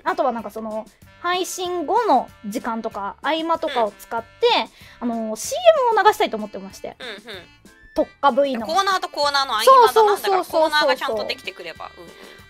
[0.04, 0.86] あとはなんかその
[1.20, 4.26] 配信後の時間とか合間とかを使って、
[5.00, 5.62] あの CM
[5.98, 7.38] を流したいと思ってまして、うんうん
[7.98, 8.74] 特化 V のコ。
[8.74, 11.90] ーナーとコーナーの合間だなだからコーナーがちゃんとできてくれば。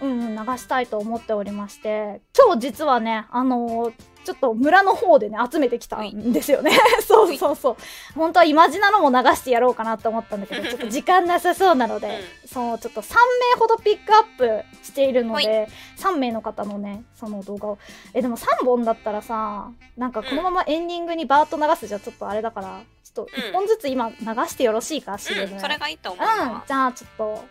[0.01, 3.93] うんうん流したいと思っておりまして、今日実はね、あのー
[4.25, 6.73] ちょっと村の方でね、集めてきたんですよね。
[7.01, 7.77] そうそうそう。
[8.15, 17.79] 本当はイマジナのも流してやろうかなって思ったんだけど、ちょっと時間なさそうなので、そう、ちょっと3名ほどピックアップしているので、3名の方のね、その動画を。
[18.13, 22.83] え、でも3本だったらさ、なんかこのままエンディングにバーッと流すじゃちょっとあれだから、
[23.13, 25.55] ちょっと1本ずつ今流してよろしいか、CM。
[25.55, 27.45] うん、それがいいと思ううん、じゃあちょっと、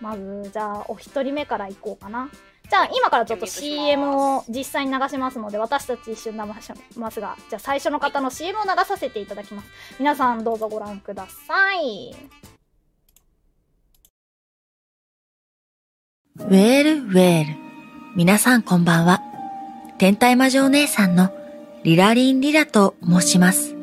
[0.00, 2.28] まず、じゃあお一人目からいこうかな。
[2.68, 9.68] じゃあ今からちょっと CM を実際に流しますので、私たち一瞬流しますが、じゃあ最初の方の CM を流させていただきます。
[9.98, 12.14] 皆さんどうぞご覧ください。
[16.38, 17.54] ウェールウェール。
[18.16, 19.20] 皆さんこんばんは。
[19.98, 21.30] 天体魔女お姉さんの
[21.82, 23.79] リラリンリラと申します。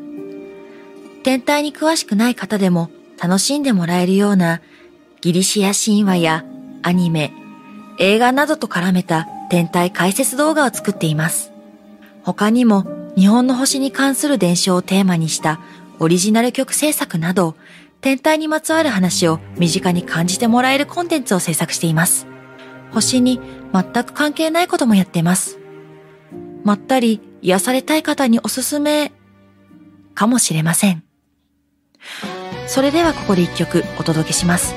[1.28, 2.90] 天体に詳しくない方でも
[3.22, 4.62] 楽しんでもらえるような
[5.20, 6.46] ギリシア神話や
[6.84, 7.34] アニメ、
[8.00, 11.52] 映画などと絡めた天体解説動画を作っています。
[12.24, 12.86] 他にも
[13.18, 15.60] 日本の星に関する伝承をテーマにした
[16.00, 17.58] オリジナル曲制作など
[18.00, 22.26] 天体にまつわる話を身近に感じてもらえるコンテンツを制作しています。
[22.94, 23.42] 星に
[23.74, 25.60] 全く関係ないこともやっています。
[26.64, 29.12] まったり癒されたい方におすすめ
[30.16, 31.07] かもしれません。
[32.68, 34.76] それではここで一曲お届けします。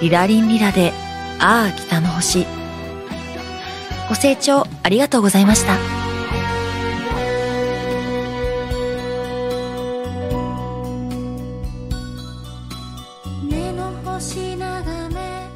[0.00, 0.92] リラリンリラで、
[1.38, 2.46] ああ北の星。
[4.08, 5.78] ご清聴ありがとうございました。
[13.42, 15.48] 目の星眺め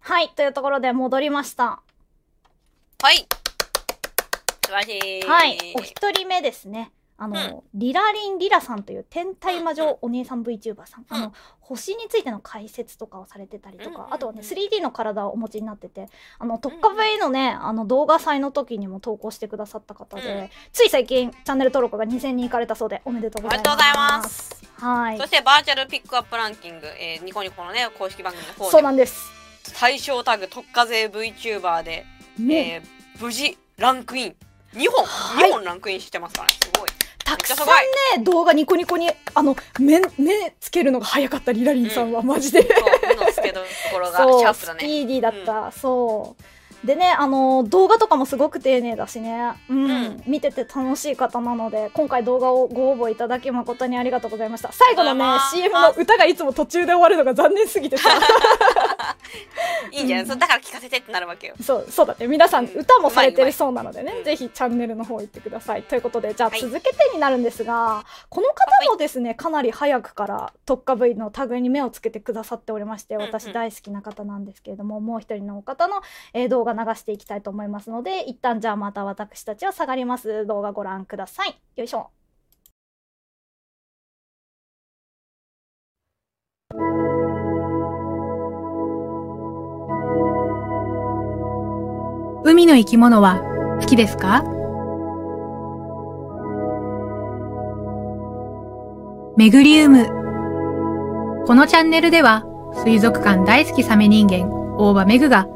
[0.00, 1.80] はい、というところで戻りました。
[3.02, 3.26] はい。
[4.66, 5.22] 素晴らしい。
[5.26, 6.90] はい、お一人目ですね。
[7.16, 11.06] あの、リラリンリラさんという天体魔女お姉さん VTuber さん。
[11.08, 16.08] あの、星についての解説とかをされてたりとうんうんうん、かあとはね、3D の体をお持ちになってて、
[16.38, 23.68] あの、特化 V のね、あの、動画祭の時にも投稿してくださった方うんで、つい最近、チャンネル登録が2000人いかれたそうで、おめでとうございます。
[23.68, 24.64] おめでとうございます。
[24.76, 25.26] はいそ。
[25.26, 29.30] してバーチャルピックアップランキング、えーニコニコのね、公式番組の方そうでなんです。
[29.78, 32.04] 対象タグ特化税 VTuber で、
[32.38, 34.36] ね、えー無事ランクイン。
[34.74, 36.54] 2本、はい2本ランクインしてますからね。
[36.60, 36.90] すごい。
[37.36, 37.66] たくさん
[38.18, 42.62] ね、動画ニコニコに、あの、目、目つけるのが早かったリラリンさんは、マジで。
[42.62, 42.70] そう、
[43.08, 43.60] 目の付けど
[43.92, 44.80] ころがシャープだね。
[44.80, 46.86] スピーディーだった、そう。
[46.86, 50.22] でね、あの、動画とかもすごく丁寧だしね、うん、うん。
[50.26, 54.70] 見てて楽しい方なので、今回動画をご応募いただき誠にありがとうございました。
[54.70, 58.10] 最後のね CM の歌がいつも途中で終わるのが残念すぎてさ、
[59.90, 61.54] いいんじゃない、そうだから聞かせてってなるわけよ。
[61.60, 62.26] そう、そうだね。
[62.26, 65.82] 皆さんうん歌もされてるそうなのでね、うんぜひチャンネルの方行ってください。
[65.82, 76.02] ということで、じゃあはい続けてになるんですが、この方もですね、かなり早くから特化 V のタグに目をつけてくださっておりまして、うんうん私大好きな方なんですけれども、もう一人の方の、
[76.32, 80.46] えー動画流していきたいと思いますので、一旦じゃあまた私たちは下がります。
[80.46, 81.60] 動画ご覧ください。
[81.76, 82.10] よいしょ。
[92.54, 93.40] 海の生き物は
[93.80, 94.44] 好きですか？
[99.36, 100.06] メグリウム。
[101.48, 102.44] このチャンネルでは
[102.84, 104.48] 水族館大好きサメ人間、
[104.78, 105.48] 大場メグが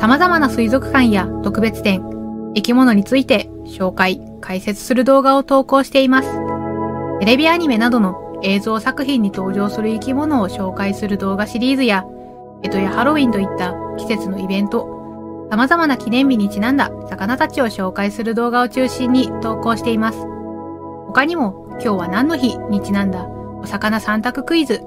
[0.00, 2.02] 様々な水族館や特別展、
[2.56, 6.28] 生き物について紹介、解説する動画を投稿しています。
[7.20, 12.04] テレビアニメなどの映像作品に登場する生き物を紹介する動画シリーズや、
[12.64, 14.98] 干支やハロウィンといった季節のイベント、
[15.50, 20.18] 様々な記念日にちなんだ魚たちを紹介する動画を中心に投稿しています。
[21.08, 24.80] 他にも、今日は何の日にちなんだお魚3択クイズ、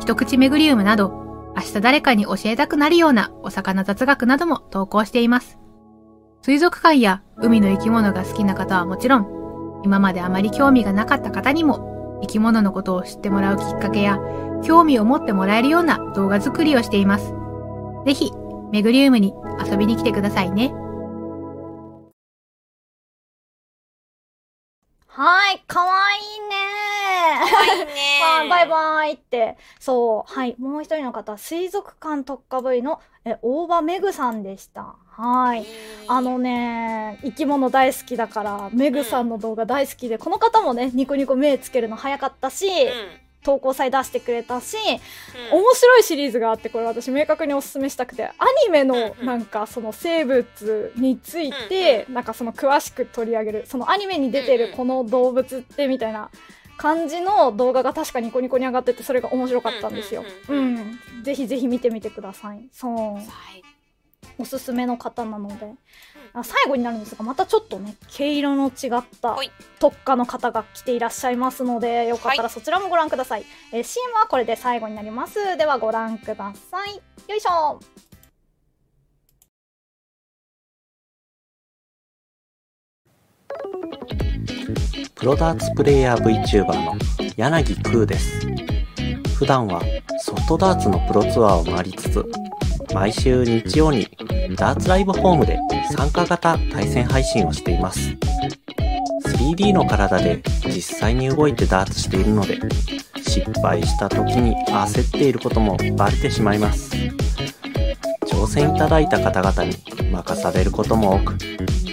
[0.00, 5.60] 一口メグリウムなど、明日誰かに教えたくなるようなお魚雑学なども投稿しています。
[6.42, 14.18] 水族館や海の生き物が好きな方はもちろん、今まであまり興味がなかった方にも、生き物のことを知ってもらうきっかけや、
[14.64, 17.32] 興味を持ってもらえるような動画作りをしています。
[18.04, 18.32] ぜひ、
[18.72, 20.72] メグリウムに遊びに来てくださいね。
[25.06, 27.92] はい、かわいいねかわいいね
[28.24, 29.58] はい、バイバイって。
[29.78, 30.32] そう。
[30.32, 30.56] はい。
[30.58, 34.96] もう一人の方、水族館特化部位の、え、大場めぐさんでした。
[35.06, 35.66] はい。
[36.08, 43.21] あのね、生き物大好きだから、めぐさんの動画大好きで、この方もね、ニコニコ目つけるの早かったし、うん。
[43.42, 48.32] 投稿祭出してくれたし、うん面白いシリーズがあって、これ私明確におすすめしたくて、ア
[48.66, 56.30] ニメのなんかその生物について、なんかその詳しく取り上げる、そのアニメに出てるこの動物ってみたいな
[56.76, 60.24] 感じの動画が確かニコニコに上がってて、それが面白かったんですよ。
[60.48, 60.98] うん。
[61.22, 62.68] ぜひぜひ見てみてください。
[62.72, 63.14] そう。
[63.14, 63.71] はい。
[64.38, 65.72] おすすめの方なので、
[66.32, 69.50] あ最後になるんですがまたちょっとね毛色の違ったはい。
[69.78, 75.56] 特化の方が来ていらっしゃいますのでよかったらそちらもご覧ください、えー CM はこれで最後になります。
[75.56, 76.94] ではご覧ください。
[77.28, 77.80] よいしょ。
[85.14, 86.96] プロダーツプレイヤー VTuber の
[87.36, 88.40] 柳空です。
[89.38, 89.80] 普段は
[90.18, 92.24] ソフトダーツのプロツアーを回りつつ、
[92.94, 94.08] 毎週日曜に
[94.56, 95.58] ダーツライブホームで
[95.96, 98.16] 参加型対戦配信をしています。
[99.26, 102.58] 3D の体で実際に動いてダーツしているので、
[103.18, 106.94] 失敗した時に焦っていることもバレてしまいます。
[108.26, 109.76] 挑戦いただいた方々に
[110.10, 111.38] 任されることも多く、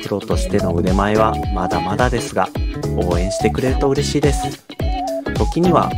[0.04, 2.50] プロとしての腕前はまだまだですが、
[2.98, 4.66] 応援してくれると嬉しいです。
[5.36, 5.90] 時には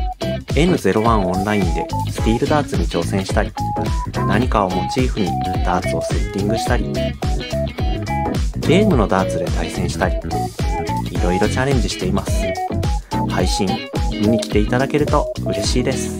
[0.53, 3.53] N01 オンラインでスティールダーツに挑戦したり、
[4.27, 5.27] 何かをモチーフに
[5.65, 6.91] ダーツをセッティングしたり、
[8.59, 12.43] ゲームのダーツで対戦したり、いろいろチャレンジしています。
[13.29, 13.67] 配信
[14.11, 16.19] 見に来ていただけると嬉しいです。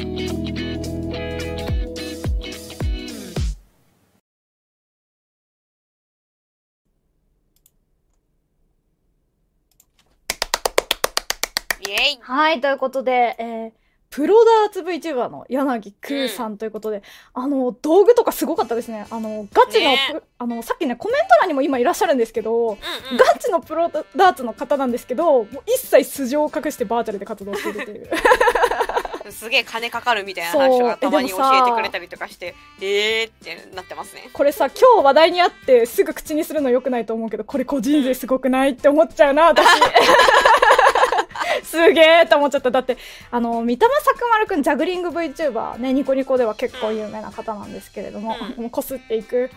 [11.82, 13.81] イエイはいということで、えー
[14.12, 17.02] プロダーツ VTuber の柳空さんということで、
[17.34, 19.08] あの道具とかすごかったですね。
[19.10, 20.00] あのガチの,ね。
[20.12, 22.78] プ、あのさっきねコメント欄にも今いらっしゃるんですけど、うんうん。
[23.18, 28.10] ガチのプロダーツの方なんですけどもう一切素性を隠してバーチャルで活動しているという。
[29.32, 34.30] すげえ金かかるみたいな話をたまに教えてくれたりとかしてえーってなってますね。
[34.34, 39.66] これさ今日話題にあってすぐ口にするのよくないと思うけどこれ個人税すごくないって思っちゃうな私
[41.64, 42.72] すげえと思っちゃった。
[42.72, 42.98] だって
[43.30, 48.64] あの三玉作丸くんジャグリング VTuber ねニコニコでは結構有名な方なんですけれども、うん。
[48.64, 49.50] もうこすっていく。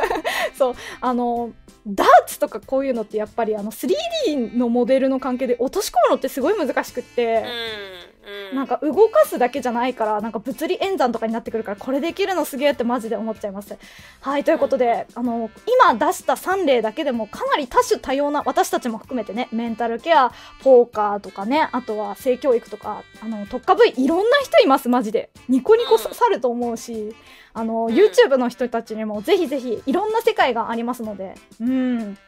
[0.56, 0.74] そう。
[1.00, 1.52] あの
[1.86, 8.05] ダーツとかこういうのってやっぱりあの 3D のモデルの関係で落とし込むのってすごい難しくって、うん
[8.50, 8.56] うん。
[8.56, 13.76] なんか動かすだけじゃないからなんか物理演算とかになってくるからこれできるのすげえってマジで思っちゃいます。
[14.20, 15.50] はいということであの
[15.88, 20.32] 今出した3例だけでもかなり多種多様な私たちも含めてねメンタルケア
[20.62, 25.30] ポーカーとかねあとは性教育とかあの特化部位いろんな人いますマジで。
[25.48, 27.14] ニコニコさると思うし
[27.54, 27.92] あの、ん。
[27.92, 31.34] YouTube の人たちにもぜひぜひいろんな世界がありますので。
[31.60, 32.18] うん。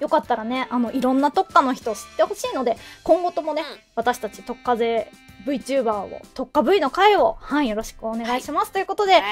[0.00, 3.78] よかったらねあのいろんな特化の人を知ってほしいので今後ともね、うん。
[3.94, 5.10] 私たち特化勢
[5.46, 9.22] VTuber を特化 V の回をはいよろしくお願いします、ということで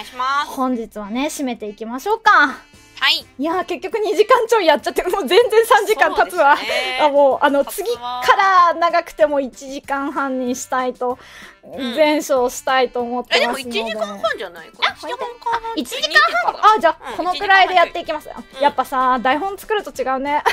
[0.46, 3.24] 本日はね締めていきましょうかはい。
[3.38, 6.62] いやー結局2時間ちょいやっちゃってもう全然3時間経つわ、ね。
[7.00, 11.18] あもうあの次わから長くても1時間半にしたいと、
[11.66, 11.94] ん。
[11.94, 16.76] 全勝したいと思ってえでも1ますので時間半じゃないこれ1時間半？1時間半？
[16.76, 17.16] あじゃあ、うん。
[17.16, 18.62] このくらいでやっていきます、うん。
[18.62, 20.42] やっぱさ台本作ると違うね。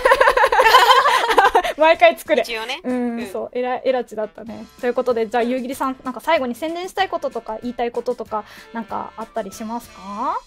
[1.78, 2.82] 毎回作れ一応ね。
[2.84, 3.28] うん、うん。
[3.28, 4.66] そうえらえらちだったね。
[4.80, 8.44] ということでじゃあ夕霧さんなんか最後に宣伝したいこととか言いたいこととか
[8.74, 10.40] なんかあったりしますか？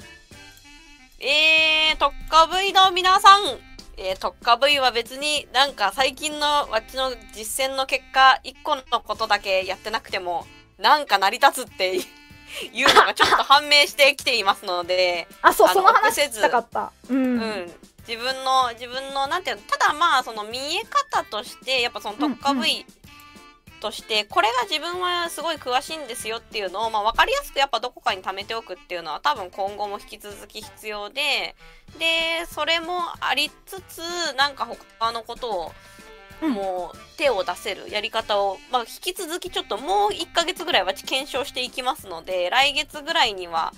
[1.26, 3.40] えー、特化 V の皆さん、
[3.96, 10.44] えー、特化 V は別になんか最近のわっちの実践の結果、一個のことだけやってなくても、
[10.78, 12.00] なんか成り立つってい
[12.84, 16.92] うのがちょっと判明してきていますので、あそうその話したかった。
[17.08, 17.74] うん、うん。
[18.06, 22.84] 自分の、自分の、なんていうの、ただまあ、その見え方として、やっぱその特化うんうん V
[23.84, 31.54] として、これが自分はすごい詳しいんですよっていうのを、まあ、分かりやすくやっぱどこかに貯めておくっていうのは多分今後も引き続き必要で、
[31.98, 34.00] で、それもありつつ、
[34.38, 34.66] なんか
[34.98, 35.68] 他のことを、う
[36.48, 43.72] んもう手を出せるやり方を、まあ、引き続きちょっともう1ヶ月ぐらいは検証していきますので、来月ぐらいには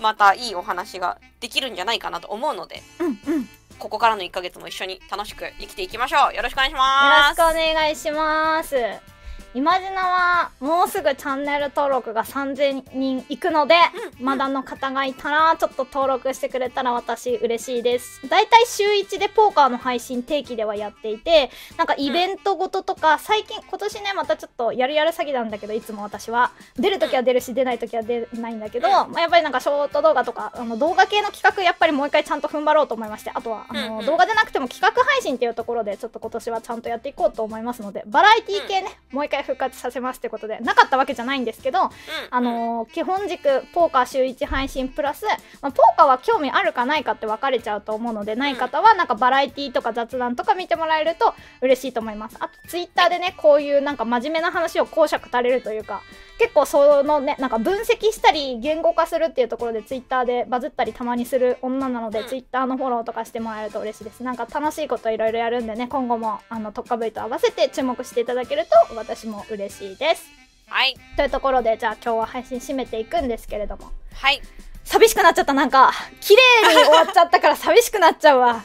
[0.00, 3.46] またいいお話ができるんじゃないかなと思うので、うんうんよ
[3.78, 6.34] ここからの1ヶ月も一緒に楽しく生きていきましょう。
[6.34, 7.34] よろしくお願いしろます。
[7.34, 9.17] しくお願いします
[9.54, 13.74] イマジナはもうすぐチャンネル登録が3000人いくので、
[14.18, 14.24] うん。
[14.24, 18.28] まだの方がいたらちょっと登録してくれたら私嬉しいです。
[18.28, 26.50] だいたい週1でポーカーの配信定期ではやっていてなんかイベントごととか、最近今年ねまたちょっとやるやる詐欺なんだけどいつも私は。
[26.76, 28.92] 出るときは出るし出ないときは出ないんだけど、うん。
[28.92, 41.90] まあ、やっぱりなんかショート動画とかあの動画系の企画やっぱりもう一回ちゃんと踏ん張ろうと思いましてあとはあの、動画でなくても企画配信っていうところでちょっと今年はちゃんとやっていこうと思いますのでバラエティ系ね、もう一回復活させますってことでなかったわけじゃないんですけど、うん。
[42.30, 45.24] あのー基本軸ポーカー週1配信プラス、
[45.60, 52.36] まあ、ポーカーは興味あるかないかって分かれちゃうと思うのでない方はなんかバラエティとか雑談とか見てもらえると嬉しいと思います。
[52.40, 56.02] あとツイッターでねこういうなんか真面目な話を講釈垂れるというか
[56.38, 64.22] 結構そのね、なんか分析したり言語化するっていうところでツイッターでバズったりたまにする女なので、うんツイッターのフォローとかしてもらえると嬉しいです。
[64.22, 70.26] なんか楽しいこといろいろやるんでね、今後もあの特化 V と合わせて注目していただけると私も嬉しいです。
[70.68, 70.94] はい。
[71.16, 73.90] というところで、じゃあ今日は配信締めていくんですけれども。
[74.14, 74.42] はい。
[74.84, 78.62] 寂しくなっちゃった、なんか、綺麗に終わっちゃったから寂しくなっちゃうわ。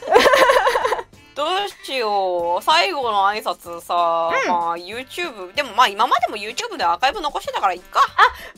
[1.35, 1.47] どう
[1.85, 2.63] しよう。
[2.63, 7.99] 最後の挨拶さ、うんまあ YouTube、でもまあ今までも YouTube でアーカイブ残してたからいっか。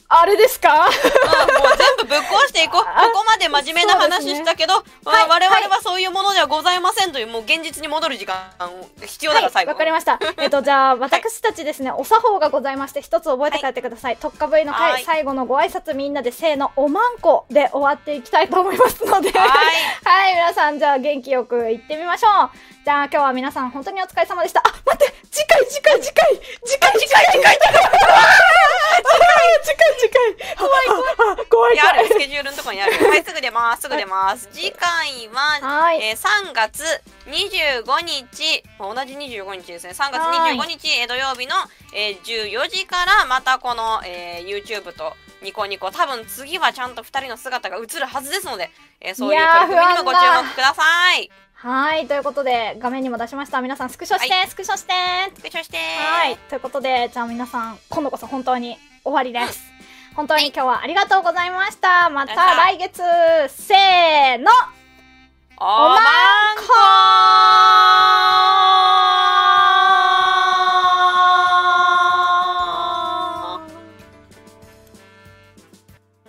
[0.09, 0.73] あれですか？
[0.73, 2.83] うん、もう全部ぶっ壊していこう。
[2.85, 8.35] こあこまで真面目な話したけど、まあはい我々はそういうものではございませんという、もう現実に戻る時間
[9.05, 9.71] 必要だから最後。
[9.71, 10.19] わかりました。
[10.37, 14.17] えっと、じゃあ、私たちですね、お作法がございまして、一つ覚えて帰ってください。
[14.17, 19.49] 特化 V の回、はい最後のご挨拶みんなで、せーの、おまんこで終わっていきたいと思いますので、はい。
[20.03, 22.49] はい、皆さん、じゃあ、元気よく行ってみましょう。
[22.83, 24.59] じゃあ、今日は皆さん、本当にお疲れ様でした。
[24.59, 26.25] あ、待って次回、次回、次回
[26.65, 27.57] 次回、次回、次回、次回
[29.63, 32.09] 次回、次回怖い、怖い、怖い、いやあ怖い。
[32.09, 32.91] るスケジュールのとこにある。
[33.09, 33.81] はい、 すぐ出ます。
[33.83, 34.47] すぐ出ます。
[34.51, 36.01] 次回は、はい。
[36.01, 36.83] えー3月
[37.27, 39.93] 25日、同じ25日ですね。
[39.93, 41.55] 3月はい25日、えー土曜日の、
[41.93, 48.69] えー14時から、またこの、えー YouTube とニコニコ、多分次はちゃんと2人の姿が映るはずですので、
[49.01, 51.31] えーそういう取り組みにもご注目ください。
[51.65, 53.59] はいということで画面にも出しました。
[53.59, 54.93] 皆さんスクショして、はい、スクショして。
[55.35, 55.77] スクショして。
[55.77, 59.63] はいということでじゃあ皆さん今度こそ本当に終わりです。
[60.15, 63.01] 本当に今日はありがとうございました、また来月
[63.49, 64.51] せーの。
[65.57, 65.97] おまん
[66.57, 66.63] こ